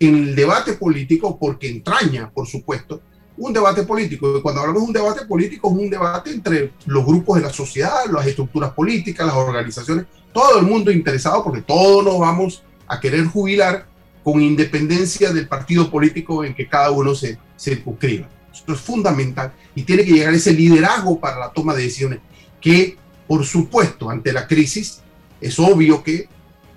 en 0.00 0.16
el 0.16 0.34
debate 0.34 0.74
político, 0.74 1.38
porque 1.38 1.68
entraña, 1.68 2.30
por 2.30 2.46
supuesto, 2.46 3.00
un 3.36 3.52
debate 3.52 3.84
político. 3.84 4.36
Y 4.36 4.42
cuando 4.42 4.60
hablamos 4.60 4.82
de 4.82 4.86
un 4.88 4.92
debate 4.92 5.26
político, 5.26 5.70
es 5.70 5.78
un 5.78 5.90
debate 5.90 6.30
entre 6.30 6.72
los 6.86 7.04
grupos 7.04 7.36
de 7.36 7.42
la 7.42 7.52
sociedad, 7.52 8.06
las 8.10 8.26
estructuras 8.26 8.72
políticas, 8.72 9.26
las 9.26 9.36
organizaciones, 9.36 10.06
todo 10.32 10.58
el 10.58 10.66
mundo 10.66 10.90
interesado, 10.90 11.42
porque 11.44 11.62
todos 11.62 12.04
nos 12.04 12.18
vamos 12.18 12.62
a 12.86 13.00
querer 13.00 13.24
jubilar 13.26 13.86
con 14.22 14.40
independencia 14.40 15.32
del 15.32 15.48
partido 15.48 15.90
político 15.90 16.44
en 16.44 16.54
que 16.54 16.68
cada 16.68 16.90
uno 16.90 17.14
se 17.14 17.38
circunscriba. 17.58 18.28
Esto 18.52 18.74
es 18.74 18.80
fundamental 18.80 19.52
y 19.74 19.82
tiene 19.82 20.04
que 20.04 20.12
llegar 20.12 20.34
ese 20.34 20.52
liderazgo 20.52 21.18
para 21.18 21.38
la 21.38 21.52
toma 21.52 21.74
de 21.74 21.82
decisiones 21.82 22.20
que, 22.60 22.96
por 23.26 23.44
supuesto, 23.44 24.10
ante 24.10 24.32
la 24.32 24.46
crisis, 24.46 25.00
es 25.40 25.58
obvio 25.58 26.02
que 26.04 26.28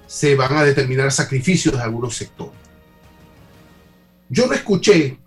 se 0.08 0.36
van 0.36 0.56
a 0.58 0.64
determinar 0.64 1.12
sacrificios 1.12 1.76
de 1.76 1.82
algunos 1.82 2.16
sectores. 2.16 2.54
Yo 4.30 4.48
no 4.48 4.54
escuché, 4.54 5.18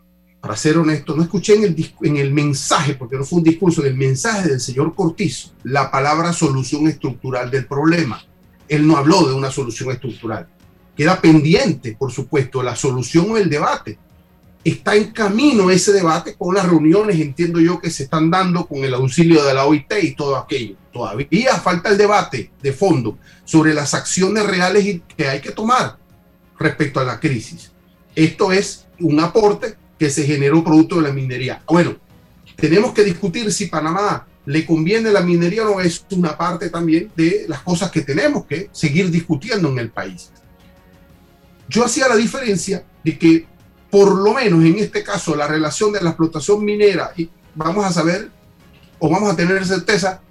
para 0.40 0.56
ser 0.56 0.76
honesto, 0.78 1.14
no 1.14 1.22
escuché 1.22 1.54
en 1.54 1.64
el, 1.64 1.92
en 2.02 2.16
el 2.16 2.32
mensaje, 2.32 2.94
porque 2.94 3.16
no 3.16 3.24
fue 3.24 3.38
un 3.38 3.44
discurso, 3.44 3.82
en 3.82 3.88
el 3.88 3.96
mensaje 3.96 4.48
del 4.48 4.60
señor 4.60 4.94
Cortizo, 4.94 5.52
la 5.64 5.90
palabra 5.90 6.32
solución 6.32 6.88
estructural 6.88 7.50
del 7.50 7.66
problema. 7.66 8.22
Él 8.68 8.86
no 8.86 8.96
habló 8.96 9.26
de 9.26 9.34
una 9.34 9.50
solución 9.50 9.90
estructural. 9.90 10.48
Queda 10.96 11.20
pendiente, 11.20 11.96
por 11.96 12.12
supuesto, 12.12 12.62
la 12.62 12.74
solución 12.74 13.30
o 13.30 13.36
el 13.36 13.48
debate. 13.48 13.98
Está 14.64 14.96
en 14.96 15.12
camino 15.12 15.70
ese 15.70 15.92
debate 15.92 16.34
con 16.36 16.54
las 16.54 16.68
reuniones, 16.68 17.20
entiendo 17.20 17.60
yo, 17.60 17.80
que 17.80 17.90
se 17.90 18.02
están 18.02 18.30
dando 18.30 18.66
con 18.66 18.78
el 18.78 18.92
auxilio 18.94 19.44
de 19.44 19.54
la 19.54 19.64
OIT 19.64 19.92
y 20.02 20.14
todo 20.14 20.36
aquello. 20.36 20.74
Todavía 20.98 21.54
falta 21.58 21.90
el 21.90 21.96
debate 21.96 22.50
de 22.60 22.72
fondo 22.72 23.18
sobre 23.44 23.72
las 23.72 23.94
acciones 23.94 24.44
reales 24.44 25.00
que 25.16 25.28
hay 25.28 25.40
que 25.40 25.52
tomar 25.52 25.96
respecto 26.58 26.98
a 26.98 27.04
la 27.04 27.20
crisis. 27.20 27.70
Esto 28.16 28.50
es 28.50 28.84
un 28.98 29.20
aporte 29.20 29.76
que 29.96 30.10
se 30.10 30.24
generó 30.24 30.64
producto 30.64 30.96
de 30.96 31.02
la 31.02 31.12
minería. 31.12 31.62
Bueno, 31.68 31.94
tenemos 32.56 32.92
que 32.92 33.04
discutir 33.04 33.52
si 33.52 33.66
Panamá 33.66 34.26
le 34.44 34.66
conviene 34.66 35.12
la 35.12 35.20
minería 35.20 35.68
o 35.68 35.74
no 35.74 35.80
es 35.80 36.04
una 36.10 36.36
parte 36.36 36.68
también 36.68 37.12
de 37.14 37.44
las 37.46 37.60
cosas 37.60 37.92
que 37.92 38.00
tenemos 38.00 38.44
que 38.46 38.68
seguir 38.72 39.08
discutiendo 39.08 39.68
en 39.68 39.78
el 39.78 39.90
país. 39.90 40.32
Yo 41.68 41.84
hacía 41.84 42.08
la 42.08 42.16
diferencia 42.16 42.84
de 43.04 43.16
que 43.16 43.46
por 43.88 44.16
lo 44.16 44.34
menos 44.34 44.64
en 44.64 44.76
este 44.78 45.04
caso 45.04 45.36
la 45.36 45.46
relación 45.46 45.92
de 45.92 46.00
la 46.00 46.10
explotación 46.10 46.64
minera 46.64 47.12
y 47.16 47.30
vamos 47.54 47.84
a 47.84 47.92
saber 47.92 48.32
o 48.98 49.08
vamos 49.08 49.32
a 49.32 49.36
tener 49.36 49.64
certeza 49.64 50.22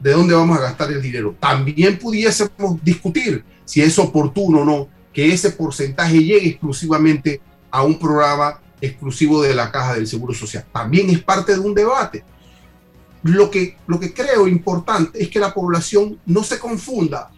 de 0.00 0.12
dónde 0.12 0.34
vamos 0.34 0.58
a 0.58 0.62
gastar 0.62 0.90
el 0.92 1.02
dinero. 1.02 1.34
También 1.40 1.98
pudiésemos 1.98 2.82
discutir 2.82 3.44
si 3.64 3.82
es 3.82 3.98
oportuno 3.98 4.60
o 4.60 4.64
no 4.64 4.88
que 5.12 5.32
ese 5.32 5.50
porcentaje 5.50 6.22
llegue 6.22 6.48
exclusivamente 6.48 7.40
a 7.70 7.82
un 7.82 7.98
programa 7.98 8.60
exclusivo 8.80 9.42
de 9.42 9.54
la 9.54 9.70
Caja 9.72 9.94
del 9.94 10.06
Seguro 10.06 10.34
Social. 10.34 10.66
También 10.72 11.10
es 11.10 11.22
parte 11.22 11.52
de 11.52 11.60
un 11.60 11.74
debate. 11.74 12.24
Lo 13.22 13.50
que, 13.50 13.76
lo 13.86 13.98
que 13.98 14.12
creo 14.12 14.46
importante 14.46 15.22
es 15.22 15.28
que 15.28 15.40
la 15.40 15.54
población 15.54 16.20
no 16.26 16.44
se 16.44 16.58
confunda. 16.58 17.30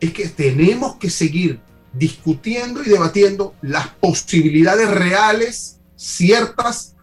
Es 0.00 0.12
que 0.12 0.28
tenemos 0.28 0.96
que 0.96 1.08
seguir 1.08 1.60
discutiendo 1.92 2.82
y 2.82 2.88
debatiendo 2.88 3.54
las 3.62 3.88
posibilidades 3.88 4.90
reales, 4.90 5.78
ciertas, 5.94 6.94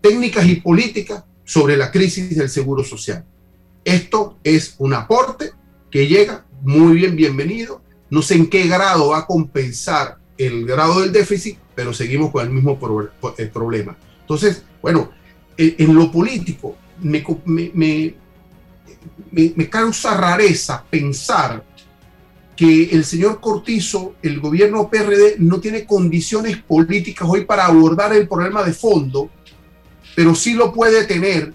técnicas 0.00 0.46
y 0.46 0.56
políticas 0.56 1.24
sobre 1.44 1.76
la 1.76 1.90
crisis 1.90 2.36
del 2.36 2.48
Seguro 2.48 2.84
Social. 2.84 3.24
Esto 3.84 4.38
es 4.44 4.74
un 4.78 4.94
aporte 4.94 5.52
que 5.90 6.06
llega 6.06 6.44
muy 6.62 6.96
bien, 6.96 7.16
bienvenido. 7.16 7.82
No 8.10 8.22
sé 8.22 8.34
en 8.34 8.48
qué 8.48 8.66
grado 8.66 9.10
va 9.10 9.18
a 9.18 9.26
compensar 9.26 10.18
el 10.36 10.66
grado 10.66 11.00
del 11.00 11.12
déficit, 11.12 11.58
pero 11.74 11.92
seguimos 11.92 12.30
con 12.30 12.44
el 12.44 12.50
mismo 12.50 12.78
problema. 12.78 13.96
Entonces, 14.20 14.64
bueno, 14.82 15.10
en 15.56 15.94
lo 15.94 16.10
político 16.10 16.76
me, 17.00 17.24
me, 17.44 17.70
me, 17.74 18.14
me 19.56 19.68
causa 19.68 20.16
rareza 20.16 20.84
pensar 20.88 21.64
que 22.56 22.90
el 22.92 23.04
señor 23.06 23.40
Cortizo, 23.40 24.16
el 24.22 24.38
gobierno 24.38 24.90
PRD, 24.90 25.36
no 25.38 25.60
tiene 25.60 25.86
condiciones 25.86 26.58
políticas 26.58 27.26
hoy 27.30 27.46
para 27.46 27.64
abordar 27.64 28.12
el 28.12 28.28
problema 28.28 28.62
de 28.62 28.74
fondo, 28.74 29.30
pero 30.14 30.34
sí 30.34 30.52
lo 30.52 30.70
puede 30.70 31.04
tener 31.04 31.54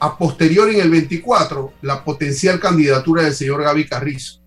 a 0.00 0.16
posterior 0.16 0.70
en 0.70 0.80
el 0.80 0.90
24 0.90 1.74
la 1.82 2.04
potencial 2.04 2.60
candidatura 2.60 3.22
del 3.22 3.34
señor 3.34 3.62
Gaby 3.62 3.86
Carrizo, 3.86 4.40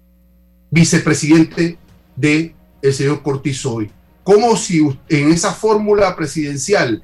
vicepresidente 0.69 1.77
del 2.15 2.55
el 2.81 2.93
señor 2.93 3.21
Cortizo 3.21 3.75
hoy. 3.75 3.91
Como 4.23 4.55
si 4.55 4.79
en 5.09 5.31
esa 5.31 5.51
fórmula 5.51 6.15
presidencial, 6.15 7.03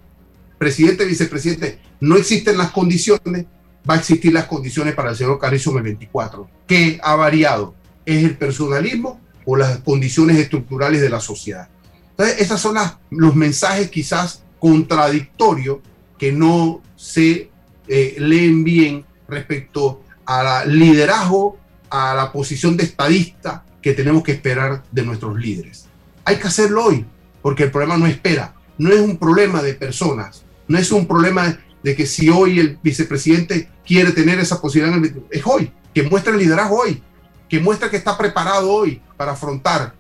presidente, 0.58 1.06
vicepresidente, 1.06 1.80
no 2.00 2.16
existen 2.16 2.58
las 2.58 2.72
condiciones, 2.72 3.46
va 3.90 3.96
a 3.96 3.98
existir 3.98 4.34
las 4.34 4.46
condiciones 4.46 4.94
para 4.94 5.12
el 5.12 5.16
señor 5.16 5.40
Carrizo 5.40 5.72
en 5.72 5.78
el 5.78 5.84
24. 5.84 6.50
¿Qué 6.68 7.00
ha 7.02 7.16
variado? 7.16 7.76
¿Es 8.06 8.24
el 8.24 8.38
personalismo 8.38 9.20
o 9.46 9.56
las 9.56 9.80
condiciones 9.80 10.38
estructurales 10.38 11.02
de 11.02 11.10
la 11.10 11.20
sociedad? 11.20 11.70
Entonces, 12.12 12.42
esos 12.42 12.60
son 12.60 12.76
las, 12.76 12.98
los 13.10 13.36
mensajes 13.36 13.90
quizás 13.90 14.44
contradictorios 14.60 15.80
que 16.18 16.32
no 16.32 16.82
se 16.96 17.52
eh, 17.88 18.16
leen 18.20 18.64
bien 18.64 19.06
respecto 19.28 20.04
al 20.26 20.78
liderazgo, 20.78 21.58
a 21.90 22.14
la 22.14 22.32
posición 22.32 22.76
de 22.76 22.84
estadista 22.84 23.64
que 23.82 23.94
tenemos 23.94 24.24
que 24.24 24.34
esperar 24.34 24.84
de 24.92 25.04
nuestros 25.04 25.38
líderes. 25.40 25.86
Hay 26.26 26.38
que 26.38 26.48
hacerlo 26.48 26.86
hoy, 26.86 27.06
porque 27.42 27.64
el 27.64 27.72
problema 27.72 27.98
no 27.98 28.08
espera. 28.08 28.54
No 28.78 28.92
es 28.92 29.00
un 29.00 29.18
problema 29.18 29.62
de 29.62 29.74
personas, 29.74 30.44
no 30.68 30.78
es 30.78 30.92
un 30.92 31.08
problema 31.08 31.58
de 31.82 31.96
que 31.96 32.06
si 32.06 32.30
hoy 32.30 32.60
el 32.60 32.78
vicepresidente 32.84 33.70
quiere 33.86 34.12
tener 34.12 34.40
esa 34.40 34.62
posibilidad, 34.62 35.02
es 35.32 35.42
hoy, 35.46 35.72
que 35.94 36.04
muestre 36.04 36.34
el 36.34 36.40
liderazgo 36.40 36.82
hoy, 36.82 37.02
que 37.50 37.60
muestre 37.60 37.90
que 37.90 37.98
está 37.98 38.18
preparado 38.18 38.70
hoy 38.70 39.02
para 39.16 39.32
afrontar 39.32 39.96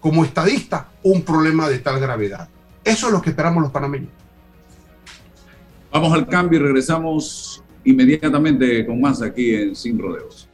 como 0.00 0.24
estadista 0.24 0.88
un 1.02 1.22
problema 1.22 1.68
de 1.68 1.78
tal 1.78 2.00
gravedad. 2.00 2.48
Eso 2.84 3.06
es 3.06 3.12
lo 3.12 3.22
que 3.22 3.30
esperamos 3.30 3.62
los 3.62 3.72
panameños. 3.72 4.10
Vamos 5.92 6.12
al 6.14 6.26
cambio 6.26 6.58
y 6.58 6.62
regresamos 6.62 7.62
inmediatamente 7.84 8.86
con 8.86 8.98
más 9.00 9.20
aquí 9.20 9.54
en 9.54 9.76
Sin 9.76 9.98
Rodeos. 9.98 10.48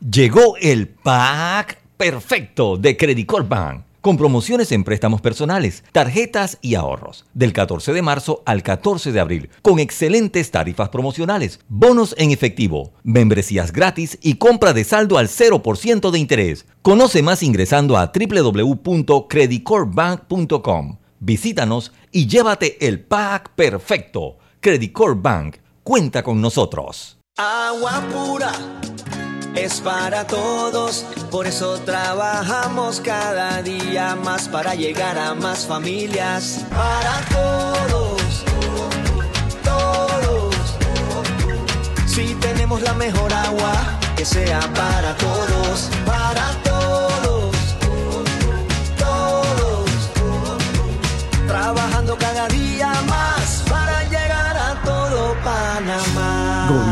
Llegó 0.00 0.56
el 0.60 0.88
pack 0.88 1.80
perfecto 1.96 2.76
de 2.76 2.96
Credit 2.96 3.30
Bank 3.48 3.84
con 4.00 4.16
promociones 4.18 4.72
en 4.72 4.82
préstamos 4.84 5.22
personales, 5.22 5.82
tarjetas 5.92 6.58
y 6.60 6.74
ahorros, 6.74 7.24
del 7.32 7.54
14 7.54 7.94
de 7.94 8.02
marzo 8.02 8.42
al 8.44 8.62
14 8.62 9.12
de 9.12 9.20
abril, 9.20 9.48
con 9.62 9.78
excelentes 9.78 10.50
tarifas 10.50 10.90
promocionales, 10.90 11.60
bonos 11.68 12.14
en 12.18 12.30
efectivo, 12.30 12.92
membresías 13.02 13.72
gratis 13.72 14.18
y 14.20 14.34
compra 14.34 14.74
de 14.74 14.84
saldo 14.84 15.16
al 15.16 15.28
0% 15.28 16.10
de 16.10 16.18
interés. 16.18 16.66
Conoce 16.82 17.22
más 17.22 17.42
ingresando 17.42 17.96
a 17.96 18.12
www.creditcorpbank.com. 18.14 20.98
Visítanos 21.20 21.92
y 22.12 22.26
llévate 22.26 22.86
el 22.86 23.00
pack 23.00 23.54
perfecto. 23.54 24.36
Credit 24.64 24.94
Bank 25.16 25.56
cuenta 25.82 26.22
con 26.22 26.40
nosotros. 26.40 27.18
Agua 27.36 28.02
pura 28.10 28.50
es 29.54 29.78
para 29.82 30.26
todos, 30.26 31.04
por 31.30 31.46
eso 31.46 31.78
trabajamos 31.80 32.98
cada 33.00 33.60
día 33.60 34.16
más 34.16 34.48
para 34.48 34.74
llegar 34.74 35.18
a 35.18 35.34
más 35.34 35.66
familias. 35.66 36.64
Para 36.70 37.20
todos, 37.28 38.44
todos. 39.62 40.56
Si 42.06 42.34
tenemos 42.36 42.80
la 42.80 42.94
mejor 42.94 43.34
agua, 43.34 44.00
que 44.16 44.24
sea 44.24 44.60
para 44.72 45.14
todos, 45.18 45.90
para 46.06 46.52
todos, 46.64 47.54
todos. 48.96 49.90
Trabajando 51.46 52.16
cada 52.16 52.48
día 52.48 52.63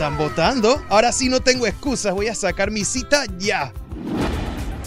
están 0.00 0.16
votando. 0.16 0.82
Ahora 0.88 1.12
sí 1.12 1.28
no 1.28 1.40
tengo 1.40 1.66
excusas, 1.66 2.14
voy 2.14 2.28
a 2.28 2.34
sacar 2.34 2.70
mi 2.70 2.86
cita 2.86 3.26
ya. 3.38 3.70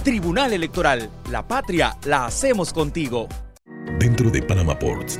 Tribunal 0.04 0.54
Electoral, 0.54 1.08
la 1.30 1.48
patria 1.48 1.96
la 2.06 2.26
hacemos 2.26 2.74
contigo. 2.74 3.28
Dentro 4.00 4.32
de 4.32 4.42
Panama 4.42 4.78
Ports 4.80 5.20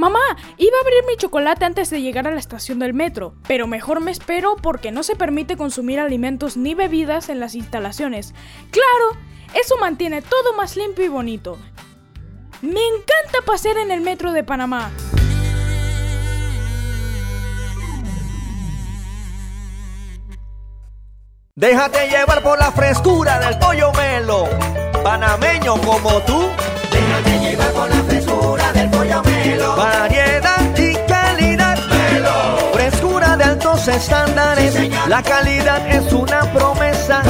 Mamá, 0.00 0.18
iba 0.56 0.78
a 0.78 0.80
abrir 0.80 1.04
mi 1.06 1.16
chocolate 1.18 1.66
antes 1.66 1.90
de 1.90 2.00
llegar 2.00 2.26
a 2.26 2.30
la 2.30 2.40
estación 2.40 2.78
del 2.78 2.94
metro, 2.94 3.34
pero 3.46 3.66
mejor 3.66 4.00
me 4.00 4.10
espero 4.10 4.56
porque 4.56 4.92
no 4.92 5.02
se 5.02 5.14
permite 5.14 5.58
consumir 5.58 6.00
alimentos 6.00 6.56
ni 6.56 6.74
bebidas 6.74 7.28
en 7.28 7.38
las 7.38 7.54
instalaciones. 7.54 8.32
Claro, 8.70 9.20
eso 9.52 9.76
mantiene 9.76 10.22
todo 10.22 10.54
más 10.56 10.78
limpio 10.78 11.04
y 11.04 11.08
bonito. 11.08 11.58
Me 12.62 12.80
encanta 12.80 13.44
pasear 13.44 13.76
en 13.76 13.90
el 13.90 14.00
metro 14.00 14.32
de 14.32 14.42
Panamá. 14.42 14.90
Déjate 21.54 22.08
llevar 22.08 22.42
por 22.42 22.58
la 22.58 22.72
frescura 22.72 23.38
del 23.38 23.58
pollo 23.58 23.92
melo, 23.92 24.48
panameño 25.04 25.78
como 25.82 26.22
tú. 26.22 26.48
Variedad 29.80 30.76
y 30.76 30.92
calidad. 31.08 31.78
Melo. 31.88 32.70
Frescura 32.74 33.34
de 33.38 33.44
altos 33.44 33.88
estándares. 33.88 34.74
la 35.08 35.22
calidad 35.22 35.88
es 35.88 36.12
una 36.12 36.40
promesa. 36.52 37.22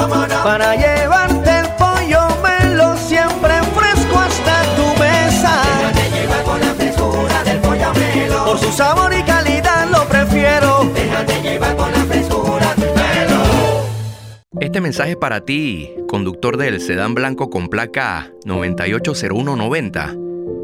Para 0.42 0.74
llevarte 0.74 1.60
el 1.60 1.68
pollo 1.78 2.22
melo 2.42 2.96
siempre 2.96 3.54
fresco 3.76 4.18
hasta 4.18 4.62
tu 4.74 5.00
mesa. 5.00 5.62
Déjate 5.78 6.10
llevar 6.10 6.42
por 6.42 6.58
la 6.58 6.74
frescura 6.74 7.44
del 7.44 7.58
pollo 7.60 7.92
melo. 7.94 8.44
Por 8.44 8.58
su 8.58 8.72
sabor 8.72 9.12
y 9.14 9.22
calidad 9.22 9.86
lo 9.88 10.08
prefiero. 10.08 10.90
Déjate 10.92 11.42
llevar 11.42 11.76
por 11.76 11.96
la 11.96 12.04
frescura 12.04 12.74
melo. 12.78 13.42
Este 14.58 14.80
mensaje 14.80 15.12
es 15.12 15.16
para 15.16 15.42
ti, 15.42 15.94
conductor 16.08 16.56
del 16.56 16.80
sedán 16.80 17.14
blanco 17.14 17.48
con 17.48 17.68
placa 17.68 18.32
980190. 18.44 20.29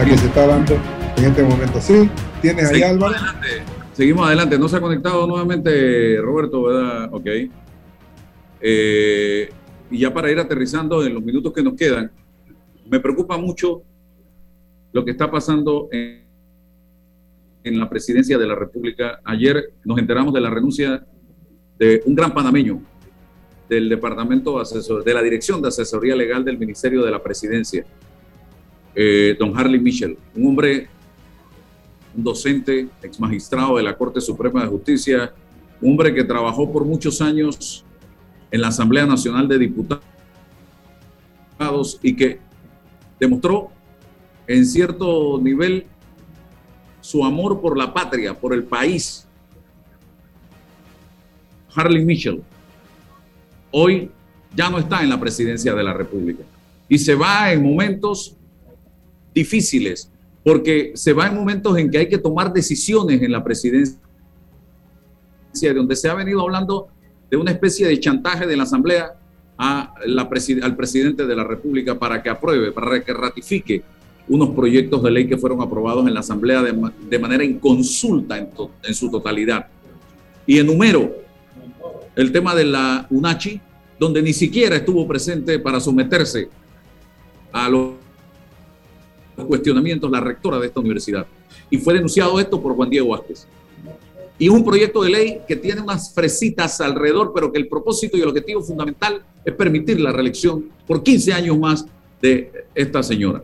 la 0.00 0.06
que 0.06 0.16
se 0.16 0.26
está 0.26 0.46
dando 0.46 0.74
en 1.18 1.24
este 1.24 1.42
momento. 1.42 1.78
Sí, 1.80 2.08
tienes 2.40 2.70
ahí 2.70 2.80
Seguimos 2.80 2.90
Álvaro. 3.04 3.14
adelante. 3.16 3.48
Seguimos 3.92 4.26
adelante. 4.26 4.58
No 4.58 4.68
se 4.68 4.76
ha 4.76 4.80
conectado 4.80 5.26
nuevamente 5.26 6.18
Roberto, 6.22 6.62
¿verdad? 6.62 7.10
Ok. 7.12 7.26
Eh, 8.62 9.50
y 9.90 9.98
ya 9.98 10.12
para 10.14 10.30
ir 10.30 10.38
aterrizando 10.38 11.04
en 11.04 11.12
los 11.12 11.22
minutos 11.22 11.52
que 11.52 11.62
nos 11.62 11.74
quedan, 11.74 12.10
me 12.88 12.98
preocupa 12.98 13.36
mucho 13.36 13.82
lo 14.92 15.04
que 15.04 15.10
está 15.10 15.30
pasando 15.30 15.88
en, 15.92 16.24
en 17.62 17.78
la 17.78 17.88
presidencia 17.90 18.38
de 18.38 18.46
la 18.46 18.54
República. 18.54 19.20
Ayer 19.24 19.74
nos 19.84 19.98
enteramos 19.98 20.32
de 20.32 20.40
la 20.40 20.48
renuncia 20.48 21.04
de 21.78 22.02
un 22.06 22.14
gran 22.14 22.32
panameño 22.32 22.80
del 23.68 23.88
departamento 23.90 24.58
asesor, 24.58 25.04
de 25.04 25.12
la 25.12 25.22
dirección 25.22 25.60
de 25.60 25.68
asesoría 25.68 26.16
legal 26.16 26.42
del 26.42 26.58
Ministerio 26.58 27.04
de 27.04 27.10
la 27.10 27.22
Presidencia, 27.22 27.84
eh, 28.94 29.36
don 29.38 29.56
Harley 29.56 29.80
Michel, 29.80 30.16
un 30.34 30.48
hombre, 30.48 30.88
un 32.16 32.24
docente, 32.24 32.88
ex 33.02 33.20
magistrado 33.20 33.76
de 33.76 33.82
la 33.82 33.96
Corte 33.96 34.20
Suprema 34.20 34.62
de 34.62 34.68
Justicia, 34.68 35.32
un 35.80 35.92
hombre 35.92 36.14
que 36.14 36.24
trabajó 36.24 36.70
por 36.70 36.84
muchos 36.84 37.20
años 37.20 37.84
en 38.50 38.60
la 38.60 38.68
Asamblea 38.68 39.06
Nacional 39.06 39.48
de 39.48 39.58
Diputados 39.58 40.02
y 42.02 42.14
que 42.14 42.40
demostró 43.18 43.70
en 44.46 44.66
cierto 44.66 45.38
nivel 45.40 45.86
su 47.00 47.24
amor 47.24 47.60
por 47.60 47.76
la 47.78 47.92
patria, 47.92 48.34
por 48.34 48.52
el 48.52 48.64
país. 48.64 49.26
Harley 51.74 52.04
Michel 52.04 52.42
hoy 53.70 54.10
ya 54.54 54.68
no 54.68 54.78
está 54.78 55.02
en 55.02 55.08
la 55.08 55.20
presidencia 55.20 55.74
de 55.74 55.82
la 55.82 55.92
República 55.92 56.42
y 56.88 56.98
se 56.98 57.14
va 57.14 57.52
en 57.52 57.62
momentos 57.62 58.36
difíciles, 59.34 60.10
porque 60.44 60.92
se 60.94 61.12
va 61.12 61.26
en 61.26 61.34
momentos 61.34 61.76
en 61.78 61.90
que 61.90 61.98
hay 61.98 62.08
que 62.08 62.18
tomar 62.18 62.52
decisiones 62.52 63.20
en 63.22 63.32
la 63.32 63.44
presidencia, 63.44 63.98
donde 65.74 65.96
se 65.96 66.08
ha 66.08 66.14
venido 66.14 66.40
hablando 66.40 66.88
de 67.30 67.36
una 67.36 67.50
especie 67.50 67.86
de 67.86 67.98
chantaje 68.00 68.46
de 68.46 68.56
la 68.56 68.62
Asamblea 68.64 69.14
a 69.58 69.94
la 70.06 70.28
presi- 70.28 70.62
al 70.62 70.74
presidente 70.74 71.26
de 71.26 71.36
la 71.36 71.44
República 71.44 71.98
para 71.98 72.22
que 72.22 72.30
apruebe, 72.30 72.72
para 72.72 73.02
que 73.04 73.12
ratifique 73.12 73.82
unos 74.28 74.50
proyectos 74.50 75.02
de 75.02 75.10
ley 75.10 75.26
que 75.26 75.36
fueron 75.36 75.60
aprobados 75.60 76.06
en 76.06 76.14
la 76.14 76.20
Asamblea 76.20 76.62
de, 76.62 76.90
de 77.08 77.18
manera 77.18 77.44
inconsulta 77.44 78.38
en, 78.38 78.48
en 78.82 78.94
su 78.94 79.10
totalidad. 79.10 79.66
Y 80.46 80.58
enumero 80.58 81.14
el 82.16 82.32
tema 82.32 82.54
de 82.54 82.64
la 82.64 83.06
UNACHI, 83.10 83.60
donde 83.98 84.22
ni 84.22 84.32
siquiera 84.32 84.76
estuvo 84.76 85.06
presente 85.06 85.58
para 85.58 85.78
someterse 85.78 86.48
a 87.52 87.68
los 87.68 87.94
cuestionamientos 89.44 90.10
la 90.10 90.20
rectora 90.20 90.58
de 90.58 90.66
esta 90.66 90.80
universidad. 90.80 91.26
Y 91.70 91.78
fue 91.78 91.94
denunciado 91.94 92.38
esto 92.40 92.60
por 92.60 92.74
Juan 92.74 92.90
Diego 92.90 93.08
Vázquez. 93.08 93.46
Y 94.38 94.48
un 94.48 94.64
proyecto 94.64 95.02
de 95.02 95.10
ley 95.10 95.40
que 95.46 95.56
tiene 95.56 95.82
unas 95.82 96.14
fresitas 96.14 96.80
alrededor, 96.80 97.32
pero 97.34 97.52
que 97.52 97.58
el 97.58 97.68
propósito 97.68 98.16
y 98.16 98.22
el 98.22 98.28
objetivo 98.28 98.62
fundamental 98.62 99.22
es 99.44 99.54
permitir 99.54 100.00
la 100.00 100.12
reelección 100.12 100.70
por 100.86 101.02
15 101.02 101.32
años 101.32 101.58
más 101.58 101.84
de 102.22 102.50
esta 102.74 103.02
señora. 103.02 103.42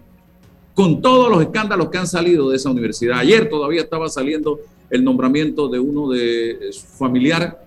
Con 0.74 1.03
todos 1.03 1.30
los 1.30 1.42
escándalos 1.42 1.90
que 1.90 1.99
han 1.99 2.07
salido 2.07 2.51
de 2.51 2.57
esa 2.57 2.70
universidad. 2.70 3.18
Ayer 3.18 3.49
todavía 3.49 3.82
estaba 3.82 4.09
saliendo 4.09 4.61
el 4.88 5.05
nombramiento 5.05 5.68
de 5.68 5.78
uno 5.78 6.09
de 6.09 6.70
su 6.72 6.86
familiar 6.86 7.66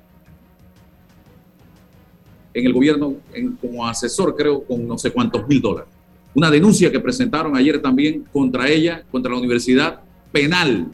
en 2.53 2.65
el 2.65 2.73
gobierno 2.73 3.15
como 3.61 3.87
asesor, 3.87 4.35
creo, 4.35 4.63
con 4.63 4.87
no 4.87 4.97
sé 4.97 5.11
cuántos 5.11 5.47
mil 5.47 5.61
dólares. 5.61 5.98
Una 6.33 6.51
denuncia 6.51 6.91
que 6.91 6.99
presentaron 6.99 7.55
ayer 7.55 7.81
también 7.81 8.25
contra 8.31 8.69
ella, 8.69 9.03
contra 9.11 9.31
la 9.31 9.39
universidad, 9.39 10.01
penal, 10.31 10.87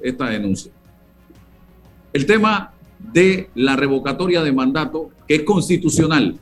esta 0.00 0.28
denuncia. 0.30 0.72
El 2.12 2.26
tema 2.26 2.72
de 2.98 3.50
la 3.54 3.76
revocatoria 3.76 4.42
de 4.42 4.52
mandato, 4.52 5.10
que 5.26 5.36
es 5.36 5.42
constitucional, 5.42 6.38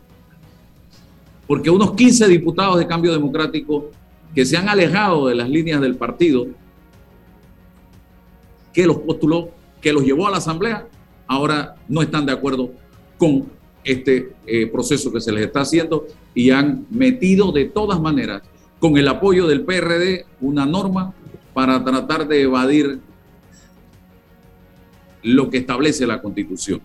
porque 1.47 1.71
unos 1.71 1.93
15 1.93 2.29
diputados 2.29 2.79
de 2.79 2.87
cambio 2.87 3.13
democrático 3.13 3.91
que 4.35 4.45
se 4.45 4.57
han 4.57 4.69
alejado 4.69 5.29
de 5.29 5.35
las 5.35 5.49
líneas 5.49 5.81
del 5.81 5.97
partido, 5.97 6.47
que 8.73 8.87
los 8.87 8.99
postuló, 8.99 9.51
que 9.81 9.93
los 9.93 10.05
llevó 10.05 10.29
a 10.29 10.31
la 10.31 10.37
Asamblea, 10.37 10.87
ahora 11.27 11.77
no 11.89 12.03
están 12.03 12.27
de 12.27 12.33
acuerdo 12.33 12.71
con 13.17 13.47
este 13.87 14.33
eh, 14.47 14.67
proceso 14.67 15.13
que 15.13 15.21
se 15.21 15.31
les 15.33 15.47
está 15.47 15.61
haciendo 15.61 16.07
y 16.35 16.51
han 16.51 16.87
metido 16.91 17.53
de 17.53 17.67
todas 17.67 18.01
maneras, 18.01 18.43
con 18.81 18.99
el 18.99 19.07
apoyo 19.09 19.47
del 19.47 19.63
PRD, 19.63 20.27
una 20.41 20.67
norma 20.67 21.15
para 21.55 21.83
tratar 21.83 22.27
de 22.27 22.43
evadir 22.43 22.99
lo 25.23 25.49
que 25.49 25.59
establece 25.59 26.07
la 26.07 26.21
Constitución. 26.21 26.81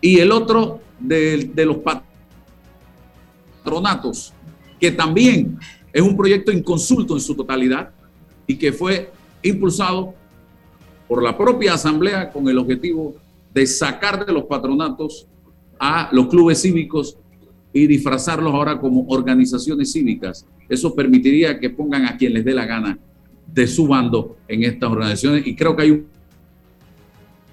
Y 0.00 0.20
el 0.20 0.30
otro 0.30 0.80
de, 1.00 1.50
de 1.54 1.66
los 1.66 1.78
patronatos, 3.62 4.34
que 4.78 4.92
también 4.92 5.58
es 5.92 6.02
un 6.02 6.16
proyecto 6.16 6.52
inconsulto 6.52 7.14
en 7.14 7.20
su 7.20 7.34
totalidad 7.34 7.90
y 8.46 8.56
que 8.56 8.72
fue 8.72 9.10
impulsado 9.42 10.14
por 11.08 11.22
la 11.22 11.36
propia 11.36 11.74
Asamblea 11.74 12.30
con 12.30 12.46
el 12.48 12.58
objetivo 12.58 13.14
de 13.54 13.66
sacar 13.66 14.26
de 14.26 14.32
los 14.32 14.44
patronatos 14.44 15.26
a 15.78 16.08
los 16.12 16.26
clubes 16.28 16.60
cívicos 16.60 17.16
y 17.72 17.86
disfrazarlos 17.86 18.52
ahora 18.52 18.78
como 18.78 19.06
organizaciones 19.08 19.92
cívicas. 19.92 20.46
Eso 20.68 20.94
permitiría 20.94 21.58
que 21.58 21.70
pongan 21.70 22.06
a 22.06 22.16
quien 22.16 22.34
les 22.34 22.44
dé 22.44 22.52
la 22.54 22.66
gana 22.66 22.98
de 23.52 23.66
su 23.66 23.86
bando 23.86 24.36
en 24.48 24.64
estas 24.64 24.90
organizaciones 24.90 25.46
y 25.46 25.54
creo 25.54 25.76
que 25.76 25.82
hay 25.82 25.90
un, 25.92 26.06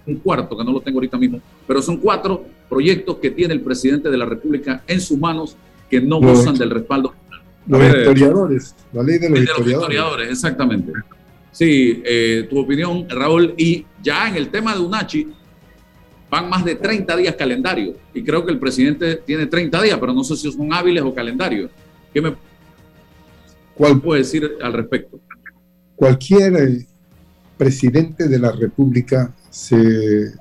un 0.08 0.16
cuarto, 0.16 0.58
que 0.58 0.64
no 0.64 0.72
lo 0.72 0.82
tengo 0.82 0.98
ahorita 0.98 1.18
mismo, 1.18 1.40
pero 1.68 1.82
son 1.82 1.98
cuatro 1.98 2.46
proyectos 2.70 3.18
que 3.18 3.30
tiene 3.32 3.54
el 3.54 3.62
presidente 3.62 4.10
de 4.10 4.18
la 4.18 4.26
República 4.26 4.84
en 4.88 5.00
sus 5.02 5.18
manos 5.20 5.56
que 5.90 6.02
no 6.02 6.20
Los- 6.20 6.40
gozan 6.40 6.56
del 6.56 6.70
respaldo. 6.72 7.14
Los 7.68 7.80
ver, 7.80 7.98
historiadores, 8.00 8.76
la 8.92 9.04
ley 9.04 9.20
de 9.20 9.30
los 9.30 9.40
de 9.40 9.46
los 9.46 9.50
historiadores. 9.60 9.74
historiadores, 9.74 10.30
exactamente. 10.32 10.92
Sí, 11.52 12.02
eh, 12.06 12.48
tu 12.50 12.58
opinión, 12.60 13.06
Raúl. 13.10 13.54
Y 13.58 13.86
ya 14.02 14.28
en 14.30 14.36
el 14.36 14.50
tema 14.50 14.74
de 14.74 14.80
UNACHI, 14.82 15.28
van 16.32 16.50
más 16.50 16.66
de 16.66 16.76
30 16.76 17.16
días 17.18 17.36
calendario. 17.36 17.94
Y 18.14 18.24
creo 18.24 18.44
que 18.44 18.52
el 18.52 18.58
presidente 18.58 19.18
tiene 19.18 19.46
30 19.46 19.80
días, 19.84 20.00
pero 20.00 20.14
no 20.14 20.24
sé 20.24 20.36
si 20.36 20.52
son 20.52 20.74
hábiles 20.74 21.04
o 21.04 21.14
calendarios. 21.14 21.70
¿Qué 22.12 22.22
me 22.22 22.34
¿Cuál 23.76 24.02
puede 24.02 24.22
decir 24.22 24.50
al 24.62 24.74
respecto? 24.74 25.20
cualquier 26.02 26.56
eh, 26.56 26.88
presidente 27.58 28.28
de 28.28 28.40
la 28.40 28.52
República 28.52 29.32
se 29.52 30.32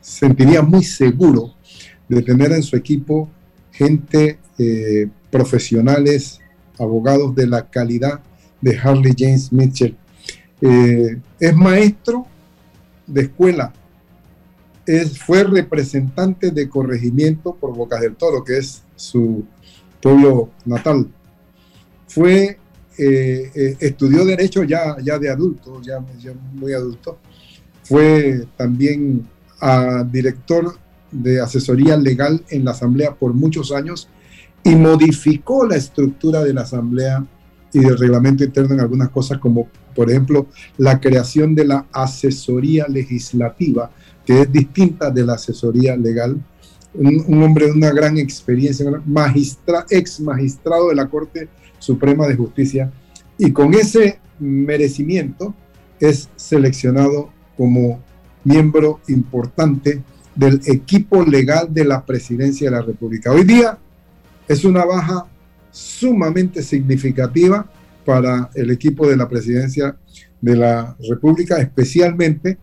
sentiría 0.00 0.60
muy 0.60 0.82
seguro 0.82 1.54
de 2.08 2.20
tener 2.20 2.50
en 2.50 2.64
su 2.64 2.74
equipo 2.74 3.30
gente 3.70 4.40
eh, 4.58 5.06
profesionales, 5.30 6.40
abogados 6.80 7.32
de 7.36 7.46
la 7.46 7.70
calidad 7.70 8.18
de 8.60 8.76
Harley 8.76 9.14
James 9.16 9.52
Mitchell. 9.52 9.96
Eh, 10.60 11.16
es 11.38 11.54
maestro 11.54 12.26
de 13.06 13.20
escuela, 13.22 13.72
es, 14.86 15.18
fue 15.18 15.44
representante 15.44 16.50
de 16.50 16.68
corregimiento 16.68 17.54
por 17.54 17.74
Bocas 17.74 18.00
del 18.00 18.16
Toro, 18.16 18.44
que 18.44 18.58
es 18.58 18.82
su 18.96 19.44
pueblo 20.00 20.50
natal. 20.64 21.08
Fue 22.06 22.58
eh, 22.96 23.50
eh, 23.54 23.76
estudió 23.80 24.24
derecho 24.24 24.62
ya, 24.62 24.96
ya 25.02 25.18
de 25.18 25.28
adulto, 25.28 25.80
ya, 25.82 26.04
ya 26.18 26.32
muy 26.52 26.72
adulto. 26.72 27.18
Fue 27.82 28.46
también 28.56 29.26
ah, 29.60 30.04
director 30.10 30.78
de 31.10 31.40
asesoría 31.40 31.96
legal 31.96 32.44
en 32.50 32.64
la 32.64 32.70
Asamblea 32.70 33.14
por 33.14 33.34
muchos 33.34 33.72
años 33.72 34.08
y 34.62 34.76
modificó 34.76 35.66
la 35.66 35.76
estructura 35.76 36.42
de 36.44 36.54
la 36.54 36.62
Asamblea 36.62 37.26
y 37.72 37.80
del 37.80 37.98
reglamento 37.98 38.44
interno 38.44 38.74
en 38.74 38.80
algunas 38.80 39.08
cosas 39.10 39.38
como 39.38 39.68
Por 39.94 40.10
ejemplo, 40.10 40.46
la 40.76 41.00
creación 41.00 41.54
de 41.54 41.64
la 41.64 41.86
asesoría 41.92 42.86
legislativa, 42.88 43.90
que 44.24 44.42
es 44.42 44.52
distinta 44.52 45.10
de 45.10 45.24
la 45.24 45.34
asesoría 45.34 45.96
legal. 45.96 46.42
Un, 46.94 47.42
hombre 47.42 47.66
de 47.66 47.72
una 47.72 47.90
gran 47.90 48.18
experiencia, 48.18 48.86
magistra, 49.04 49.84
ex 49.90 50.20
magistrado 50.20 50.90
de 50.90 50.94
la 50.94 51.08
Corte 51.08 51.48
Suprema 51.78 52.26
de 52.28 52.36
Justicia, 52.36 52.92
y 53.36 53.50
con 53.50 53.74
ese 53.74 54.20
merecimiento 54.38 55.54
es 55.98 56.28
seleccionado 56.36 57.30
como 57.56 58.00
miembro 58.44 59.00
importante 59.08 60.02
del 60.34 60.60
equipo 60.66 61.24
legal 61.24 61.72
de 61.72 61.84
la 61.84 62.04
presidencia 62.04 62.70
de 62.70 62.76
la 62.76 62.82
República. 62.82 63.32
Hoy 63.32 63.44
día 63.44 63.78
es 64.46 64.64
una 64.64 64.84
baja 64.84 65.26
sumamente 65.70 66.62
significativa 66.62 67.68
para 68.04 68.50
el 68.54 68.70
equipo 68.70 69.08
de 69.08 69.16
la 69.16 69.28
presidencia 69.28 69.96
de 70.40 70.56
la 70.56 70.96
República, 71.08 71.58
especialmente 71.58 72.58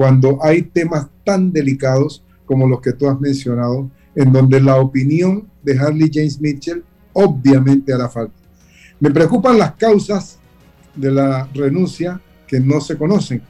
cuando 0.00 0.42
hay 0.42 0.62
temas 0.62 1.08
tan 1.24 1.52
delicados 1.52 2.24
como 2.46 2.66
los 2.66 2.80
que 2.80 2.94
tú 2.94 3.06
has 3.06 3.20
mencionado, 3.20 3.90
en 4.14 4.32
donde 4.32 4.58
la 4.58 4.76
opinión 4.76 5.46
de 5.62 5.78
Harley 5.78 6.10
James 6.10 6.40
Mitchell 6.40 6.82
obviamente 7.12 7.92
hará 7.92 8.08
falta. 8.08 8.32
Me 8.98 9.10
preocupan 9.10 9.58
las 9.58 9.72
causas 9.72 10.38
de 10.96 11.10
la 11.10 11.46
renuncia 11.52 12.18
que 12.46 12.58
no 12.58 12.80
se 12.80 12.96
conocen. 12.96 13.42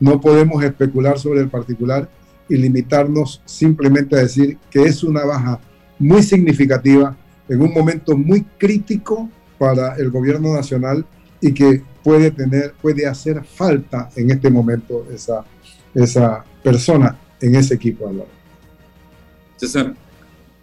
No 0.00 0.20
podemos 0.20 0.64
especular 0.64 1.20
sobre 1.20 1.38
el 1.38 1.48
particular 1.48 2.10
y 2.48 2.56
limitarnos 2.56 3.40
simplemente 3.44 4.16
a 4.16 4.22
decir 4.22 4.58
que 4.72 4.82
es 4.82 5.04
una 5.04 5.24
baja 5.24 5.60
muy 6.00 6.24
significativa 6.24 7.16
en 7.48 7.62
un 7.62 7.72
momento 7.72 8.16
muy 8.16 8.42
crítico 8.58 9.30
para 9.56 9.94
el 9.94 10.10
gobierno 10.10 10.52
nacional 10.52 11.06
y 11.40 11.54
que 11.54 11.80
puede 12.02 12.32
tener, 12.32 12.74
puede 12.82 13.06
hacer 13.06 13.44
falta 13.44 14.10
en 14.16 14.32
este 14.32 14.50
momento 14.50 15.06
esa, 15.14 15.44
esa 15.94 16.44
persona 16.62 17.18
en 17.40 17.56
ese 17.56 17.74
equipo, 17.74 18.10
César. 19.56 19.94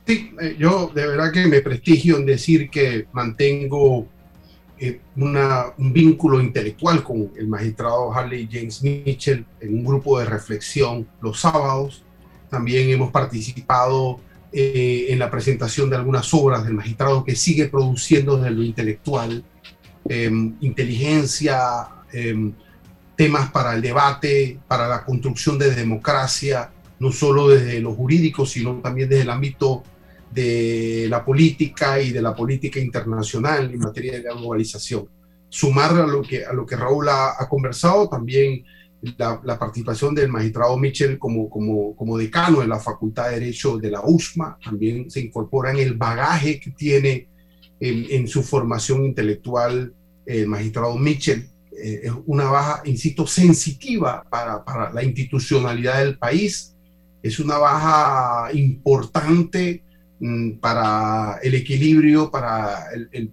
Sí, 0.06 0.32
eh, 0.42 0.56
yo 0.58 0.92
de 0.94 1.06
verdad 1.06 1.32
que 1.32 1.46
me 1.48 1.62
prestigio 1.62 2.18
en 2.18 2.26
decir 2.26 2.70
que 2.70 3.08
mantengo 3.12 4.08
eh, 4.80 5.02
una, 5.18 5.66
un 5.78 5.94
vínculo 5.94 6.42
intelectual 6.42 7.04
con 7.04 7.32
el 7.38 7.48
magistrado 7.48 8.14
Harley 8.14 8.48
James 8.52 8.82
Mitchell 8.82 9.46
en 9.60 9.74
un 9.76 9.84
grupo 9.84 10.20
de 10.20 10.26
reflexión 10.26 11.08
los 11.22 11.42
sábados. 11.42 12.04
También 12.50 12.90
hemos 12.90 13.12
participado 13.12 14.20
eh, 14.52 15.08
en 15.10 15.20
la 15.20 15.30
presentación 15.30 15.92
de 15.92 15.98
algunas 15.98 16.34
obras 16.34 16.64
del 16.64 16.74
magistrado 16.74 17.24
que 17.24 17.36
sigue 17.36 17.68
produciendo 17.68 18.38
desde 18.38 18.52
lo 18.52 18.64
intelectual, 18.64 19.44
em, 20.08 20.56
inteligencia, 20.62 21.60
em, 22.12 22.54
temas 23.20 23.52
para 23.52 23.74
el 23.76 23.82
debate, 23.82 24.58
para 24.66 24.88
la 24.88 25.04
construcción 25.04 25.60
de 25.60 25.76
democracia, 25.76 26.72
no 27.00 27.12
solo 27.12 27.50
desde 27.50 27.82
lo 27.82 27.94
jurídico, 27.94 28.46
sino 28.46 28.76
también 28.76 29.10
desde 29.10 29.24
el 29.24 29.30
ámbito 29.30 29.84
de 30.32 31.06
la 31.10 31.26
política 31.26 32.02
y 32.02 32.12
de 32.14 32.22
la 32.22 32.34
política 32.34 32.80
internacional 32.80 33.74
en 33.74 33.80
materia 33.80 34.14
de 34.14 34.22
globalización. 34.22 35.10
Sumar 35.50 36.00
a 36.00 36.08
lo 36.08 36.22
que, 36.22 36.46
a 36.46 36.54
lo 36.54 36.66
que 36.66 36.78
Raúl 36.78 37.10
ha, 37.10 37.46
conversado, 37.50 38.08
también 38.08 38.64
la, 39.18 39.60
participación 39.60 40.16
del 40.16 40.30
magistrado 40.30 40.78
Mitchell 40.78 41.20
como, 41.20 41.50
como, 41.50 41.98
como 41.98 42.18
decano 42.18 42.62
de 42.62 42.68
la 42.68 42.80
Facultad 42.80 43.32
de 43.32 43.42
Derecho 43.42 43.78
de 43.78 43.92
la 43.92 44.02
USMA, 44.02 44.58
también 44.64 45.12
se 45.12 45.20
incorpora 45.20 45.72
en 45.72 45.80
el 45.80 45.96
bagaje 45.96 46.58
que 46.58 46.72
tiene 46.72 47.28
en, 47.82 48.06
en 48.12 48.30
su 48.30 48.44
formación 48.44 49.04
intelectual 49.04 49.94
el 50.26 50.48
magistrado 50.48 50.96
Mitchell. 50.96 51.50
Eh, 51.82 52.02
es 52.04 52.12
una 52.26 52.46
baja, 52.46 52.82
insisto, 52.86 53.26
sensitiva 53.28 54.24
para, 54.30 54.64
para 54.64 54.92
la 54.92 55.04
institucionalidad 55.04 56.00
del 56.00 56.18
país, 56.18 56.76
es 57.22 57.40
una 57.40 57.58
baja 57.58 58.54
importante 58.54 59.84
Mm, 60.22 60.60
para 60.60 61.40
el 61.42 61.56
equilibrio, 61.56 62.30
para 62.30 62.88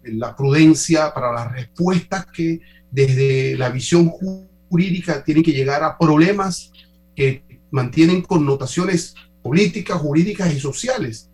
la 0.04 0.36
prudencia, 0.36 1.12
para 1.12 1.32
las 1.32 1.50
respuestas 1.50 2.26
que 2.26 2.60
desde 2.92 3.56
la 3.56 3.70
visión 3.70 4.08
jurídica 4.08 5.24
tienen 5.24 5.42
que 5.42 5.52
llegar 5.52 5.82
a 5.82 5.98
problemas 5.98 6.70
que 7.16 7.42
mantienen 7.72 8.22
connotaciones 8.22 9.16
políticas, 9.42 9.98
jurídicas 10.00 10.54
y 10.54 10.60
sociales, 10.60 11.28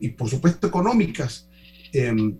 y 0.00 0.08
por 0.08 0.30
supuesto 0.30 0.66
económicas. 0.68 1.50
Em, 1.92 2.38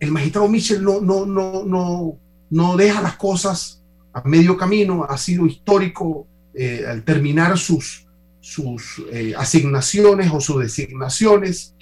el 0.00 0.10
magistrado 0.10 0.48
Michel 0.48 0.82
no, 0.82 1.00
no, 1.00 1.24
no, 1.24 1.64
no, 1.64 2.18
no 2.50 2.76
deja 2.76 3.02
las 3.02 3.16
cosas 3.16 3.82
a 4.12 4.22
medio 4.22 4.56
camino, 4.56 5.04
ha 5.08 5.18
sido 5.18 5.46
histórico 5.46 6.26
eh, 6.54 6.84
al 6.88 7.04
terminar 7.04 7.56
sus, 7.58 8.06
sus 8.46 9.02
eh, 9.10 9.34
asignaciones 9.36 10.30
o 10.32 10.40
sus 10.40 10.62
designaciones. 10.62 11.74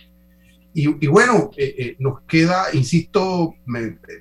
Y, 0.77 1.07
bueno, 1.07 1.51
eh, 1.57 1.75
eh, 1.79 1.97
nos 2.01 2.23
queda, 2.23 2.67
insisto, 2.73 3.55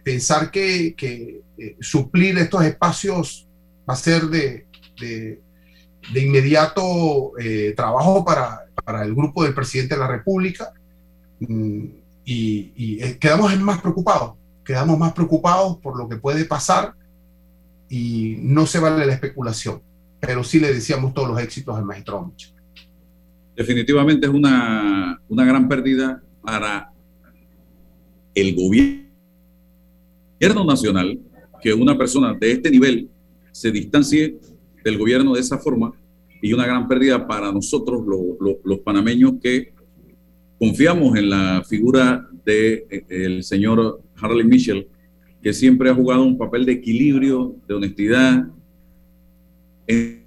pensar 0.03 0.51
que, 0.51 1.41
suplir 1.79 2.37
estos 2.37 2.63
espacios 2.65 3.47
va 3.89 3.93
a 3.93 3.97
ser 3.97 4.23
de, 4.23 4.67
de, 4.99 6.21
inmediato 6.21 7.31
trabajo 7.75 8.23
para, 8.23 8.65
para, 8.85 9.03
el 9.03 9.15
grupo 9.15 9.43
del 9.43 9.55
presidente 9.55 9.95
de 9.95 10.01
la 10.01 10.07
República. 10.07 10.73
Mm, 11.39 11.85
y 12.25 12.99
quedamos 13.15 13.57
más 13.61 13.81
preocupados, 13.81 14.33
quedamos 14.63 14.97
más 14.97 15.13
preocupados 15.13 15.77
por 15.77 15.97
lo 15.97 16.07
que 16.07 16.17
puede 16.17 16.45
pasar 16.45 16.93
y 17.89 18.37
no 18.41 18.65
se 18.65 18.79
vale 18.79 19.05
la 19.05 19.13
especulación 19.13 19.81
pero 20.19 20.43
sí 20.43 20.59
le 20.59 20.73
decíamos 20.73 21.13
todos 21.13 21.29
los 21.29 21.39
éxitos 21.39 21.75
al 21.75 21.83
maestro 21.85 22.33
Definitivamente 23.55 24.25
es 24.25 24.33
una, 24.33 25.21
una 25.27 25.45
gran 25.45 25.67
pérdida 25.67 26.23
para 26.41 26.91
el 28.33 28.55
gobierno 28.55 29.03
nacional 30.65 31.19
que 31.61 31.73
una 31.73 31.97
persona 31.97 32.33
de 32.33 32.53
este 32.53 32.71
nivel 32.71 33.09
se 33.51 33.71
distancie 33.71 34.39
del 34.83 34.97
gobierno 34.97 35.33
de 35.33 35.41
esa 35.41 35.57
forma 35.57 35.93
y 36.41 36.51
una 36.53 36.65
gran 36.65 36.87
pérdida 36.87 37.27
para 37.27 37.51
nosotros 37.51 38.01
los, 38.05 38.79
panameños 38.79 39.33
que 39.41 39.73
confiamos 40.59 41.17
en 41.17 41.29
la 41.29 41.63
figura 41.67 42.27
del 42.45 42.85
de, 42.89 42.97
eh, 42.97 43.05
el 43.09 43.43
señor 43.43 44.01
Harley 44.15 44.45
Mitchell, 44.45 44.87
que 45.41 45.53
siempre 45.53 45.89
ha 45.89 45.95
jugado 45.95 46.23
un 46.23 46.37
papel 46.37 46.65
de 46.65 46.73
equilibrio, 46.73 47.55
de 47.67 47.73
honestidad, 47.73 48.47
en, 49.87 50.23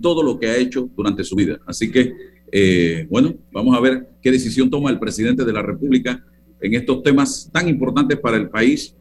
todo 0.00 0.22
lo 0.22 0.38
que 0.38 0.48
ha 0.48 0.56
hecho 0.56 0.90
durante 0.96 1.22
su 1.22 1.36
vida. 1.36 1.58
Así 1.66 1.90
que, 1.90 2.12
eh, 2.50 3.06
bueno, 3.08 3.34
vamos 3.52 3.76
a 3.76 3.80
ver 3.80 4.08
qué 4.20 4.30
decisión 4.32 4.68
toma 4.68 4.90
el 4.90 4.98
presidente 4.98 5.44
de 5.44 5.52
la 5.52 5.62
República 5.62 6.24
en 6.60 6.74
estos 6.74 7.02
temas 7.02 7.48
tan 7.52 7.68
importantes 7.68 8.18
para 8.18 8.36
el 8.36 8.48
país 8.48 8.94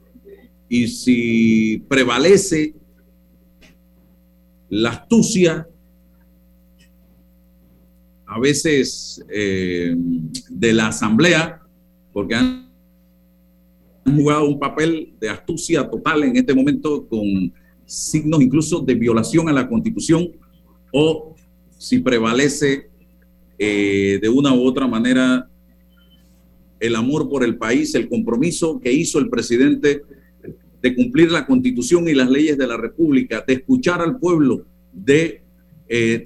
y 0.69 0.87
si 0.87 1.83
prevalece 1.87 2.75
la 4.69 4.89
astucia 4.89 5.67
a 8.27 8.39
veces 8.39 9.23
eh, 9.29 9.95
de 10.49 10.73
la 10.73 10.87
Asamblea, 10.87 11.61
porque 12.11 12.35
han 12.35 12.64
jugado 14.05 14.47
un 14.47 14.59
papel 14.59 15.13
de 15.19 15.29
astucia 15.29 15.89
total 15.89 16.23
en 16.23 16.37
este 16.37 16.53
momento 16.53 17.07
con 17.07 17.53
signos 17.85 18.41
incluso 18.41 18.79
de 18.79 18.95
violación 18.95 19.49
a 19.49 19.53
la 19.53 19.67
constitución 19.67 20.31
o 20.91 21.35
si 21.77 21.99
prevalece 21.99 22.89
eh, 23.57 24.19
de 24.21 24.29
una 24.29 24.53
u 24.53 24.65
otra 24.65 24.87
manera 24.87 25.49
el 26.79 26.95
amor 26.95 27.29
por 27.29 27.43
el 27.43 27.57
país, 27.57 27.95
el 27.95 28.09
compromiso 28.09 28.79
que 28.79 28.91
hizo 28.91 29.17
el 29.19 29.29
presidente 29.29 30.03
de 30.81 30.95
cumplir 30.95 31.31
la 31.31 31.45
constitución 31.45 32.07
y 32.07 32.13
las 32.13 32.29
leyes 32.29 32.57
de 32.57 32.67
la 32.67 32.77
República, 32.77 33.43
de 33.47 33.53
escuchar 33.53 34.01
al 34.01 34.19
pueblo, 34.19 34.65
de 34.93 35.41
eh, 35.87 36.21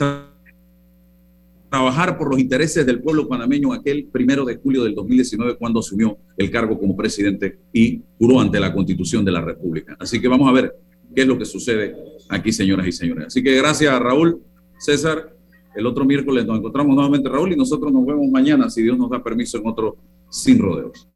trabajar 1.69 2.17
por 2.17 2.29
los 2.29 2.39
intereses 2.39 2.85
del 2.85 3.01
pueblo 3.01 3.27
panameño 3.27 3.73
aquel 3.73 4.05
primero 4.11 4.43
de 4.43 4.57
julio 4.57 4.83
del 4.83 4.95
2019 4.95 5.57
cuando 5.57 5.79
asumió 5.79 6.17
el 6.37 6.49
cargo 6.49 6.79
como 6.79 6.95
presidente 6.95 7.59
y 7.71 8.01
juró 8.17 8.39
ante 8.39 8.59
la 8.59 8.73
constitución 8.73 9.23
de 9.23 9.31
la 9.31 9.41
República. 9.41 9.95
Así 9.99 10.19
que 10.19 10.27
vamos 10.27 10.49
a 10.49 10.51
ver 10.51 10.75
qué 11.15 11.21
es 11.21 11.27
lo 11.27 11.37
que 11.37 11.45
sucede 11.45 11.95
aquí, 12.29 12.51
señoras 12.51 12.87
y 12.87 12.91
señores. 12.91 13.27
Así 13.27 13.43
que 13.43 13.55
gracias, 13.55 13.93
a 13.93 13.99
Raúl. 13.99 14.41
César, 14.79 15.35
el 15.75 15.85
otro 15.85 16.05
miércoles 16.05 16.45
nos 16.45 16.57
encontramos 16.57 16.95
nuevamente, 16.95 17.29
Raúl, 17.29 17.53
y 17.53 17.55
nosotros 17.55 17.91
nos 17.91 18.05
vemos 18.05 18.27
mañana, 18.29 18.69
si 18.69 18.81
Dios 18.81 18.97
nos 18.97 19.09
da 19.09 19.23
permiso, 19.23 19.57
en 19.57 19.67
otro 19.67 19.97
Sin 20.29 20.59
Rodeos. 20.59 21.07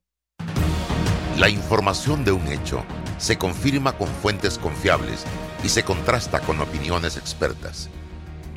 La 1.39 1.49
información 1.49 2.23
de 2.23 2.31
un 2.31 2.45
hecho 2.47 2.83
se 3.17 3.37
confirma 3.37 3.97
con 3.97 4.07
fuentes 4.07 4.57
confiables 4.57 5.25
y 5.63 5.69
se 5.69 5.83
contrasta 5.83 6.41
con 6.41 6.59
opiniones 6.59 7.17
expertas. 7.17 7.89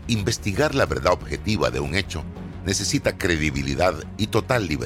Investigar 0.08 0.74
la 0.74 0.86
verdad 0.86 1.12
objetiva 1.12 1.70
de 1.70 1.80
un 1.80 1.96
hecho 1.96 2.22
necesita 2.64 3.18
credibilidad 3.18 3.94
y 4.16 4.28
total 4.28 4.66
libertad. 4.68 4.84